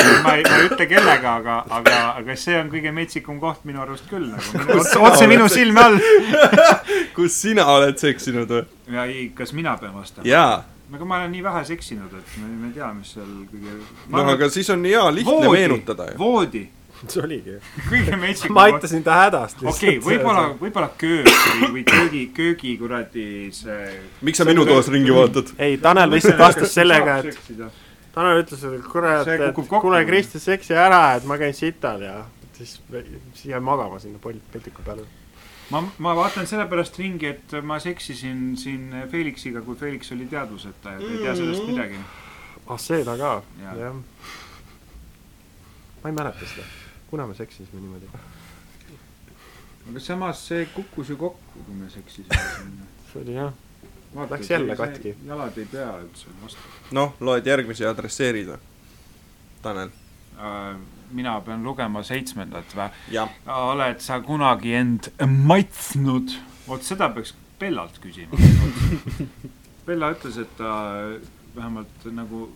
[0.24, 3.82] ma ei, ma ei ütle kellega, aga, aga, aga see on kõige metsikum koht minu
[3.82, 4.64] arust küll nagu.
[4.78, 5.98] otse, otse minu silme all.
[7.16, 8.64] kus sina oled seksinud või?
[8.94, 10.26] ja ei, kas mina pean vastama?
[10.28, 13.78] jaa, aga ma olen nii vähe seksinud, et ma ei tea, mis seal kõige.
[14.14, 16.20] no aga siis on hea lihtne meenutada ju.
[16.20, 16.64] voodi,
[17.06, 17.58] see oligi.
[17.88, 22.74] kõige metsikum ma aitasin ta hädast okei okay,, võib-olla, võib-olla köök või, või köögi, köögi
[22.80, 23.92] kuradi see.
[24.26, 25.54] miks sa minu toas ringi vaatad?
[25.58, 27.40] ei, Tanel lihtsalt vastas sellega, et.
[28.10, 32.18] Tanel ütles, et kurat, See et kuule, Kristjan, seksi ära, et ma käin sital ja
[32.60, 32.82] siis
[33.34, 34.18] siis jäin magama sinna
[34.52, 35.06] petiku peale.
[35.70, 40.98] ma, ma vaatan sellepärast ringi, et ma seksisin siin Felixiga, kui Felix oli teadvuseta ja
[40.98, 41.96] ta ei tea sellest midagi.
[42.66, 43.76] ah, seda ka, Jaa.
[43.76, 43.94] jah.
[46.02, 46.66] ma ei mäleta seda,
[47.10, 48.06] kuna me seksisime niimoodi.
[49.90, 52.88] aga samas see kukkus ju kokku, kui me seksisime sinna.
[53.12, 53.52] see oli jah,
[54.14, 55.16] vaata, Läks jälle katki.
[55.26, 58.62] jalad ei pea üldse vastu noh, loed järgmisi ja adresseerid või?
[59.62, 59.92] Tanel.
[60.38, 60.76] äh,.
[61.10, 62.88] mina pean lugema seitsmendat või?
[63.10, 63.30] jah.
[63.46, 66.36] oled sa kunagi end maitsnud?
[66.68, 68.38] vot seda peaks Bellalt küsima.
[69.86, 70.70] Bella ütles, et ta
[71.52, 72.46] vähemalt nagu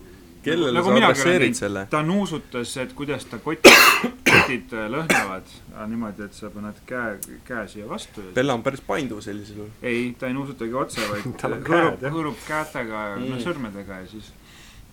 [0.45, 1.83] kellele nagu sa adresseerid selle?
[1.91, 4.14] ta nuusutas, et kuidas ta kotid,
[4.45, 7.17] kotid äh, lõhnavad äh, niimoodi, et sa paned käe,
[7.47, 9.71] käe siia vastu Bella on päris painduv sellisel juhul.
[9.81, 13.31] ei, ta ei nuusutagi otse, vaid hõõrub hõõrub kätega ja Mm.
[13.31, 13.43] mm.
[13.43, 14.31] sõrmedega ja siis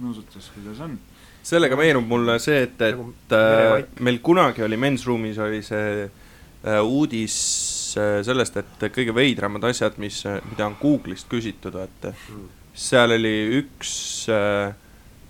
[0.02, 0.98] nuusutas, kuidas on.
[1.42, 3.96] sellega meenub mulle see, et, Nagu et äh, merevaik.
[4.00, 7.36] meil kunagi oli Men's Room'is oli see äh, uudis
[7.98, 12.14] äh, sellest, et kõige veidramad asjad, mis, mida on Google'ist küsitud, vaata.
[12.72, 13.92] seal oli üks
[14.32, 14.72] äh,,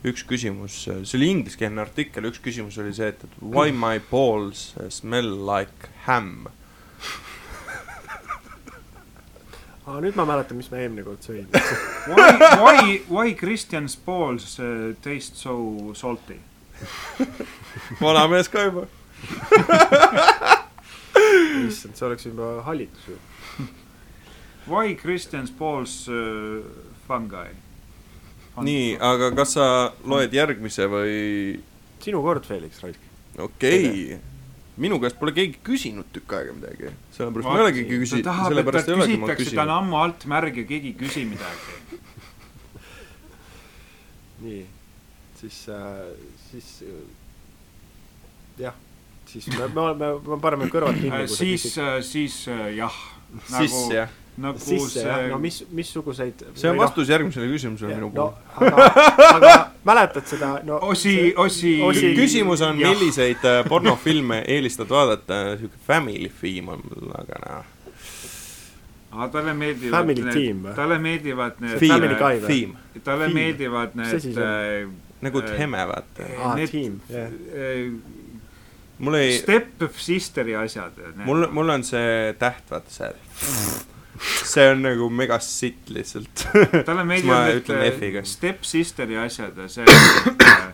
[0.04, 5.30] üks küsimus, see oli ingliskeelne artikkel, üks küsimus oli see, et, why my balls smell
[5.46, 6.30] like ham.
[9.86, 11.46] aa nüüd ma mäletan, mis ma eelmine kord sõin.
[12.10, 15.54] Why, why, why Christian's balls uh, taste so
[15.98, 16.38] salty?
[18.02, 18.84] vanamees ka juba.
[21.68, 23.18] issand, see oleks juba hallitus ju.
[24.66, 26.62] Why Christian's balls uh,
[27.06, 27.50] fungi?
[28.60, 29.66] nii, aga kas sa
[30.04, 31.14] loed järgmise või?
[32.02, 33.08] sinu kord, Felix Raisk.
[33.38, 34.20] okei okay.,
[34.82, 38.46] minu käest pole keegi küsinud tükk aega midagi, sellepärast ma ei olegi küsinud, ta tahab,
[38.46, 39.74] et sellepärast ta ei olegi ma küsitakse, ta on küsinud.
[39.78, 41.98] ammu alt märg ja keegi ei küsi midagi.
[44.44, 44.62] nii,
[45.40, 46.00] siis äh,,
[46.50, 47.02] siis äh,
[48.64, 48.80] jah,
[49.28, 52.98] siis me, me oleme, me paneme kõrvad kinni, sa siis küsid., siis äh, jah.
[53.48, 58.08] sisse jah, nagu sisse jah, see no mis, missuguseid see on vastus järgmisele küsimusele minu
[58.14, 58.70] no puhul.
[58.72, 59.52] aga, aga
[59.90, 62.94] mäletad seda, no osi, osi, Osi- küsimus on, jah.
[62.94, 67.68] milliseid äh, pornofilme eelistad vaadata, siuke family theme on mul, aga noh.
[69.12, 72.58] aga talle meeldivad Family need Team või?, talle meeldivad need, Family Guy või?
[73.04, 73.36] Talle Theme.
[73.42, 74.88] meeldivad need äh,
[75.28, 76.32] nagu äh, Theme vaata.
[76.40, 77.28] aa, need- tiim, jah.
[78.98, 80.96] mul ei, Step Sisteri asjad.
[81.26, 83.12] mul, mul on see täht, vaata see.
[84.22, 86.46] See on nagu mega sitt lihtsalt.
[86.86, 90.68] talle meeldivad need äh, Step Sisteri asjad ja see äh,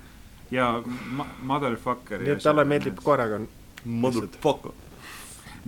[0.51, 0.69] ja
[1.17, 3.01] ma- Motherfucker nii et talle meeldib.
[3.05, 3.49] koeraga on
[3.85, 4.73] Motherfucker.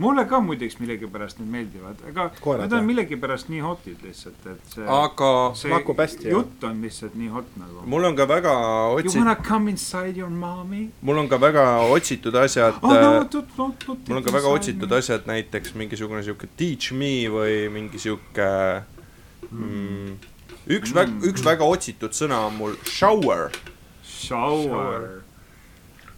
[0.01, 4.75] Mulle ka muideks millegipärast need meeldivad, aga Koerad, need on millegipärast nii hotid lihtsalt, et
[4.75, 5.31] see aga
[5.61, 6.39] see Makub hästi, jah.
[6.39, 7.83] jutt on lihtsalt nii hot nagu.
[7.95, 10.87] mul on ka väga You otsi-, wanna come inside your mommy?
[11.03, 14.33] mul on ka väga otsitud asjad oh no äh,, tut- tut- tut- mul on ka
[14.39, 18.49] väga otsitud asjad, näiteks mingisugune sihuke teach me või mingi sihuke
[19.51, 20.17] mm,.
[20.79, 23.51] üks väga, üks väga otsitud sõna on mul shower.
[24.05, 25.23] Shower.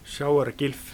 [0.05, 0.93] shower gilf.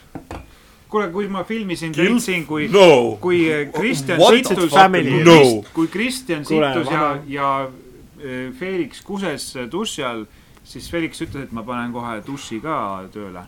[0.88, 3.16] kuule, kui ma filmisin täitsin, kui no.
[3.20, 4.72] kui Kristjan the sittus
[5.24, 5.64] No.
[5.74, 10.24] kui Kristjan sittus ja ja äh, Felix kuses äh, duši all,
[10.64, 12.78] siis Felix ütles, et ma panen kohe duši ka
[13.12, 13.44] tööle.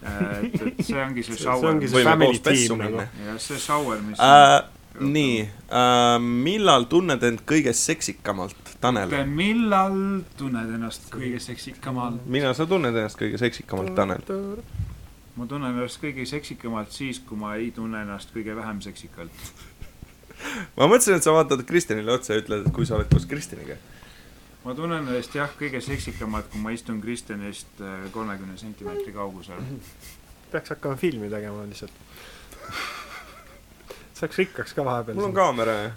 [0.00, 1.88] et, et see ongi see see shower ongi.
[1.88, 3.26] see võime family koos pessu team nagu minna.
[3.26, 4.54] ja see shower, mis äh,.
[5.00, 9.12] nii äh,, millal tunned end kõige seksikamalt, Tanel?
[9.28, 9.98] millal
[10.40, 12.24] tunned ennast kõige seksikamalt?
[12.24, 14.24] millal sa tunned ennast kõige seksikamalt, Tanel?
[15.40, 19.46] Ma tunnen ennast kõige seksikamalt siis, kui ma ei tunne ennast kõige vähem seksikalt.
[20.76, 23.78] ma mõtlesin, et sa vaatad Kristjanile otsa ja ütled, et kui sa oled koos Kristjaniga.
[24.66, 27.80] ma tunnen ennast jah, kõige seksikamalt, kui ma istun Kristjanist
[28.12, 29.64] kolmekümne sentimeetri kaugusel.
[30.52, 31.96] peaks hakkama filmi tegema lihtsalt.
[34.20, 35.16] saaks rikkaks ka vahepeal.
[35.16, 35.90] mul on kaamera ja.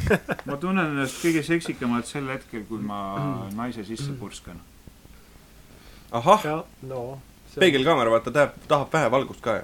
[0.50, 3.00] ma tunnen ennast kõige seksikamalt sel hetkel, kui ma
[3.54, 4.58] naise sisse purskan.
[6.10, 7.20] ahah, no.
[7.58, 9.62] peegelkaamera, vaata, tahab, tahab vähe valgust ka ju.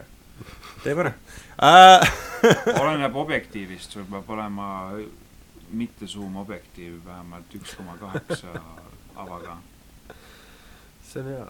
[0.84, 1.12] teeb ära
[1.62, 2.11] äh.
[2.82, 4.66] oleneb objektiivist, sul peab olema
[5.70, 8.53] mitte suumobjektiiv, vähemalt üks koma kaheksa
[9.16, 9.57] avaga.
[11.07, 11.47] see on hea,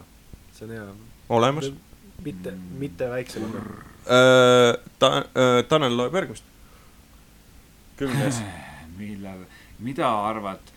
[0.52, 0.86] see on hea.
[1.28, 1.70] olemas.
[2.24, 3.42] mitte, mitte väiksem.
[3.42, 6.44] äh, ta- äh,, Tanel loeb järgmist.
[7.96, 8.42] kümnes.
[8.98, 9.44] millal,
[9.78, 10.75] mida arvad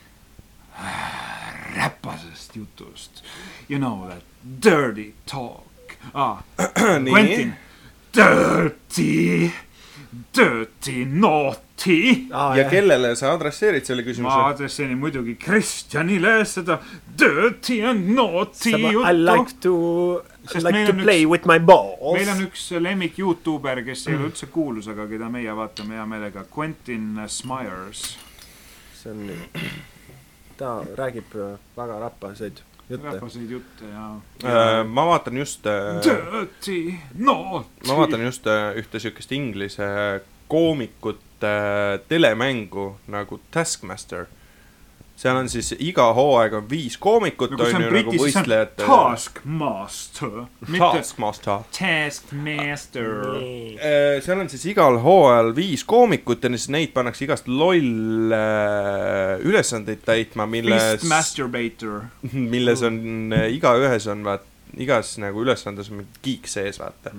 [1.75, 3.23] räpasest jutust?
[3.69, 4.23] You know that
[4.63, 5.63] dirty talk
[6.13, 6.38] ah.
[7.09, 7.53] Quentin,
[8.13, 9.51] dirty,
[10.36, 12.27] dirty naughty.
[12.57, 14.39] ja kellele sa adresseerid selle ma küsimuse?
[14.49, 16.80] adresseerin muidugi Kristjanile seda
[17.19, 19.75] dirty and naughty I juttu like to,
[20.51, 22.13] Sest like to play üks- with my balls.
[22.17, 26.05] meil on üks lemmik Youtuber, kes ei ole üldse kuulus, aga keda meie vaatame hea
[26.09, 28.17] meelega, Quentin Smyers.
[29.03, 29.30] see on,
[30.60, 33.05] ta räägib äh, väga rappaseid jutte.
[33.05, 35.64] rahvaseid jutte ja ma vaatan just,
[36.03, 39.88] Dirty naughty ma vaatan just äh, ühte siukest inglise
[40.49, 44.26] koomikut äh, telemängu nagu Taskmaster.
[45.20, 48.86] Seal on siis iga hooaeg on viis koomikut see on ju nagu võistlejate.
[48.86, 50.38] Taskmaster,
[50.70, 51.65] Taskmaster.
[51.76, 53.09] Taskmaster.
[53.76, 59.43] Äh, seal on siis igal hooajal viis koomikut ja siis neid pannakse igast loll äh,
[59.43, 62.07] ülesandeid täitma, milles masturbator.
[62.55, 64.47] milles on äh, igaühes on vaat
[64.80, 67.11] igas nagu ülesandes on mingi kiik sees, vaata.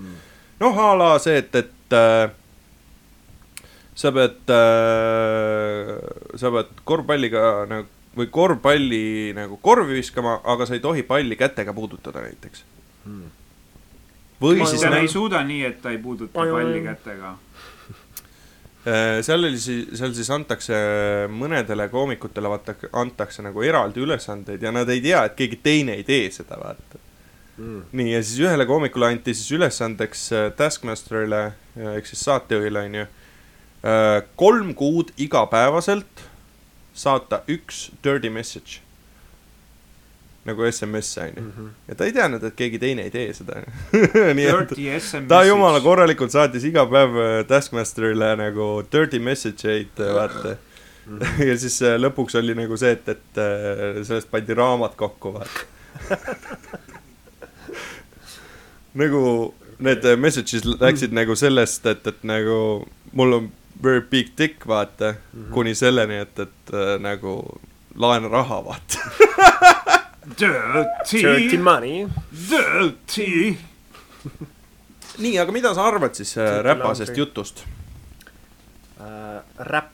[0.61, 2.01] noh, a la see, et, et
[3.95, 5.97] sa pead äh,,
[6.41, 11.73] sa pead korvpalliga nagu või korvpalli nagu korvi viskama, aga sa ei tohi palli kätega
[11.73, 12.65] puudutada näiteks.
[14.43, 17.37] või siis ta nä- ei suuda nii, et ta ei puuduta Oi, palli kätega.
[18.81, 20.75] Äh, seal oli siis, seal siis antakse
[21.29, 26.05] mõnedele koomikutele vaata, antakse nagu eraldi ülesandeid ja nad ei tea, et keegi teine ei
[26.05, 26.99] tee seda, vaata.
[27.93, 31.43] nii, ja siis ühele koomikule anti siis ülesandeks äh, Taskmasterile
[31.77, 33.07] äh, ehk siis saatejuhile onju,
[34.37, 36.25] kolm kuud igapäevaselt
[36.93, 38.81] saata üks dirty message.
[40.45, 41.69] nagu SMS onju.
[41.89, 43.61] ja ta ei teadnud, et keegi teine ei tee seda.
[44.39, 50.57] nii et ta jumala korralikult saatis iga päev äh, Taskmasterile nagu dirty message eid, vaata.
[51.49, 55.69] ja siis äh, lõpuks oli nagu see, et, et äh, sellest pandi raamat kokku, vaata.
[59.01, 59.23] nagu
[59.79, 62.61] need äh, messages läksid nagu sellest, et, et nagu
[63.13, 63.51] mul on
[63.83, 65.15] very big dick, vaata,
[65.53, 67.37] kuni selleni, et, et äh, nagu
[67.95, 69.11] laena raha, vaata.
[70.39, 72.07] Dirty dirty, money.
[72.51, 73.57] dirty.
[75.19, 77.65] nii, aga mida sa arvad siis äh, räpasest jutust?
[79.61, 79.91] räpp,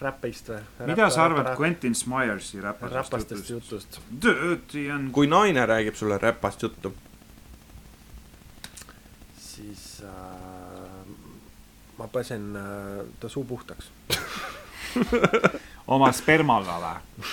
[0.00, 0.60] räpist või?
[0.86, 1.52] mida sa arvad?
[1.58, 3.72] Quentin Smiresi räpasest räpastest jutust?
[3.72, 4.00] jutust.
[4.22, 6.94] Dirty on kui naine räägib sulle räpast juttu,
[9.36, 10.69] siis äh,
[12.00, 13.90] ma pesen äh, ta suu puhtaks.
[15.94, 17.26] oma spermaga või?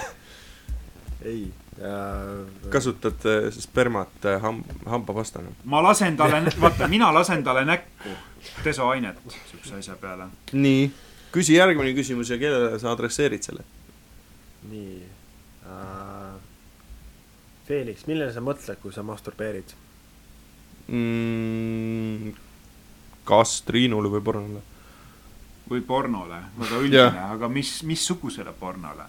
[1.30, 2.70] ei äh,.
[2.72, 5.52] kasutad äh, spermat äh, ham-, hambapastana.
[5.64, 8.16] ma lasen talle, vaata, mina lasen talle näkku
[8.64, 10.28] desoainet siukse asja peale.
[10.52, 10.90] nii,
[11.32, 13.66] küsi järgmine küsimus ja kellele sa adresseerid selle?
[14.70, 15.02] nii
[15.66, 16.38] äh,.
[17.70, 19.76] Felix, millele sa mõtled, kui sa masturbeerid?
[20.88, 22.49] mm,.
[23.24, 24.66] Kas Triinule või Pornole?
[25.70, 29.06] või pornole, väga üldine, aga mis, missugusele pornole?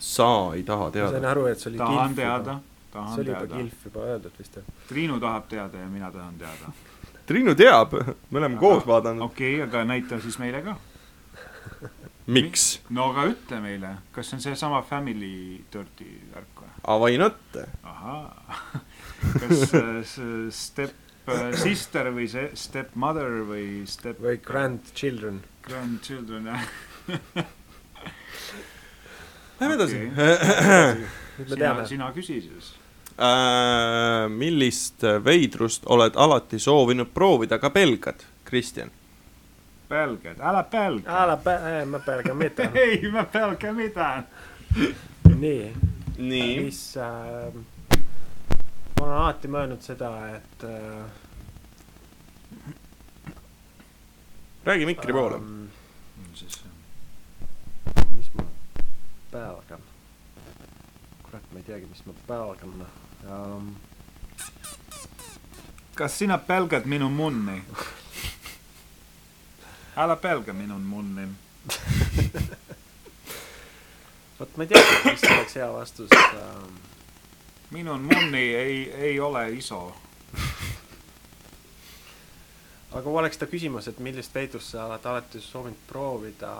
[0.00, 1.30] sa ei taha ma sain teada.
[1.30, 3.56] aru, et see oli tahan kilf teada juba., see tahan oli juba teada.
[3.56, 4.70] kilf juba öeldud vist jah?
[4.88, 6.72] Triinu tahab teada ja mina tahan teada.
[7.28, 7.92] Triinu teab,
[8.30, 9.26] me oleme koos vaadanud.
[9.28, 10.76] okei okay,, aga näita siis meile ka.
[12.26, 12.80] miks?
[12.88, 16.72] no aga ütle meile, kas see on seesama Family Dirty värk või?
[17.04, 17.60] Why not?
[17.84, 18.24] ahaa,
[19.44, 25.42] kas äh, see Step äh, Sister või see Step Mother või Step või grandchildren.
[25.66, 26.68] Grandchildren, jah?
[29.60, 29.98] Lähme edasi
[31.48, 32.72] me sina, sina küsi siis.
[33.18, 34.28] äh,.
[34.28, 38.90] millist veidrust oled alati soovinud proovida, aga pelgad, Kristjan?
[39.88, 41.22] pelgad, ära pelga.
[41.22, 42.76] älä pä-, ma pelgän mitään.
[42.84, 44.26] ei, ma pelga midagi.
[45.36, 45.74] nii,
[46.18, 46.60] nii.
[46.60, 47.54] mis äh,,
[49.00, 51.19] ma olen alati mõelnud seda, et äh,
[54.64, 55.40] räägi mikri poole.
[56.34, 56.64] siis
[58.16, 58.42] mis ma
[59.30, 59.80] pelgan?
[61.22, 62.86] kurat, ma ei teagi, mis ma pelgan
[63.24, 63.76] um,.
[65.94, 67.62] kas sina pelgad minu munni?
[69.96, 71.28] ära pelga minu munni.
[74.38, 76.74] vot ma ei tea, mis oleks hea vastus ähm,.
[77.70, 79.96] minu munni ei, ei ole iso.
[82.90, 86.52] Aga kui oleks ta küsimus, et millist veidrust sa oled alati soovinud proovida,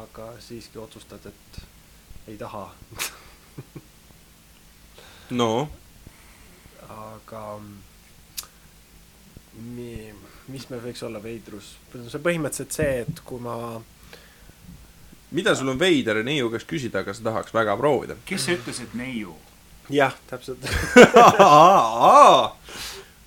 [0.00, 1.60] aga siiski otsustad, et
[2.32, 2.66] ei taha,
[5.40, 5.68] no,
[6.88, 7.42] aga
[9.54, 9.90] mi,
[10.50, 11.76] mis meil võiks olla veidrus?
[11.92, 13.56] see on põhimõtteliselt see, et kui ma
[15.34, 18.18] mida sul on veider neiu käest küsida, aga sa tahaks väga proovida?
[18.26, 19.34] kes ütles, et neiu?
[19.92, 20.64] jah, täpselt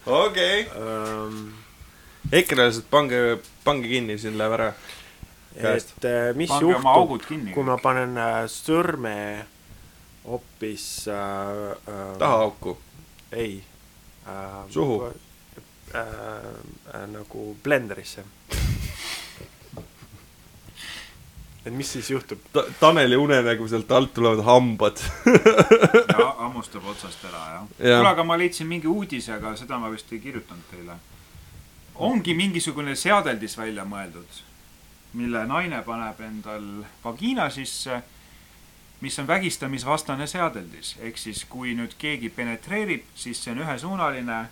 [0.07, 0.67] okei.
[0.75, 1.53] um,.
[2.31, 4.71] ekrelased, pange, pange kinni, siin läheb ära.
[5.57, 9.15] Et äh, mis pange juhtub, kui ma panen äh, sõrme
[10.27, 12.77] hoopis äh, äh, taha auku.
[13.31, 13.63] ei
[14.27, 14.69] äh,.
[14.69, 15.03] Suhu.
[15.05, 18.23] äh, äh, nagu blenderisse.
[21.67, 22.39] Et mis siis juhtub.
[22.53, 24.97] Ta-, Taneli unenägu sealt alt tulevad hambad.
[26.19, 27.63] ja hammustab otsast ära, jah.
[27.79, 27.99] Jah.
[27.99, 30.99] kuule, aga ma leidsin mingi uudise, aga seda ma vist ei kirjutanud teile.
[31.95, 34.43] ongi mingisugune seadeldis välja mõeldud,
[35.17, 36.67] mille naine paneb endal
[37.03, 38.01] vagiina sisse,
[39.01, 44.43] mis on vägistamisvastane seadeldis, ehk siis kui nüüd keegi penetreerib, siis see on ühesuunaline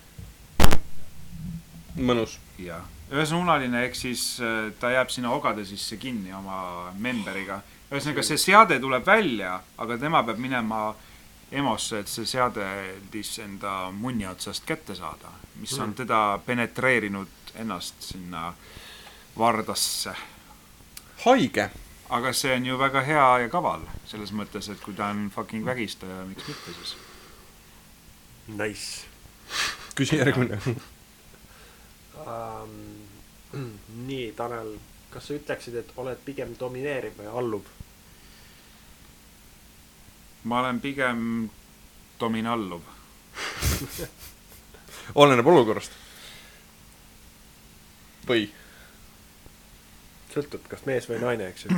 [2.02, 2.40] mõnus.
[2.58, 7.62] ja ühesuunaline, ehk siis äh, ta jääb sinna ogade sisse kinni oma memberiga.
[7.92, 10.96] ühesõnaga, see seade tuleb välja, aga tema peab minema
[11.52, 18.54] EMO-sse, et see seadeldis enda munni otsast kätte saada, mis on teda penetreerinud ennast sinna
[19.38, 20.16] vardasse.
[21.26, 21.70] haige.
[22.10, 25.66] aga see on ju väga hea ja kaval, selles mõttes, et kui ta on fucking
[25.66, 26.96] vägistaja, miks mitte siis.
[28.48, 29.16] Nice
[29.96, 30.60] küsi järgmine.
[32.26, 32.78] Um.
[34.10, 34.76] nii, Tanel,
[35.14, 37.74] kas sa ütleksid, et oled pigem domineeriv või alluv?
[40.46, 41.50] ma olen pigem
[42.20, 42.82] dominalluv.
[45.24, 45.92] oleneb olukorrast.
[48.28, 48.46] või?
[50.36, 51.72] sõltub, kas mees või naine, eks ju.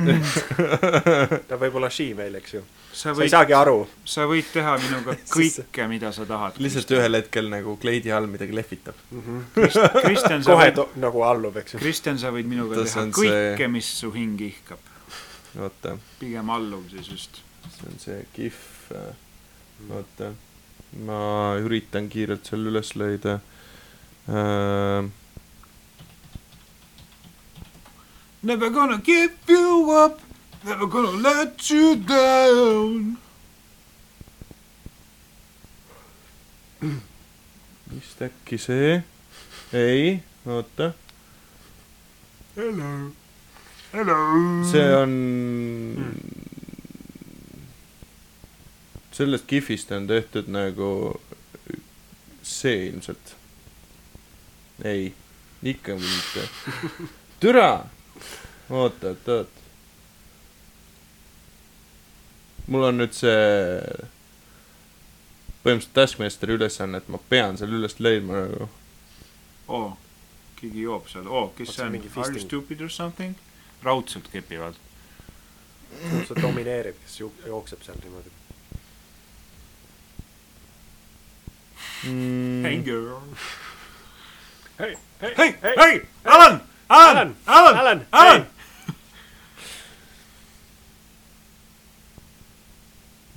[1.48, 2.62] ta võib olla she meil, eks ju.
[2.98, 3.76] Sa sa ei võid, saagi aru.
[4.10, 6.56] sa võid teha minuga kõike, mida sa tahad.
[6.62, 8.98] lihtsalt ühel hetkel nagu kleidi all midagi lehvitab.
[9.54, 11.82] Kristjan, sa kohe võid, nagu alluv, eks ju.
[11.84, 14.82] Kristjan, sa võid minuga Tas teha on see- kõike, mis su hing ihkab.
[15.62, 17.38] oota, pigem alluv siis just.
[17.76, 18.90] see on see kihv.
[19.94, 20.32] oota,
[21.06, 21.22] ma
[21.62, 23.38] üritan kiirelt selle üles leida
[24.28, 25.06] äh,.
[28.42, 30.20] Never gonna give you up,
[30.64, 33.18] never gonna let you down.
[37.90, 39.02] vist äkki see,
[39.72, 40.92] ei, oota,
[42.56, 43.10] Hello,
[43.92, 44.18] hello.
[44.70, 45.14] see on
[49.12, 51.20] sellest kihvist on tehtud nagu
[52.42, 53.34] see ilmselt.
[54.84, 55.14] ei,
[55.62, 56.48] ikka mitte.
[57.40, 57.86] türa,
[58.70, 59.57] oot, oot, oot.
[62.68, 63.34] Mul on nüüd see
[65.64, 68.68] põhimõtteliselt Taskmasteri ülesanne, et ma pean selle üles leidma nagu.
[69.68, 69.88] oo,
[70.60, 73.34] keegi joob seal, oo, kes Oot, see on are you stupid or something?
[73.84, 74.76] raudselt kepivad.
[76.28, 78.34] see domineerib, kes jookseb seal niimoodi.
[82.04, 83.22] Mm, Hey girl.
[84.78, 88.46] hei, hei, hei, hei, Alan, Alan, Alan, Alan, Alan.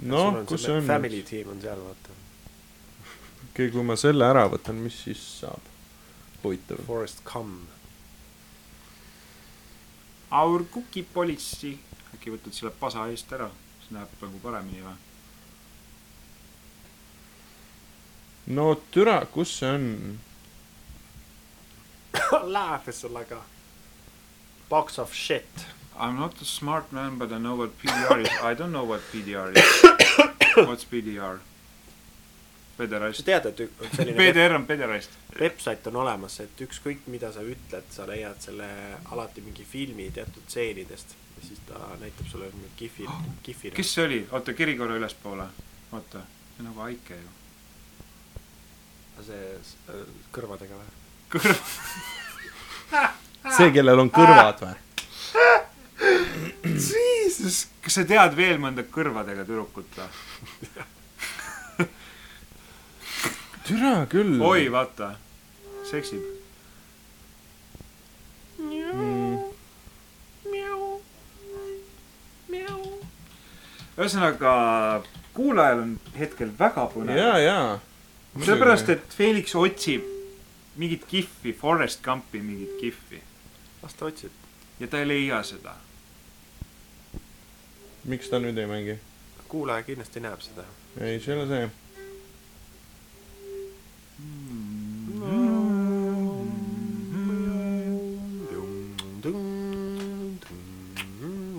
[0.02, 1.30] noh, kus see on Family nüüd?
[1.30, 2.15] tiim on seal, vaata.
[3.49, 5.69] okei, kui ma selle ära võtan, mis siis saab?
[6.41, 6.82] huvitav.
[6.88, 7.68] Forest Come.
[10.32, 11.78] Our cookie policy.
[12.15, 13.48] äkki võtad selle pasa eest ära,
[13.80, 14.98] siis näeb nagu paremini või?
[18.57, 20.19] no türa, kus see on?
[22.56, 23.41] Laugh is like a
[24.69, 25.65] box of shit.
[25.99, 28.30] I am not a smart man but I know what PDR is.
[28.43, 29.81] I don't know what PDR is.
[30.68, 31.39] What's PDR?
[32.81, 33.22] sa pederast.
[33.26, 35.09] tead, et ü- selline PDR on pederast.
[35.39, 38.68] website on olemas, et ükskõik, mida sa ütled, sa leiad selle
[39.11, 43.05] alati mingi filmi teatud stseenidest ja siis ta näitab sulle mingi kihvi,
[43.43, 43.76] kihvina.
[43.76, 44.19] kes see oli?
[44.31, 45.45] oota, keri korra ülespoole.
[45.91, 47.30] oota, see on nagu haike ju.
[49.27, 50.01] see s- äh,
[50.34, 50.89] kõrvadega või?
[51.35, 51.61] kõrv.
[53.57, 54.73] see, kellel on kõrvad või?
[56.64, 60.10] Jesus, kas sa tead veel mõnda kõrvadega tüdrukut või?
[63.68, 64.38] türa küll.
[64.42, 65.16] oi, vaata,
[65.90, 66.22] seksib.
[74.02, 74.52] ühesõnaga,
[75.36, 77.18] kuulajal on hetkel väga põnev.
[77.18, 77.58] ja, ja.
[78.38, 80.06] sellepärast, et Felix otsib
[80.82, 83.22] mingit kihvi, Forest Gumpi mingit kihvi
[83.84, 84.32] las ta otsib.
[84.80, 85.76] ja ta ei leia seda.
[88.06, 88.98] Miks ta nüüd ei mängi?
[89.52, 90.64] kuulaja kindlasti näeb seda.
[90.99, 91.69] ei, see ei ole see.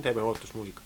[0.02, 0.82] teeme ootusmuusika.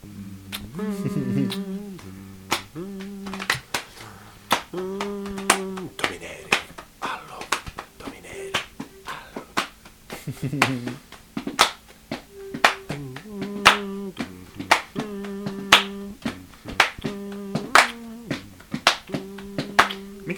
[6.03, 6.53] domineeriv,
[7.01, 7.45] alluv,
[8.05, 8.57] domineeriv,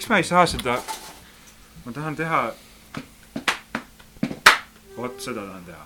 [0.09, 0.81] miks ma ei saa seda,
[1.85, 2.53] ma tahan teha.
[4.97, 5.85] vot seda tahan teha.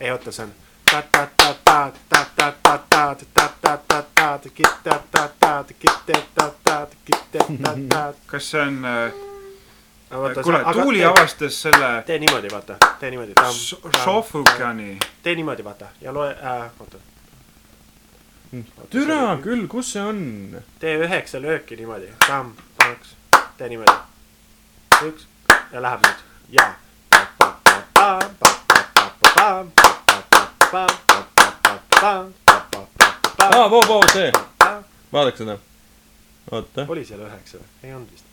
[0.00, 0.52] ei oota, see on
[8.26, 9.31] kas see on
[10.36, 10.42] vaata.
[10.72, 12.02] kuule, Tuuli tee, avastas selle.
[12.06, 13.32] tee niimoodi, vaata, tee niimoodi.
[14.04, 14.98] Sofukani.
[15.22, 16.98] tee niimoodi, vaata ja loe äh,, oota.
[18.90, 20.62] türa küll, kus see on?
[20.78, 23.16] tee üheksa lööki niimoodi, tamm, paks,
[23.56, 23.98] tee niimoodi.
[25.08, 25.26] üks
[25.72, 26.20] ja läheb nüüd
[26.52, 26.74] ja.
[33.38, 34.32] aa, voo, voo, see.
[35.12, 35.58] vaadake seda.
[36.50, 36.86] oota.
[36.88, 37.72] oli seal üheksa või?
[37.82, 38.31] ei olnud vist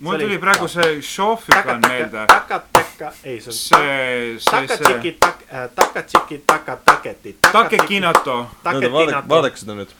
[0.00, 2.24] mul tuli praegu see Šofukan meelde.
[2.26, 5.44] takateka, ei see on see, see, see takatšiki, tak-,
[5.74, 7.36] takatšiki, takataketi.
[7.52, 8.36] Takekinato.
[8.64, 9.92] vaadake, vaadake seda nüüd.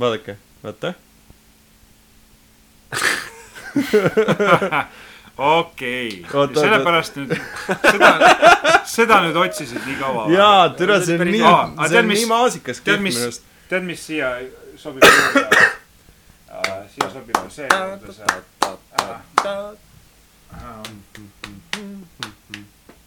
[0.00, 0.94] vaadake, vaata.
[5.38, 7.34] okei sellepärast nüüd,
[7.90, 8.12] seda,
[8.88, 10.24] seda nüüd otsisid nii kaua.
[10.32, 14.06] jaa, türa, see on nii see on mis- nii maasikas kihv minu arust., tead, mis
[14.06, 14.32] siia
[14.80, 15.04] sobib?
[16.88, 18.26] Siia sobib ka see juurde, see.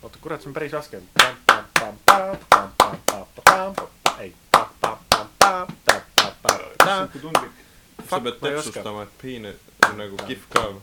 [0.03, 1.01] oota, kurat, see on päris raske.
[4.19, 4.35] ei.
[6.85, 7.51] sihuke tundlik.
[8.09, 9.45] sa pead täpsustama, et piin
[9.89, 10.81] on nagu kihv ka või?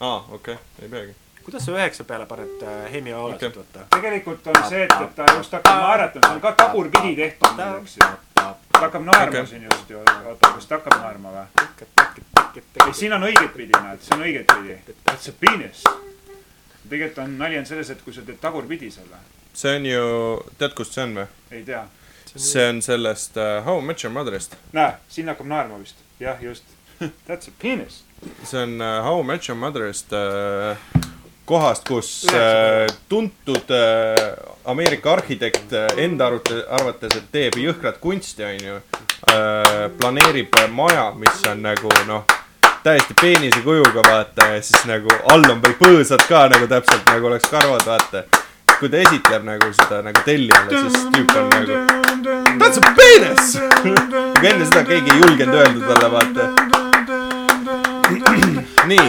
[0.00, 1.16] aa, okei, ei peagi.
[1.44, 3.48] kuidas sa üheksa peale paned äh, Hemi Aolat Okei.
[3.62, 3.88] võtta?
[3.96, 7.98] tegelikult on see, et, et ta just hakkab naeratama, see on ka tagurpidi tehtud eks
[8.00, 8.33] ju.
[8.72, 9.46] Ta hakkab naerma Okei.
[9.46, 11.46] siin just ju, oota, kas ta hakkab naerma või?
[12.86, 14.76] ei, siin on õigetpidi, näed, see on õigetpidi.
[15.08, 15.84] That's a penis.
[16.88, 19.20] tegelikult on, nali on selles, et kui sa teed tagurpidi selle,
[19.56, 20.06] see on ju,
[20.60, 21.26] tead, kust see on või?
[21.50, 21.84] ei tea.
[22.34, 24.56] see on sellest uh, How I Met Your Mother'ist.
[24.76, 26.64] näe, siin hakkab naerma vist, jah, just.
[27.26, 28.02] That's a penis.
[28.44, 30.76] see on uh, How I Met Your Mother'ist uh,
[31.44, 38.44] kohast, kus uh, tuntud uh, Ameerika arhitekt uh, enda arvute, arvates, et teeb jõhkrat kunsti,
[38.48, 42.24] onju uh,, planeerib maja, mis on nagu noh,
[42.84, 47.28] täiesti peenise kujuga, vaata, ja siis nagu all on veel põõsad ka nagu täpselt nagu
[47.32, 48.24] oleks karvad, vaata.
[48.78, 51.74] kui ta esitleb nagu seda nagu tellijale, siis tüüp on nagu
[52.58, 53.56] That's a penis!
[54.36, 56.44] aga enne seda keegi ei julgenud öelda talle, vaata.
[58.90, 59.08] nii,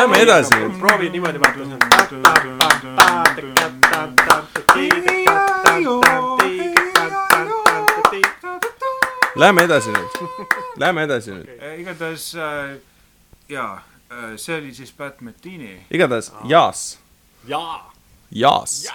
[0.00, 1.60] Lähme edasi proovi niimoodi vaata.
[9.36, 10.08] lähme edasi nüüd.
[10.78, 11.48] Lähme edasi nüüd.
[11.80, 12.76] igatahes äh,
[13.48, 13.82] jaa,
[14.36, 16.98] see oli siis Pat Metini, igatahes Jaas,
[17.48, 17.92] jaa.
[18.30, 18.86] Jaas.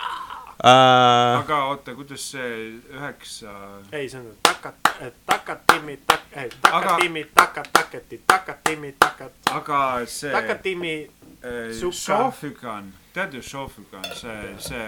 [0.65, 2.45] Äh, aga oota, kuidas see
[2.89, 3.51] üheksa
[3.93, 4.79] ei, see on takat,
[5.27, 10.95] takatimi, tak-, ei, takatimi, takat, taketi, takatimi, takat, aga see takatimi,
[11.43, 11.99] äh, Suka.
[11.99, 14.87] Šofukan, tead ju Šofukan, see, see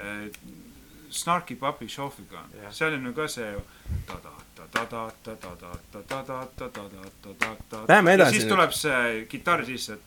[0.00, 0.24] äh,
[1.10, 3.52] Snarky Puppy Šofukan Jah., seal on ju ka see
[7.88, 9.98] Lähme edasi siis tuleb see kitarr sisse.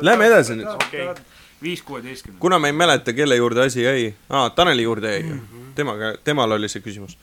[0.00, 1.20] Lähme edasi nüüd.
[1.62, 2.38] Viis kuueteistkümne.
[2.40, 5.36] kuna me ei mäleta, kelle juurde asi jäi ah,, Taneli juurde jäi ju.
[5.74, 7.18] temaga, temal oli see küsimus.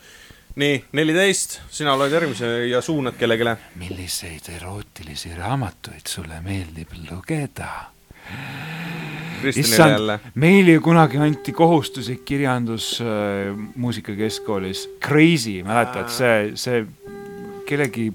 [0.54, 3.56] nii, neliteist, sina loed järgmise ja suunad kellelegi.
[3.74, 7.70] milliseid erootilisi raamatuid sulle meeldib lugeda?
[9.40, 10.20] Kristinile jälle.
[10.34, 16.86] meil ju kunagi anti kohustuslik kirjandus äh, muusikakeskkoolis, Crazy, mäletad, see, see
[17.66, 18.12] kellegi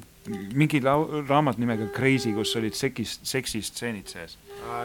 [0.53, 4.37] mingi lau- raamat nimega Crazy, kus olid sekist, seksistseenid sees.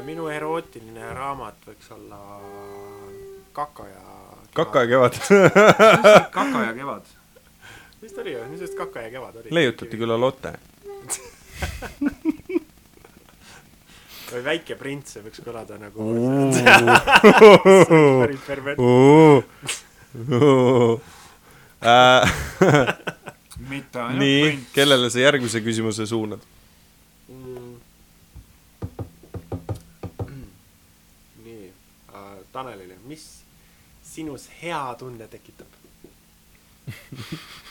[0.05, 2.41] minu erootiline raamat võiks olla
[3.53, 4.03] Kaka ja.
[4.55, 4.87] Kaka ja.
[4.89, 5.15] kevad.
[6.33, 7.03] Kaka ja kevad.
[8.03, 9.49] vist oli ju, mis sest Kaka ja kevad oli?
[9.51, 9.97] leiutati.
[9.97, 10.53] küll Lotte.
[14.33, 15.99] või Väike prints, see võiks kõlada nagu.
[18.23, 18.79] päris pervert.
[24.19, 26.41] nii, kellele sa järgmise küsimuse suunad?
[31.45, 31.65] nii
[32.15, 33.25] äh,, Tanelile, mis
[34.07, 35.69] sinus hea tunde tekitab?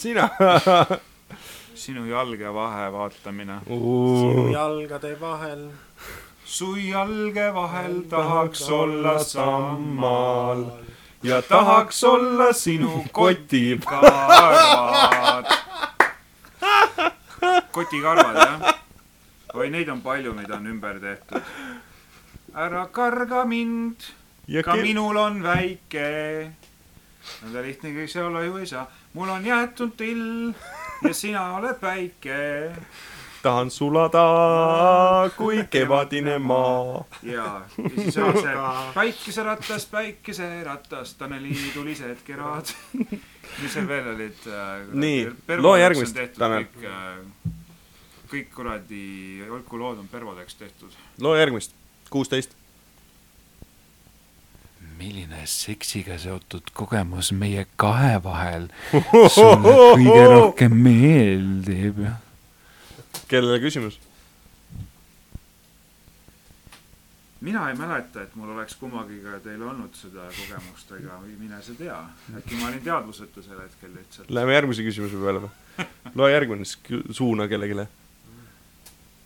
[0.00, 0.30] sina.
[1.80, 3.60] sinu jalge vahe vaatamine.
[3.66, 5.62] sinu jalgade vahel.
[6.44, 10.64] su jalge vahel tahaks olla sammal.
[11.22, 15.46] ja tahaks olla sinu koti karvad.
[17.72, 18.74] kotikarvad, jah.
[19.54, 21.42] oi, neid on palju, mida on ümber tehtud.
[22.54, 23.96] ära karga mind,
[24.48, 26.50] ja ka ke- minul on väike.
[27.44, 28.86] nõnda lihtne kõik see olla ju ei saa.
[29.14, 30.52] mul on jäetud till
[31.02, 32.72] ja sina oled väike.
[33.42, 34.24] tahan sulada
[35.36, 37.04] kui kevadine maa.
[37.22, 38.56] ja, ja siis on see
[38.94, 42.74] päikeseratas, päikeseratas, Taneli tulised kerad.
[43.62, 44.86] mis seal veel olid äh,?
[44.92, 45.26] Nii,
[45.58, 46.68] loo järgmist, Tanel.
[46.76, 47.50] kõik,
[48.30, 49.04] kõik kuradi
[49.50, 50.96] olkulood on pervodeks tehtud.
[51.20, 51.74] loo järgmist,
[52.10, 52.59] kuusteist.
[55.00, 58.68] Milline seksiga seotud kogemus meie kahe vahel
[59.36, 62.04] sulle kõige rohkem meeldib?
[63.30, 63.98] kellele küsimus?
[67.40, 71.96] mina ei mäleta, et mul oleks kummagiga teil olnud seda kogemust, ega mine sa tea.
[72.36, 74.30] äkki ma olin teadvusetu sel hetkel lihtsalt.
[74.30, 75.54] Läheme järgmise küsimuse peale või?
[76.20, 77.88] loe järgmine, siis suuna kellelegi.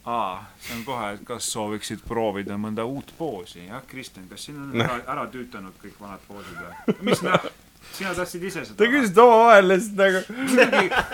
[0.05, 4.59] aa, see on kohe, et kas sooviksid proovida mõnda uut poosi, jah, Kristjan, kas siin
[4.61, 4.85] on Noh.
[4.85, 6.97] ära, ära tüütanud kõik vanad poosid või?
[7.09, 7.49] mis noh,
[7.93, 8.91] sina tahtsid ise seda Te?
[8.93, 10.23] küsisite omavahel lihtsalt nagu.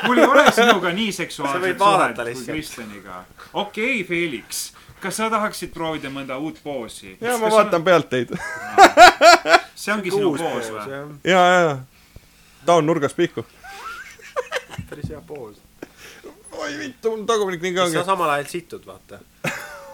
[0.09, 1.79] mul ei ole sinuga nii seksuaalset suhet
[2.25, 2.53] kui.
[2.53, 3.23] Kristjaniga.
[3.53, 4.67] okei okay,, Felix,
[5.01, 7.17] kas sa tahaksid proovida mõnda uut poosi?
[7.21, 8.35] ja ma vaatan pealt teid.
[9.81, 10.85] see ongi sinu poos või?
[10.91, 11.19] või?
[11.31, 11.75] ja, ja, ja.
[12.67, 13.47] ta on nurgas pihku.
[14.91, 15.63] päris hea poos.
[16.61, 18.05] Oi vittu, mul tagumik nii sa kange.
[18.05, 19.21] samal ajal situd, vaata.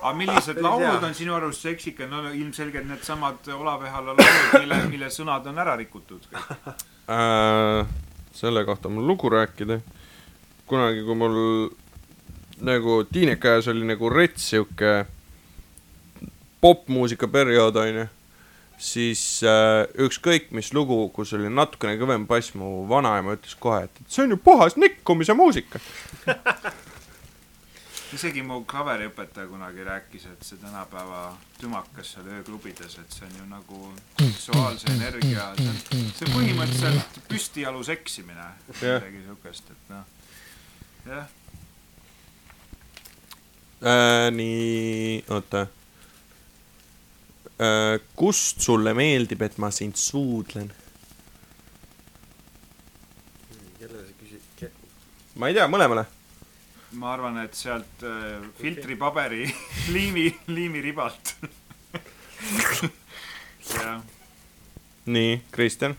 [0.02, 5.46] aga millised laulud on sinu arust seksikad, no ilmselgelt needsamad Olavehala laulud, mille, mille sõnad
[5.50, 6.26] on ära rikutud.
[6.36, 7.86] äh,.
[8.36, 9.80] selle kohta mul lugu rääkida.
[10.66, 11.36] kunagi, kui mul
[12.66, 15.06] nagu tiineka ajas oli nagu rets sihuke
[16.60, 18.06] popmuusika periood onju,
[18.78, 24.02] siis äh, ükskõik mis lugu, kus oli natukene kõvem bass, mu vanaema ütles kohe, et
[24.08, 25.80] see on ju puhas nikkumise muusika.
[28.16, 31.30] isegi mu klaveriõpetaja kunagi rääkis, et see tänapäeva
[31.60, 33.80] tümakas seal ööklubides, et see on ju nagu
[34.20, 35.80] seksuaalse energia, see on,
[36.18, 38.50] see on põhimõtteliselt püstijalu seksimine.
[38.80, 39.00] Jah.
[39.00, 40.04] midagi siukest, et noh,
[41.08, 41.32] jah.
[43.82, 44.30] äh,.
[44.36, 45.66] nii, oota.
[48.14, 50.68] Kust sulle meeldib, et ma sind suudlen?
[53.78, 54.70] kellele sa küsid?
[55.36, 56.04] ma ei tea, mõlemale.
[57.00, 59.44] ma arvan, et sealt äh, filtripaberi
[59.94, 61.36] liimi, liimiribalt.
[63.72, 64.02] jah,
[65.06, 65.96] nii, Kristjan.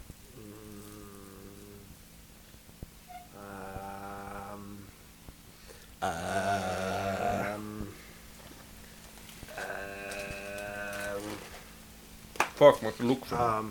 [12.57, 13.69] Fuck, ma hakkan lukku saama.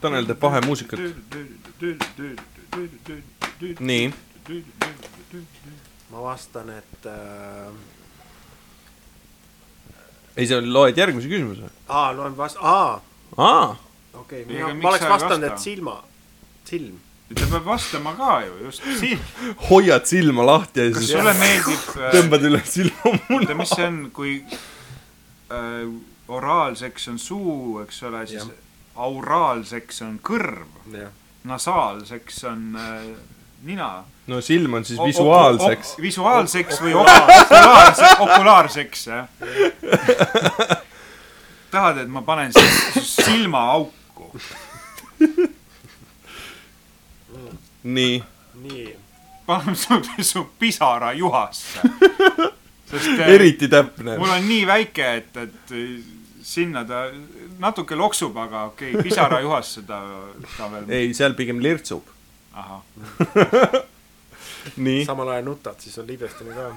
[0.00, 1.00] Tanel teeb vahemuusikat..
[3.80, 4.12] nii,
[6.12, 7.72] ma vastan, et äh,
[10.36, 11.72] ei sa loed järgmise küsimuse?
[11.88, 13.00] aa, loen vast-, aa,
[13.36, 13.76] aa,
[14.14, 15.54] okei okay,, miks ma oleks vastanud, vasta?
[15.54, 16.00] et silma,
[16.68, 16.96] silm.
[17.34, 19.20] Ta peab vastama ka ju, just siin.
[19.70, 23.40] hoiad silma lahti ja kas siis sulle meeldib äh, tõmbad üle silma muna.
[23.42, 25.82] oota, mis see on, kui äh,
[26.28, 28.54] oraalseks on suu, eks ole, siis Jah.
[29.08, 30.64] auraalseks on kõrv,
[31.48, 33.04] nasaalseks on äh,
[33.68, 33.90] nina.
[34.26, 35.96] no silm on siis visuaalseks.
[36.00, 39.28] visuaalseks või okulaarse, okulaarseks, jah.
[41.72, 44.32] tahad, et ma panen siis silmaauku?
[47.82, 48.22] nii,
[48.62, 48.86] nii,
[49.46, 51.80] panen su, su pisara juhasse.
[52.90, 54.16] sest äh, eriti täpne.
[54.18, 55.74] mul on nii väike, et, et
[56.48, 57.06] sinna ta
[57.60, 60.00] natuke loksub, aga okei okay,, pisarajuhasse ta,
[60.56, 60.88] ta veel.
[60.88, 62.08] ei, seal pigem lirtsub.
[62.58, 62.80] ahah,
[64.86, 66.70] nii, samal ajal nutad, siis on libestane ka.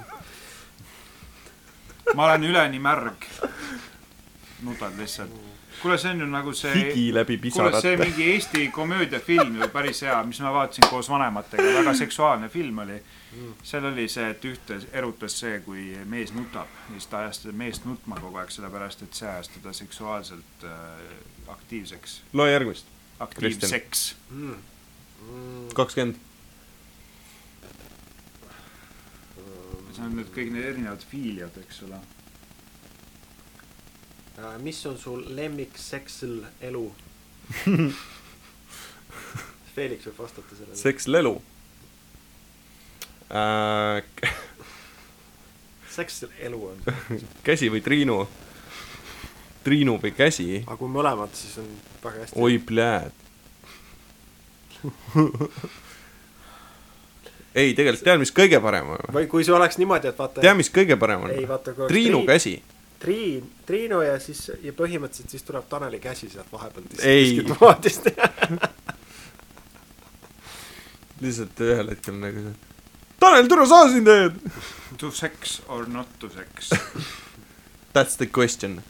[2.15, 3.29] ma olen üleni märg.
[4.67, 5.31] nutad lihtsalt.
[5.81, 6.73] kuule, see on ju nagu see.
[6.75, 7.97] higi läbi kuule, see pisarate.
[7.97, 13.01] mingi Eesti komöödiafilm ju päris hea, mis ma vaatasin koos vanematega, väga seksuaalne film oli.
[13.63, 17.55] seal oli see, et ühte erutas see, kui mees nutab ja siis ta ajas seda
[17.57, 21.13] meest nutma kogu aeg, sellepärast et see ajas teda seksuaalselt äh,
[21.47, 22.85] aktiivseks, loe järgmist.
[23.19, 24.15] aktiivseks.
[25.73, 26.19] kakskümmend.
[29.91, 31.99] see on nüüd kõik need erinevad fiiliad, eks ole.
[34.41, 36.87] Äh, mis on sul lemmik seksl elu?
[39.75, 40.77] Felix võib vastata sellele.
[40.77, 41.35] seks lelu
[43.31, 44.03] äh,.
[45.91, 46.81] seks elu on.
[47.47, 48.17] käsi või Triinu?
[49.63, 50.49] Triinu või käsi?
[50.65, 51.69] aga kui mõlemad, siis on
[52.03, 52.41] väga hästi.
[52.41, 53.13] oi, pljääd.
[57.53, 59.07] ei, tegelikult tead, mis kõige parem on?
[59.13, 60.41] või kui see oleks niimoodi, et vaata.
[60.41, 62.55] tead, mis kõige parem on Triinu Triin- käsi.
[63.01, 67.41] Triin, Triinu ja siis, ja põhimõtteliselt siis tuleb Taneli käsi sealt vahepealt Ei.
[71.21, 72.53] lihtsalt ühel hetkel nagu see.
[73.21, 74.39] Tanel, tule sa siin teed.
[75.01, 76.69] To sex or not to sex.
[77.95, 78.81] That's the question.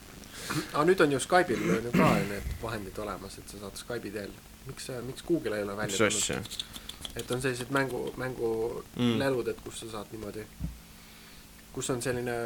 [0.72, 4.10] aga nüüd on ju Skype'il on ju ka need vahendid olemas, et sa saad Skype'i
[4.12, 4.32] teel.
[4.66, 6.36] miks, miks Google ei ole välja asja?
[7.16, 10.44] et on sellised mängu, mängulelud, et kus sa saad niimoodi,
[11.72, 12.36] kus on selline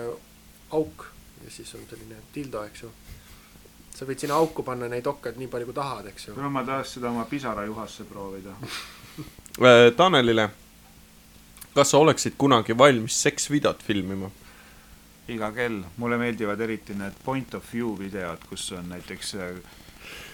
[0.70, 1.08] auk
[1.46, 2.90] ja siis on selline dildo, eks ju.
[3.96, 6.34] sa võid sinna auku panna neid okkad nii palju, kui tahad, eks ju.
[6.34, 8.56] kuule, ma tahaks seda oma pisarajuhasse proovida.
[9.56, 10.50] Äh, Tanelile,
[11.72, 14.28] kas sa oleksid kunagi valmis seksvideot filmima?
[15.32, 19.56] iga kell, mulle meeldivad eriti need point of view videod, kus on näiteks äh,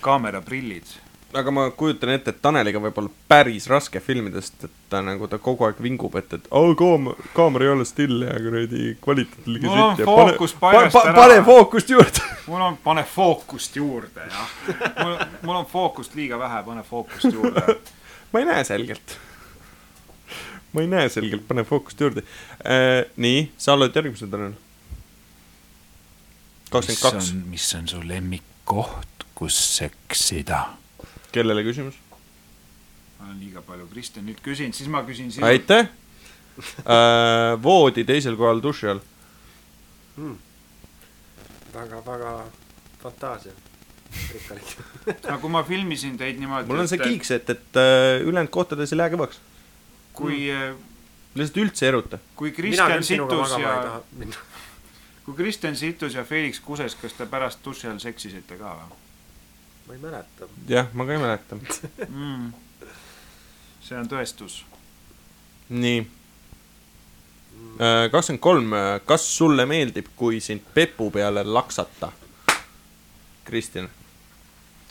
[0.02, 0.90] kaameraprillid.
[1.34, 5.28] Aga ma kujutan ette, et Taneliga võib olla päris raske filmida, sest et ta nagu
[5.30, 9.48] ta kogu aeg vingub, et, et oh, kaam-, kaamera ei ole still ja kuradi kvaliteet
[9.48, 11.14] liiga Mul on sitt ja fookus pane, paigast pa, ära.
[11.16, 12.24] pane fookust juurde.
[12.50, 14.56] mul on, pane fookust juurde, jah.
[14.98, 17.78] mul, mul on fookust liiga vähe, pane fookust juurde.
[18.32, 19.16] ma ei näe selgelt.
[20.72, 22.26] ma ei näe selgelt, pane fookust juurde
[22.66, 23.06] äh,.
[23.16, 24.54] nii, sa oled järgmisel Tanel.
[26.72, 30.66] kakskümmend kaks, mis on su lemmikkoht, kus seksida?
[31.32, 31.98] Kellele küsimus?
[33.18, 35.48] ma olen liiga palju Kristjan nüüd küsinud, siis ma küsin sinult.
[35.50, 35.88] aitäh
[36.84, 37.58] äh,.
[37.62, 39.02] voodi teisel kohal duši all.
[41.74, 42.32] väga, väga
[43.02, 43.52] fantaasia
[44.32, 44.76] rikkalik.
[45.28, 46.68] no kui ma filmisin teid niimoodi.
[46.70, 49.40] mul on see kiiks, et, et äh, ülejäänud kohtades ei lähe kõvaks.
[50.16, 50.40] kui,
[51.34, 52.20] lihtsalt üldse ei eruta.
[52.38, 53.76] kui Kristjan situs ja,
[55.24, 59.00] kui Kristjan situs ja Felix kuses, kas te pärast duši all seksisite ka või
[59.86, 60.48] ma ei mäleta.
[60.68, 61.56] jah, ma ka ei mäleta.
[62.08, 62.52] mm.?
[63.82, 64.62] see on tõestus.
[65.68, 66.04] nii.
[68.12, 68.76] kakskümmend kolm,
[69.06, 72.12] kas sulle meeldib, kui sind pepu peale laksata?
[73.44, 73.90] Kristjan.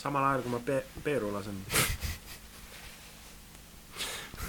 [0.02, 1.58] samal ajal, kui ma pe-, peeru lasen.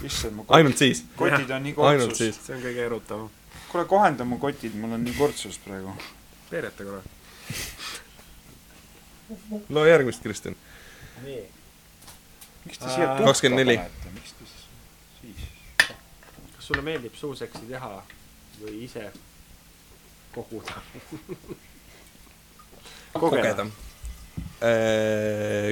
[0.08, 2.18] issand, mu ainult siis, kotid on nii ainult kortsus.
[2.18, 2.42] siis.
[2.46, 3.30] see on kõige erutavam.
[3.72, 5.96] kuule, kohenda mu kotid, mul on nii kortsus praegu.
[6.50, 7.02] peereta korra.
[9.70, 10.56] No järgmist, Kristjan.
[11.24, 11.44] nii.
[12.66, 13.78] miks te siia Äh, tuhka 24.
[13.78, 14.66] panete, miks te siis,
[15.22, 15.40] siis?
[16.56, 18.04] kas sulle meeldib suuseksi teha
[18.62, 19.12] või ise
[20.36, 20.82] koguda?
[23.20, 23.66] kogeda.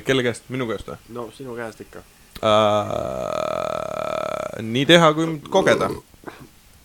[0.05, 0.97] kelle käest, minu käest või?
[1.17, 1.99] no sinu käest ikka
[2.43, 3.71] äh,.
[4.61, 5.89] nii teha kui kogeda,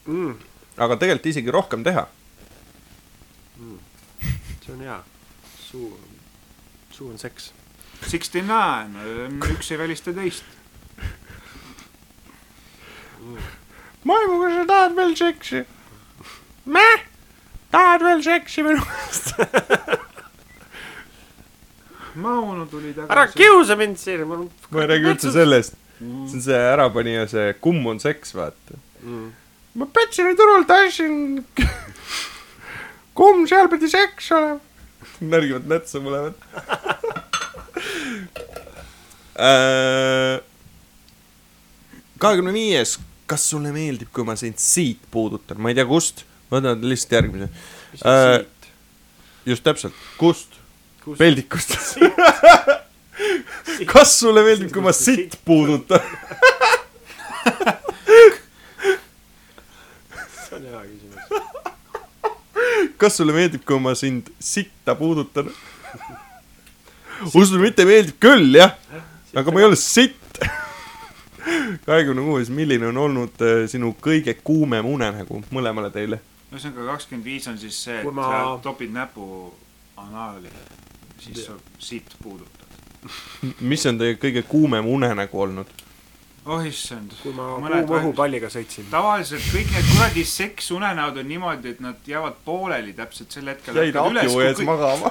[0.06, 0.34] mm,.
[0.76, 2.06] aga tegelikult isegi rohkem teha.
[4.66, 4.98] see on hea.
[5.66, 5.88] suu,
[6.96, 7.52] suu on seks.
[8.06, 8.96] Sixty nine,
[9.52, 10.44] üks ei välista teist.
[14.06, 15.64] Maimu, kas sa tahad veel seksi?
[16.66, 17.06] Mäh?
[17.70, 19.32] tahad veel seksi minu käest?
[22.16, 23.12] Mauno tuli tagasi.
[23.12, 24.50] ära kiusa mind siin, mul on.
[24.70, 25.74] ma ei räägi üldse sellest.
[25.98, 28.78] see on see ärapanija, see kumm on seks, vaata.
[29.02, 29.26] mm..
[29.74, 31.44] ma Petseri turult ostsin.
[33.18, 34.65] kumm, seal pidi seks olema.
[35.32, 36.34] märgivad nätsu mõlemad.
[42.18, 42.96] kahekümne viies,
[43.28, 47.48] kas sulle meeldib, kui ma sind siit puudutan, ma ei tea, kust, võtan lihtsalt järgmise.
[47.92, 48.70] mis on Äh, siit?
[49.52, 50.48] just täpselt, kust?
[51.04, 51.18] kus?
[51.18, 51.76] peldikust.
[53.92, 56.00] kas sulle meeldib, kui ma siit puudutan?
[60.46, 61.24] see on hea küsimus.
[63.00, 65.50] Kas sulle meeldib, kui ma sind sitta puudutan?
[67.34, 68.76] usu, mitte meeldib küll, jah,
[69.34, 70.40] aga ma ei ole sitt.
[71.86, 76.20] kahekümne kuues, milline on olnud äh, sinu kõige kuumem unenägu mõlemale teile?
[76.46, 78.26] ühesõnaga kakskümmend viis on siis see, et ma...
[78.30, 79.24] sa topid näpu
[79.98, 80.50] anaali,
[81.20, 82.66] siis sa siit puudutad.
[83.60, 85.70] mis on teie kõige kuumem unenägu olnud?
[86.46, 87.10] Oh issand.
[87.22, 88.86] kui ma Mõned kuuma vaid- õhupalliga sõitsin.
[88.90, 93.74] tavaliselt kõik need kuradi seksunenäod on niimoodi, et nad jäävad pooleli täpselt sel hetkel.
[93.82, 95.10] jäid akju ees magama.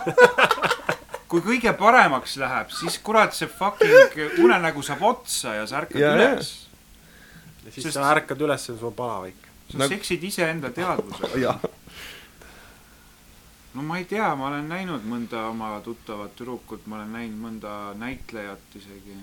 [1.27, 6.13] kui kõige paremaks läheb, siis kurat see fucking unenägu saab otsa ja sa ärkad Ja,
[6.15, 6.53] üles.
[7.65, 9.35] ja siis Sest- sa ärkad üles ja sul on palavik.
[9.71, 11.59] sa Nagu- seksid iseenda teadvusega.
[13.75, 17.71] no ma ei tea, ma olen näinud mõnda oma tuttavat tüdrukut, ma olen näinud mõnda
[17.99, 19.17] näitlejat isegi.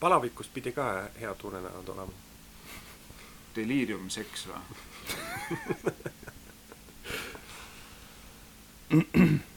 [0.00, 2.12] Palavikust pidi ka head unenäod olema.
[3.56, 4.60] Delirium seks või?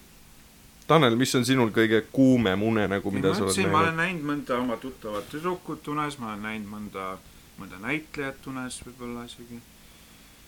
[0.90, 4.24] Tanel, mis on sinul kõige kuumem unenägu, ma mida sa oled ütlesin, ma olen näinud?
[4.24, 7.03] näinud mõnda oma tuttavat tüdrukut unes, ma olen näinud mõnda,
[7.60, 9.60] mõnda näitlejat unes võib-olla isegi.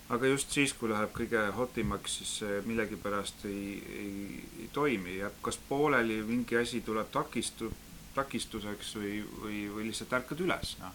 [0.10, 5.60] aga just siis, kui läheb kõige hotimaks, siis millegipärast ei, ei, ei toimi, jääb kas
[5.70, 7.72] pooleli, mingi asi tuleb takistu-,
[8.16, 10.94] takistuseks või, või, või lihtsalt ärkad üles, noh.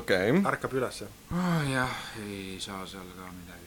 [0.00, 1.08] okei, ärkab ülesse.
[1.30, 1.62] oh,.
[1.70, 1.94] jah,
[2.24, 3.66] ei saa seal ka midagi.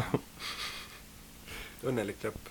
[1.90, 2.48] õnnelik lõpp.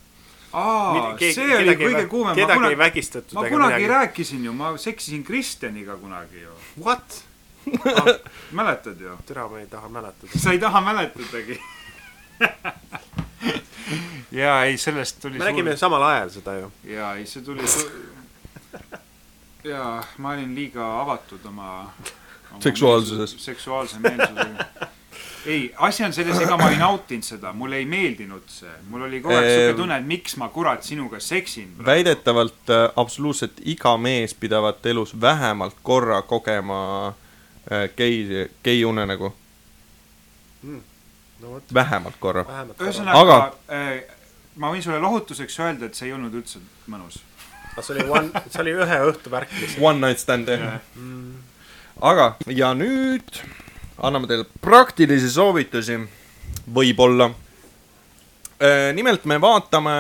[0.57, 3.89] aa, see oli kõige kuumem, ma kedagi ei kunagi, vägistatud ma kunagi midagi.
[3.93, 6.59] rääkisin ju, ma seksisin Kristjaniga kunagi ju.
[6.81, 7.23] What?
[8.57, 9.17] mäletad ju?
[9.27, 10.39] türa, ma ei taha mäletada.
[10.39, 11.59] sa ei taha mäletadagi
[14.31, 16.71] ja ei, sellest tuli me nägime samal ajal seda ju.
[16.83, 17.85] ja ei, see tuli su...
[19.63, 21.71] ja ma olin liiga avatud oma,
[22.51, 23.17] oma Seksuaalsuses.
[23.33, 24.87] meelsus- seksuaalse meelsusega
[25.45, 29.21] ei, asi on selles, ega ma ei nautinud seda, mulle ei meeldinud see, mul oli
[29.23, 31.71] kogu aeg siuke tunne, et miks ma kurat sinuga seksin.
[31.85, 36.81] väidetavalt äh, absoluutselt iga mees pidavat elus vähemalt korra kogema
[37.71, 39.33] äh, gei, gei unenägu,
[41.39, 42.45] no vot, vähemalt korra.
[42.79, 44.18] ühesõnaga Aga- äh,
[44.59, 46.61] ma võin sulle lohutuseks öelda, et see ei olnud üldse
[46.91, 47.21] mõnus.
[47.79, 49.83] see oli one, see oli ühe õhtu värk lihtsalt.
[49.85, 50.79] One night stand jah.
[52.11, 53.43] aga, ja nüüd
[53.99, 55.99] anname teile praktilisi soovitusi,
[56.73, 57.29] võib-olla.
[58.95, 59.95] nimelt me vaatame,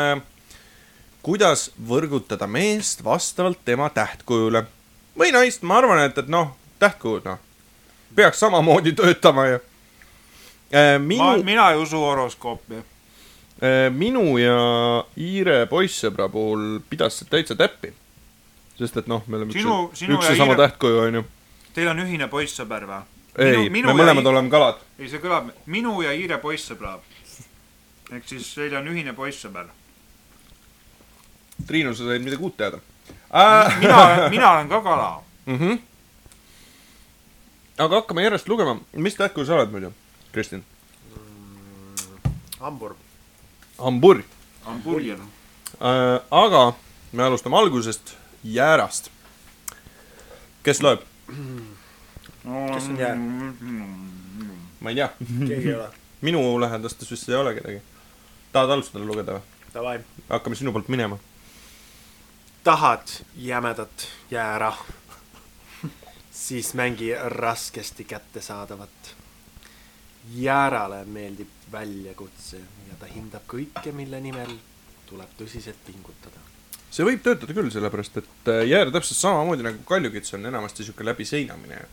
[1.23, 4.65] kuidas võrgutada meest vastavalt tema tähtkujule
[5.19, 7.39] või naist, ma arvan, et, et noh, tähtkujud noh,
[8.15, 9.59] peaks samamoodi töötama ju.
[10.71, 12.83] ma, minu, mina ei usu horoskoopi.
[13.91, 14.55] Minu ja
[15.19, 17.93] Iire poissõbra puhul pidas see täitsa täppi.
[18.79, 21.23] sest et noh, me oleme Sinu- üks, sinu üks ja sama Iire- tähtkuju onju.
[21.75, 23.01] Teil on ühine poissõber või?
[23.37, 24.75] ei, Minu- me minu ja mõlemad I- oleme kalad.
[24.99, 26.99] ei, see kõlab minu ja Iire poissõbra.
[28.11, 29.65] ehk siis teil on ühine poissõber.
[31.67, 32.79] Triinu, sa said midagi uut teada
[33.33, 33.79] äh,?
[33.79, 35.21] mina, mina olen ka kala.
[35.45, 35.79] Mm -hmm.
[37.77, 39.93] aga hakkame järjest lugema, mis tähtkuju sa oled muidu,
[40.31, 40.63] Kristjan?
[42.59, 42.95] hambur.
[42.95, 43.08] Hamburg
[43.79, 44.23] hamburger.
[45.81, 46.21] äh,.
[46.31, 46.73] aga
[47.11, 49.11] me alustame algusest, jäärast.
[50.63, 51.01] kes loeb?
[52.73, 53.15] Kes on jäär?
[54.79, 55.09] ma ei tea,
[55.47, 55.89] keegi ei ole.
[56.21, 57.81] minu lähedastes vist ei ole kedagi.
[58.51, 59.41] tahad alustada lugeda või?
[59.73, 59.99] Davai.
[60.29, 61.17] hakkame sinu poolt minema.
[62.63, 64.73] tahad jämedat jäära,
[66.31, 69.15] siis mängi raskesti kättesaadavat.
[70.35, 74.51] Jäärale meeldib väljakutse ja ta hindab kõike, mille nimel
[75.09, 76.41] tuleb tõsiselt pingutada.
[76.91, 81.05] see võib töötada küll, sellepärast et äh, jäär täpselt samamoodi nagu kaljukits on enamasti sihuke
[81.05, 81.87] läbi seina minev.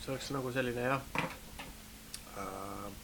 [0.00, 1.02] see oleks nagu selline jah,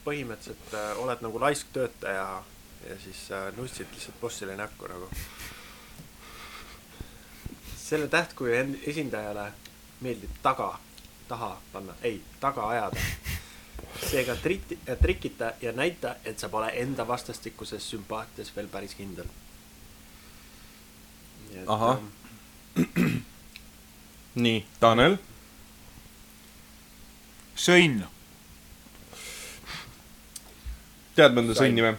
[0.04, 2.42] põhimõtteliselt äh, oled nagu laisk töötaja
[2.88, 5.08] ja siis äh, nussid lihtsalt bossile näkku nagu.
[7.76, 8.54] selle tähtkuju
[8.86, 9.50] esindajale
[10.00, 10.78] meeldib taga,
[11.30, 13.00] taha panna, ei, taga ajada.
[14.10, 19.30] seega triti-, trikita ja näita, et sa pole enda vastastikuses sümpaatias veel päris kindel.
[21.66, 21.98] Ahah..
[24.44, 25.18] nii, Tanel.
[27.56, 28.04] sõnn.
[31.14, 31.96] tead mõnda sõnni või?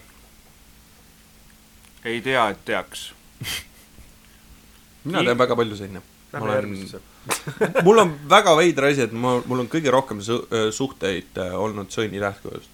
[2.03, 3.11] ei tea, et teaks.
[5.05, 6.01] mina tean väga palju sõnne.
[6.33, 7.01] Lähme olen-
[7.85, 11.53] mul on väga veider asi, et ma, mul on kõige rohkem su äh, suhteid äh,
[11.59, 12.69] olnud sõnni tähtkujust.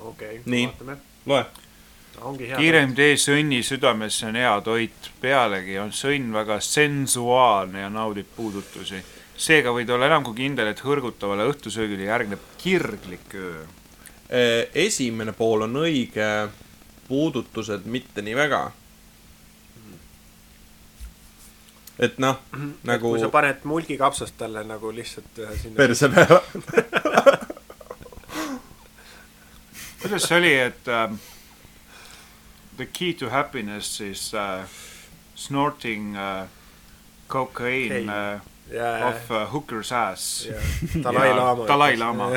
[0.00, 0.66] okei, Nii.
[0.66, 0.96] vaatame.
[1.26, 1.44] loe.
[2.20, 2.58] ongi hea.
[2.58, 9.02] kiirem tee sõnni südamesse on hea toit, pealegi on sõnn väga sensuaalne ja naudib puudutusi.
[9.36, 13.64] seega võid olla enam kui kindel, et hõrgutavale õhtusöögile järgneb kirglik öö.
[14.34, 16.48] Äh, esimene pool on õige,
[17.08, 18.70] puudutused mitte nii väga.
[21.98, 25.76] Et noh, nagu nagu kui sa paned mulgikapsast talle nagu lihtsalt ühe sinna.
[25.76, 26.40] perse peale.
[30.02, 31.18] kuidas see oli, et um,
[32.76, 34.64] the key to happiness is uh,
[35.34, 36.46] snorting uh,
[37.28, 38.08] cocaine Hey.
[38.08, 38.40] uh,
[38.72, 40.46] ja, of uh, hooker's ass.
[40.46, 40.54] ja
[41.02, 41.66] Dalai-laama.
[41.66, 42.30] Dalai-laama.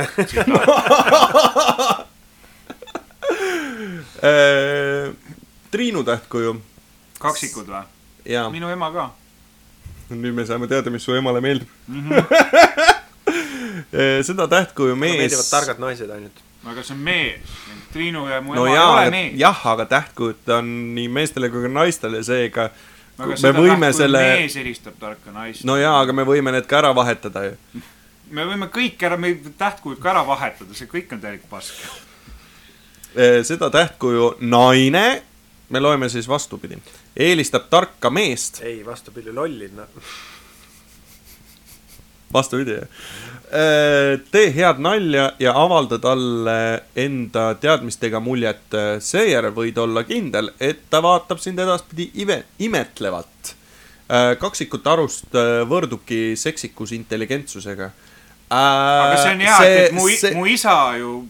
[4.17, 5.13] Äh,
[5.71, 6.55] Triinu tähtkuju
[7.21, 7.83] kaksikud või?
[8.25, 9.03] ja minu ema ka.
[10.23, 12.09] nüüd me saame teada, mis su emale meeldib mm.
[12.09, 12.23] -hmm.
[14.29, 15.49] seda tähtkuju mulle meeldivad mees.
[15.49, 16.43] targad naised ainult.
[16.65, 17.57] aga see on mees.
[17.93, 19.33] Triinu ja mu no ema ei jaa ole, mees.
[19.39, 22.69] jah, aga tähtkujud on nii meestele kui ka naistele, seega
[23.17, 25.63] aga me seda võime selle, mees eristab tarka naist.
[25.63, 27.55] no jaa, aga me võime need ka ära vahetada ju.
[28.35, 31.79] me võime kõik ära, me tähtkujud ka ära vahetada, see kõik on täielik pask.
[33.15, 35.05] Eh, seda tähtkuju naine,
[35.69, 36.77] me loeme siis vastupidi,
[37.15, 39.69] eelistab tarka meest, ei, vastupidi, lolli.
[42.33, 42.87] vastupidi jah.
[44.31, 51.01] tee head nalja ja avalda talle enda teadmistega muljet, seejärel võid olla kindel, et ta
[51.03, 53.55] vaatab sind edaspidi ive, imetlevalt.
[54.39, 57.89] kaksikute arust äh, võrdubki seksikus intelligentsusega.
[58.49, 60.07] aga see on hea, et mu,
[60.37, 61.25] mu isa ju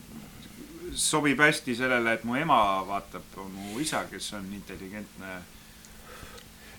[0.97, 5.39] sobib hästi sellele, et mu ema vaatab mu isa, kes on intelligentne.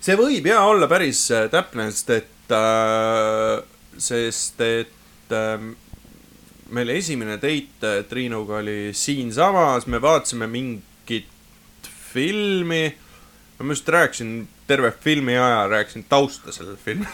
[0.00, 3.62] see võib ja olla päris äh, täpne, sest et äh,,
[3.98, 5.68] sest et äh,
[6.74, 11.28] meil esimene date äh, Triinuga oli siinsamas, me vaatasime mingit
[12.12, 12.96] filmi.
[13.58, 17.06] ma just rääkisin terve filmi aja, rääkisin tausta sellel filmil.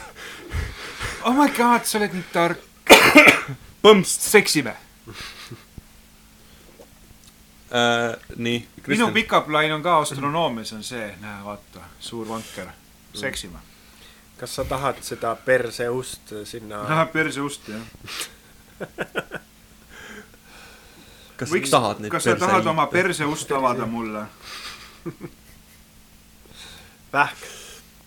[1.25, 2.65] oh my god, sa oled nii tark.
[3.85, 4.77] põmst seksime.
[7.75, 8.17] äh,.
[8.37, 8.69] nii.
[8.87, 12.69] minu pickup line on ka astronoomias on see, näe vaata, suur vanker,
[13.15, 13.59] seksime.
[14.39, 16.85] kas sa tahad seda perseust sinna?
[16.91, 17.83] Läheb perse ust jah.
[21.37, 24.27] kas võiks sa, tahad neid kas sa tahad oma perse ust avada mulle?
[27.15, 27.37] vähk.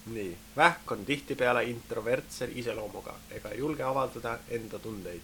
[0.06, 5.22] nii, vähk on tihtipeale introvertse iseloomuga ega julge avaldada enda tundeid.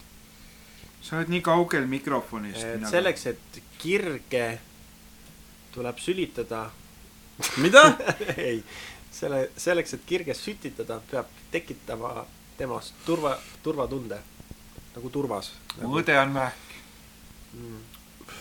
[1.03, 2.63] Sa oled nii kaugel mikrofonist.
[2.63, 4.45] et selleks, et kirge
[5.73, 6.65] tuleb sülitada,
[7.63, 7.83] mida?
[8.37, 8.63] ei,
[9.11, 12.25] selle, selleks, et kirge sütitada, peab tekitama
[12.57, 14.21] temast turva, turvatunde.
[14.95, 15.51] nagu turvas.
[15.81, 16.71] mu õde on vähk.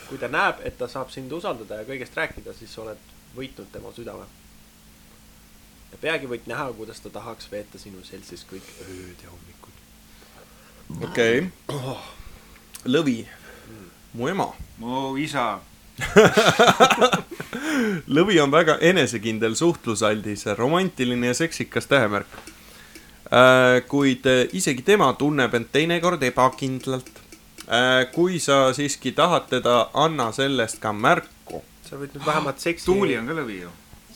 [0.07, 3.91] kui ta näeb, et ta saab sind usaldada ja kõigest rääkida, siis oled võitnud tema
[3.91, 4.25] südame.
[5.91, 9.79] ja peagi võid näha, kuidas ta tahaks veeta sinu seltsis kõik ööd ja hommikud.
[11.09, 12.22] okei okay..
[12.85, 13.25] lõvi,
[14.13, 14.53] mu ema.
[14.77, 15.59] mu isa.
[18.15, 22.27] lõvi on väga enesekindel, suhtlusaldis, romantiline ja seksikas tähemärk.
[23.87, 27.21] kuid äh, isegi tema tunneb end teinekord ebakindlalt.
[28.13, 31.63] kui sa siiski tahad teda, anna sellest ka märku.
[31.89, 32.85] sa võid nüüd vähemalt seksi.
[32.85, 33.69] tuuli on ka lõvi ju.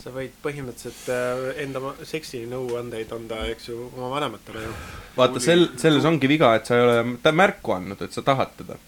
[0.08, 4.76] Sa võid põhimõtteliselt äh, enda seksinõuandeid anda, eks ju, oma vanematele ju.
[5.18, 8.54] vaata, sel, selles ongi viga, et sa ei ole ta märku andnud, et sa tahad
[8.62, 8.80] teda.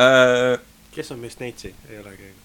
[0.00, 0.54] Äh,
[0.94, 1.74] kes on meist neitsi?
[1.90, 2.38] ei ole keegi.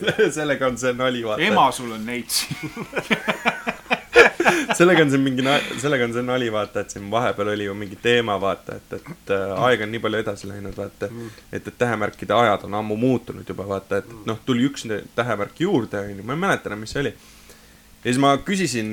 [0.36, 1.42] sellega on see nali, vaata.
[1.48, 2.44] ema, sul on neits.
[4.78, 5.44] sellega on siin mingi,
[5.80, 9.34] sellega on see nali, vaata, et siin vahepeal oli ju mingi teema, vaata, et, et
[9.34, 11.36] äh, aeg on nii palju edasi läinud, vaata mm..
[11.52, 14.86] et, et tähemärkide ajad on ammu muutunud juba, vaata, et noh, tuli üks
[15.16, 17.14] tähemärk juurde, onju, ma ei mäleta enam, mis see oli.
[18.02, 18.92] ja siis ma küsisin,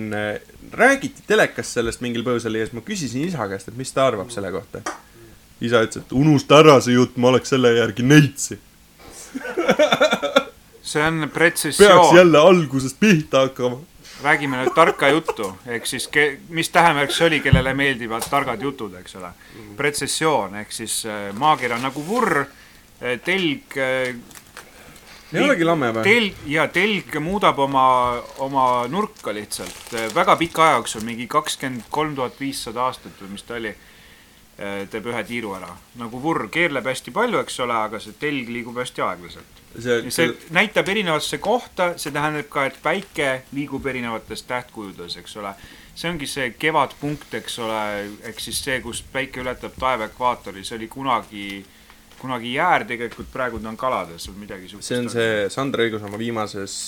[0.73, 4.31] räägiti telekas sellest mingil põhjusel ja siis ma küsisin isa käest, et mis ta arvab
[4.33, 4.83] selle kohta.
[5.61, 8.59] isa ütles, et unusta ära see jutt, ma oleks selle järgi neitsi.
[10.87, 12.15] see on peaks pretsessioon.
[12.15, 13.79] jälle algusest pihta hakkama.
[14.23, 18.95] Räägime nüüd tarka juttu, ehk siis ke, mis tähemärk see oli, kellele meeldivad targad jutud,
[18.99, 19.31] eks ole.
[19.77, 22.45] pretsessioon ehk siis äh, maakera nagu vurr,
[23.23, 24.15] telg äh,
[25.33, 26.03] ei olegi lame või?
[26.07, 27.87] telg ja telg muudab oma,
[28.43, 33.43] oma nurka lihtsalt väga pika aja jooksul, mingi kakskümmend kolm tuhat viissada aastat või mis
[33.43, 33.73] ta oli,
[34.57, 35.69] teeb ühe tiiru ära.
[35.99, 39.61] nagu vurr keerleb hästi palju, eks ole, aga see telg liigub hästi aeglaselt.
[39.77, 45.53] see, see näitab erinevasse kohta, see tähendab ka, et päike liigub erinevates tähtkujudes, eks ole.
[45.95, 47.81] see ongi see kevadpunkt, eks ole,
[48.31, 51.49] ehk siis see, kus päike ületab taeva ekvaatori, see oli kunagi,
[52.17, 54.89] kunagi jäär tegelikult, praegu ta on kalades või midagi siukest.
[54.89, 56.79] see on see, Sandra Õigus oma viimases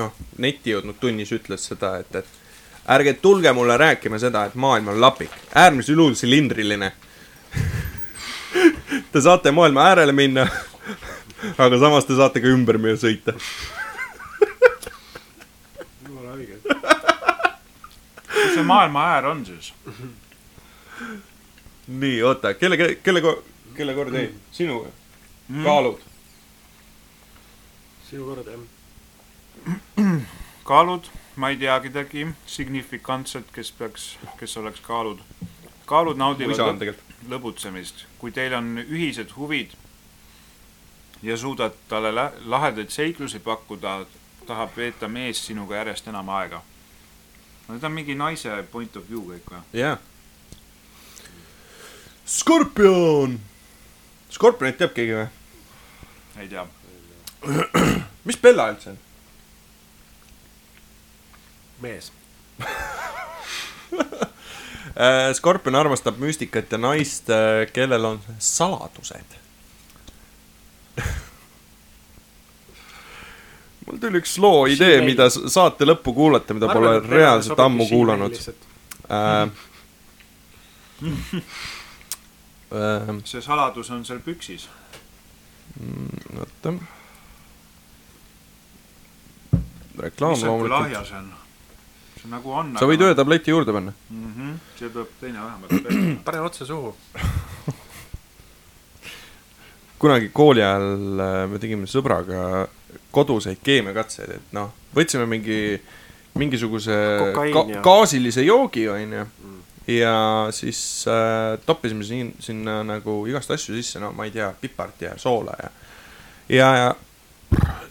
[0.00, 2.40] noh, netti jõudnud tunnis ütles seda, et, et
[2.88, 6.92] ärge tulge mulle rääkima seda, et maailm on lapik, äärmisel juhul silindriline.
[9.12, 10.46] Te saate maailma äärele minna,
[11.64, 13.34] aga samas te saate ka ümber meie sõita.
[16.06, 16.58] jumala õige.
[18.28, 19.72] kus see maailma äär on siis?
[21.88, 23.22] nii, oota, kelle, kelle,
[23.74, 24.28] kelle kord jäi?
[24.54, 24.92] sinu või?
[25.64, 26.00] kaalud.
[28.10, 28.62] sinu kord jah.
[30.70, 35.18] kaalud, ma ei tea kedagi signifikantset, kes peaks, kes oleks kaalud.
[35.86, 39.72] kaalud naudivad lõb lõbutsemist, kui teil on ühised huvid
[41.22, 42.12] ja suudad talle
[42.44, 44.04] lahedaid seiklusi pakkuda,
[44.46, 46.62] tahab veeta mees sinuga järjest enam aega.
[47.68, 49.62] no need on mingi naise point of view kõik või?
[49.72, 49.96] jaa.
[52.26, 53.40] Skorpion.
[54.30, 55.26] Skorpionit teab keegi või?
[56.38, 56.66] ei tea.
[58.28, 58.98] mis Bella üldse on?
[61.84, 62.12] mees.
[64.94, 67.26] Äh, Skorpion armastab müstikat ja naist,
[67.74, 69.32] kellel on saladused.
[73.86, 78.38] mul tuli üks loo idee, mida saate lõppu kuulata, mida pole reaalselt ammu kuulanud.
[79.10, 79.42] Äh,
[82.80, 84.68] äh, see saladus on seal püksis.
[86.38, 86.74] oota.
[89.98, 90.70] reklaam loomulikult.
[90.70, 91.43] lahja see on.
[92.24, 92.72] See nagu on.
[92.80, 93.92] sa võid ühe tableti juurde panna.
[94.10, 94.30] mm.
[94.32, 94.54] -hmm.
[94.78, 95.70] see tuleb teine vähemalt.
[96.26, 96.94] pane otse suhu.
[100.04, 102.66] kunagi kooli ajal äh, me tegime sõbraga
[103.14, 105.80] koduseid keemiakatseid, et noh, võtsime mingi,
[106.34, 109.24] mingisuguse Kokaiin ja- gaasilise joogi, onju.
[109.86, 110.14] ja
[110.50, 115.18] siis äh, toppisime siin, sinna nagu igast asju sisse, no ma ei tea, pipart ja
[115.18, 115.70] soola ja,
[116.48, 116.94] ja, ja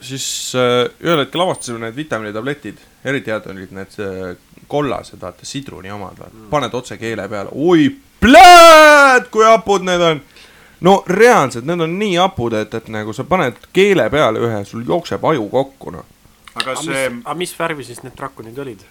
[0.04, 0.26] siis
[0.56, 4.36] äh, ühel hetkel avastasime need vitamiinitabletid, eriti head olid need äh,
[4.68, 10.24] kollased, vaata, sidruni omad, vaata, paned otse keele peale, oi, pläät, kui hapud need on
[10.84, 14.84] no reaalselt, need on nii hapud, et, et nagu sa paned keele peale ühe, sul
[14.88, 16.10] jookseb aju kokku, noh.
[16.56, 18.84] aga see mis, aga mis värvi siis need drakonid olid?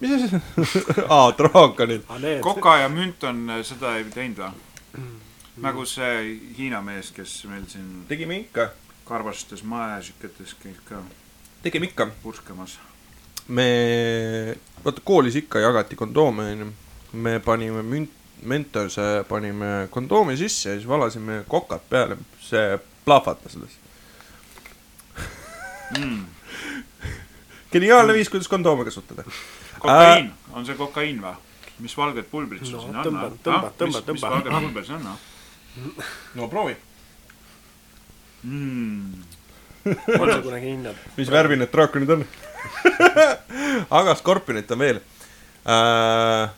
[0.00, 0.42] mis asi?
[1.14, 2.04] aa, draakonid.
[2.08, 2.42] aa, need.
[2.42, 5.06] Koka ja Münt on äh, seda ei teinud või?
[5.62, 8.70] nagu see Hiina mees, kes meil siin tegime ikka,
[9.08, 11.00] karvastes maesikates käis ka
[11.62, 12.06] tegime ikka.
[12.22, 12.78] purskamas.
[13.48, 13.66] me,
[14.84, 16.72] vaata koolis ikka jagati kondoome, onju.
[17.12, 18.10] me panime münt,
[18.42, 23.72] Mentose panime kondoomi sisse ja siis valasime kokad peale, see plahvatas alles.
[25.98, 26.24] Mm.
[27.72, 29.24] geniaalne viis, kuidas kondoome kasutada.
[29.78, 31.34] kokaiin, on see kokaiin või?
[31.78, 33.04] mis valged pulbrid sul No, siin on?
[33.06, 34.30] tõmba- tõmba- tõmba- mis tõmba.
[34.30, 35.18] valged pulber see on, noh
[36.34, 36.76] no proovi.
[38.42, 39.12] mm.?
[40.20, 40.96] on see kunagi hinnad?
[41.18, 42.24] mis värvi need draakonid on?
[44.00, 45.00] aga skorpionit on veel
[45.68, 46.50] äh,.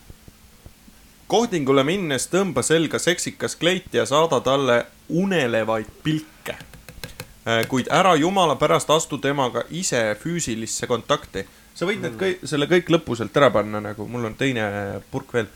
[1.31, 7.65] kohdingule minnes tõmba selga seksikas kleit ja saada talle unelevaid pilke äh,.
[7.69, 11.47] kuid ära jumala pärast astu temaga ise füüsilisse kontakti.
[11.75, 14.67] sa võid need kõik, selle kõik lõpuselt ära panna, nagu mul on teine
[15.13, 15.49] purk veel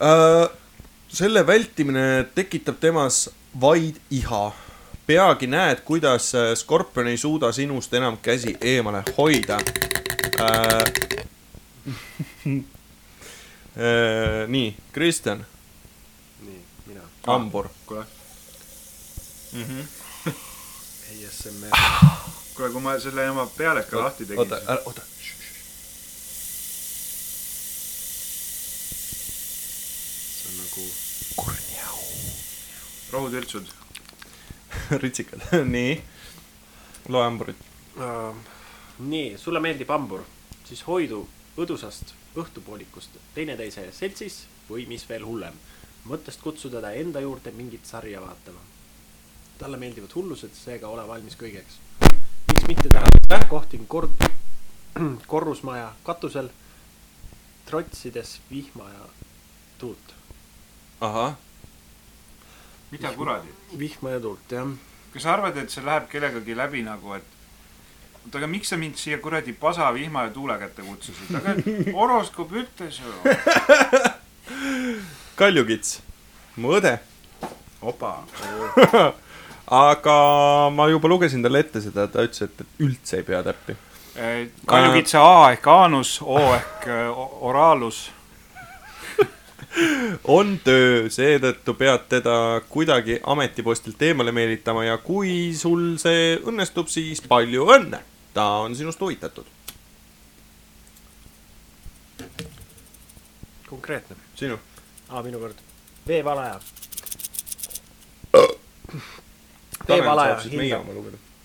[0.00, 0.48] äh,.
[1.12, 3.28] selle vältimine tekitab temas
[3.60, 4.46] vaid iha
[5.06, 9.58] peagi näed, kuidas äh, skorpion ei suuda sinust enam käsi eemale hoida
[10.40, 10.82] äh,.
[13.76, 15.46] Äh, nii, Kristjan,
[16.42, 17.00] nii, mina.
[17.26, 17.68] hambur.
[17.86, 18.04] kuule,
[21.10, 21.76] ASMR.
[22.54, 25.00] kuule, kui ma selle oma pealeka lahti tegin oota, ära, oota.
[30.36, 30.84] see on nagu
[33.12, 33.66] rohutültsud,
[35.02, 35.44] ritsikad,
[35.76, 36.00] nii.
[37.08, 37.56] loe hamburit.
[37.96, 38.34] uh,.
[38.98, 40.24] nii, sulle meeldib hambur,
[40.64, 41.24] siis hoidu
[41.58, 45.56] õdusast õhtupoolikust teineteise seltsis või mis veel hullem,
[46.08, 48.60] mõttest kutsuda ta enda juurde mingit sarja vaatama.
[49.58, 51.78] talle meeldivad hullused, seega ole valmis kõigeks.
[52.48, 54.24] miks mitte teha kohting kord-,
[55.32, 56.48] korrusmaja katusel,
[57.66, 59.06] trotsides vihma ja
[59.78, 60.14] tuult.
[61.00, 61.36] ahah,
[62.92, 63.48] mida kuradi?
[63.78, 64.66] vihma ja tuult, jah.
[65.12, 67.24] kas sa arvad, et see läheb kellegagi läbi nagu, et
[68.24, 71.56] oota, aga miks sa mind siia kuradi pasa, vihma ja tuule kätte kutsusid, aga
[71.96, 73.12] horoskoop ütles ju.
[75.40, 76.00] kaljukits,
[76.56, 76.96] mu õde.
[77.82, 78.12] opa.
[79.88, 80.16] aga
[80.74, 83.76] ma juba lugesin talle ette seda, ta ütles, et üldse ei pea täppi.
[84.68, 88.10] kaljukitse A ehk aanus, O ehk o- oraalus.
[90.24, 92.36] On töö, seetõttu pead teda
[92.68, 98.02] kuidagi ametipostilt eemale meelitama ja kui sul see õnnestub, siis palju õnne.
[98.34, 99.46] ta on sinust huvitatud.
[103.72, 104.16] konkreetne.
[104.34, 104.58] sinu.
[105.08, 105.56] aa, minu kord.
[106.08, 106.60] veevalaja.
[109.88, 110.86] Veevalaja hindab,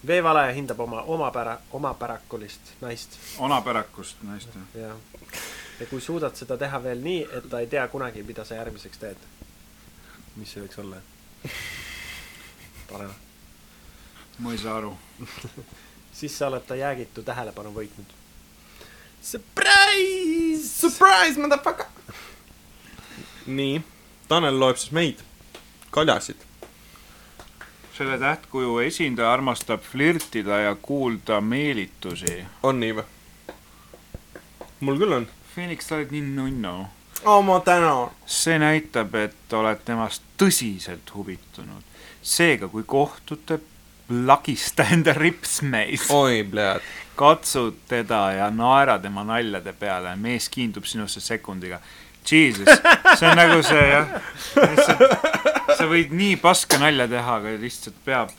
[0.08, 4.50] veevalaja hindab oma omapära, omapärakulist naist onapärakust naist.
[4.76, 4.96] ja,
[5.80, 9.02] ja kui suudad seda teha veel nii, et ta ei tea kunagi, mida sa järgmiseks
[9.02, 9.28] teed.
[10.36, 11.02] mis see võiks olla?
[12.88, 13.10] tore.
[14.40, 14.98] ma ei saa aru.
[16.20, 18.16] siis sa oled ta jäägitu tähelepanu võitnud.
[19.22, 21.86] Surprise, surprise, motherfucker.
[23.46, 23.82] nii,
[24.28, 25.24] Tanel loeb siis meid,
[25.92, 26.44] kaljasid.
[27.98, 32.46] selle tähtkuju esindaja armastab flirtida ja kuulda meelitusi.
[32.64, 33.06] on nii või?
[34.80, 35.28] mul küll on.
[35.58, 36.86] Phoenix, sa oled nii nunnu.
[37.26, 38.12] aa, ma tänan.
[38.30, 41.82] see näitab, et oled temast tõsiselt huvitunud.
[42.22, 43.58] seega, kui kohtute,
[44.30, 46.28] lakista enda ripsmeis oh..
[46.28, 46.86] oi, pljääd.
[47.18, 51.82] katsud teda ja naera tema naljade peale, mees kiindub sinusse sekundiga.
[52.28, 52.70] Jesus,
[53.18, 54.14] see on nagu see jah,
[55.74, 58.36] sa võid nii paska nalja teha, aga lihtsalt peab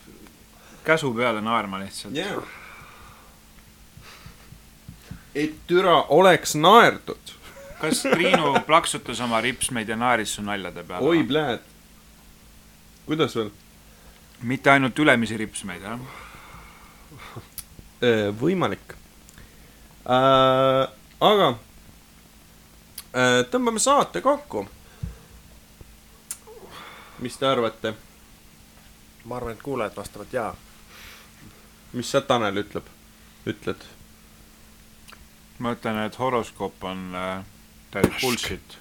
[0.87, 2.58] käsu peale naerma lihtsalt yeah..
[5.39, 7.35] Et türa oleks naerdud.
[7.79, 11.07] kas Triinu plaksutas oma ripsmeid ja naeris su naljade peale?
[11.07, 11.59] oi, pljääd.
[13.05, 13.51] kuidas veel?
[14.41, 15.99] mitte ainult ülemisi ripsmeid, jah?
[18.41, 18.95] võimalik
[20.07, 20.87] äh,.
[21.19, 21.47] aga
[23.13, 24.65] äh, tõmbame saate kokku.
[27.19, 27.93] mis te arvate,
[29.25, 30.51] ma arvan, et kuulajad vastavad jaa.
[31.93, 32.91] mis sa, Tanel, ütleb,
[33.47, 33.87] ütled?
[35.59, 37.41] Ma ütlen, et horoskoop on äh,
[37.91, 38.77] täielik bullshit,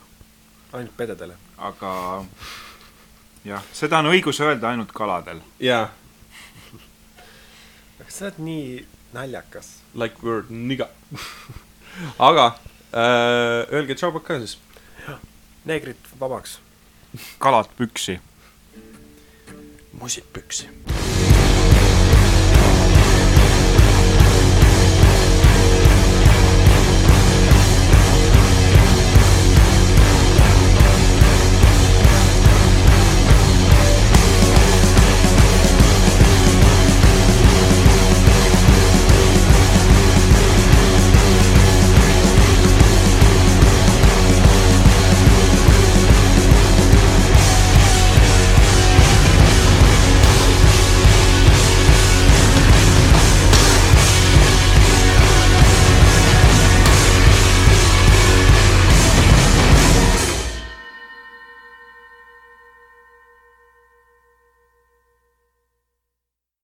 [0.72, 1.34] ainult pededele.
[1.58, 1.92] aga
[3.46, 5.42] jah, seda on õigus öelda ainult kaladel.
[5.62, 5.88] jaa,
[8.04, 8.86] kas sa oled nii
[9.16, 9.74] naljakas?
[9.94, 10.90] like word nigga.
[12.30, 12.52] aga
[12.92, 14.58] äh, öelge tšau ka siis.
[15.66, 16.60] neegrid vabaks.
[17.42, 18.20] kalad püksi.
[19.98, 20.70] musid püksi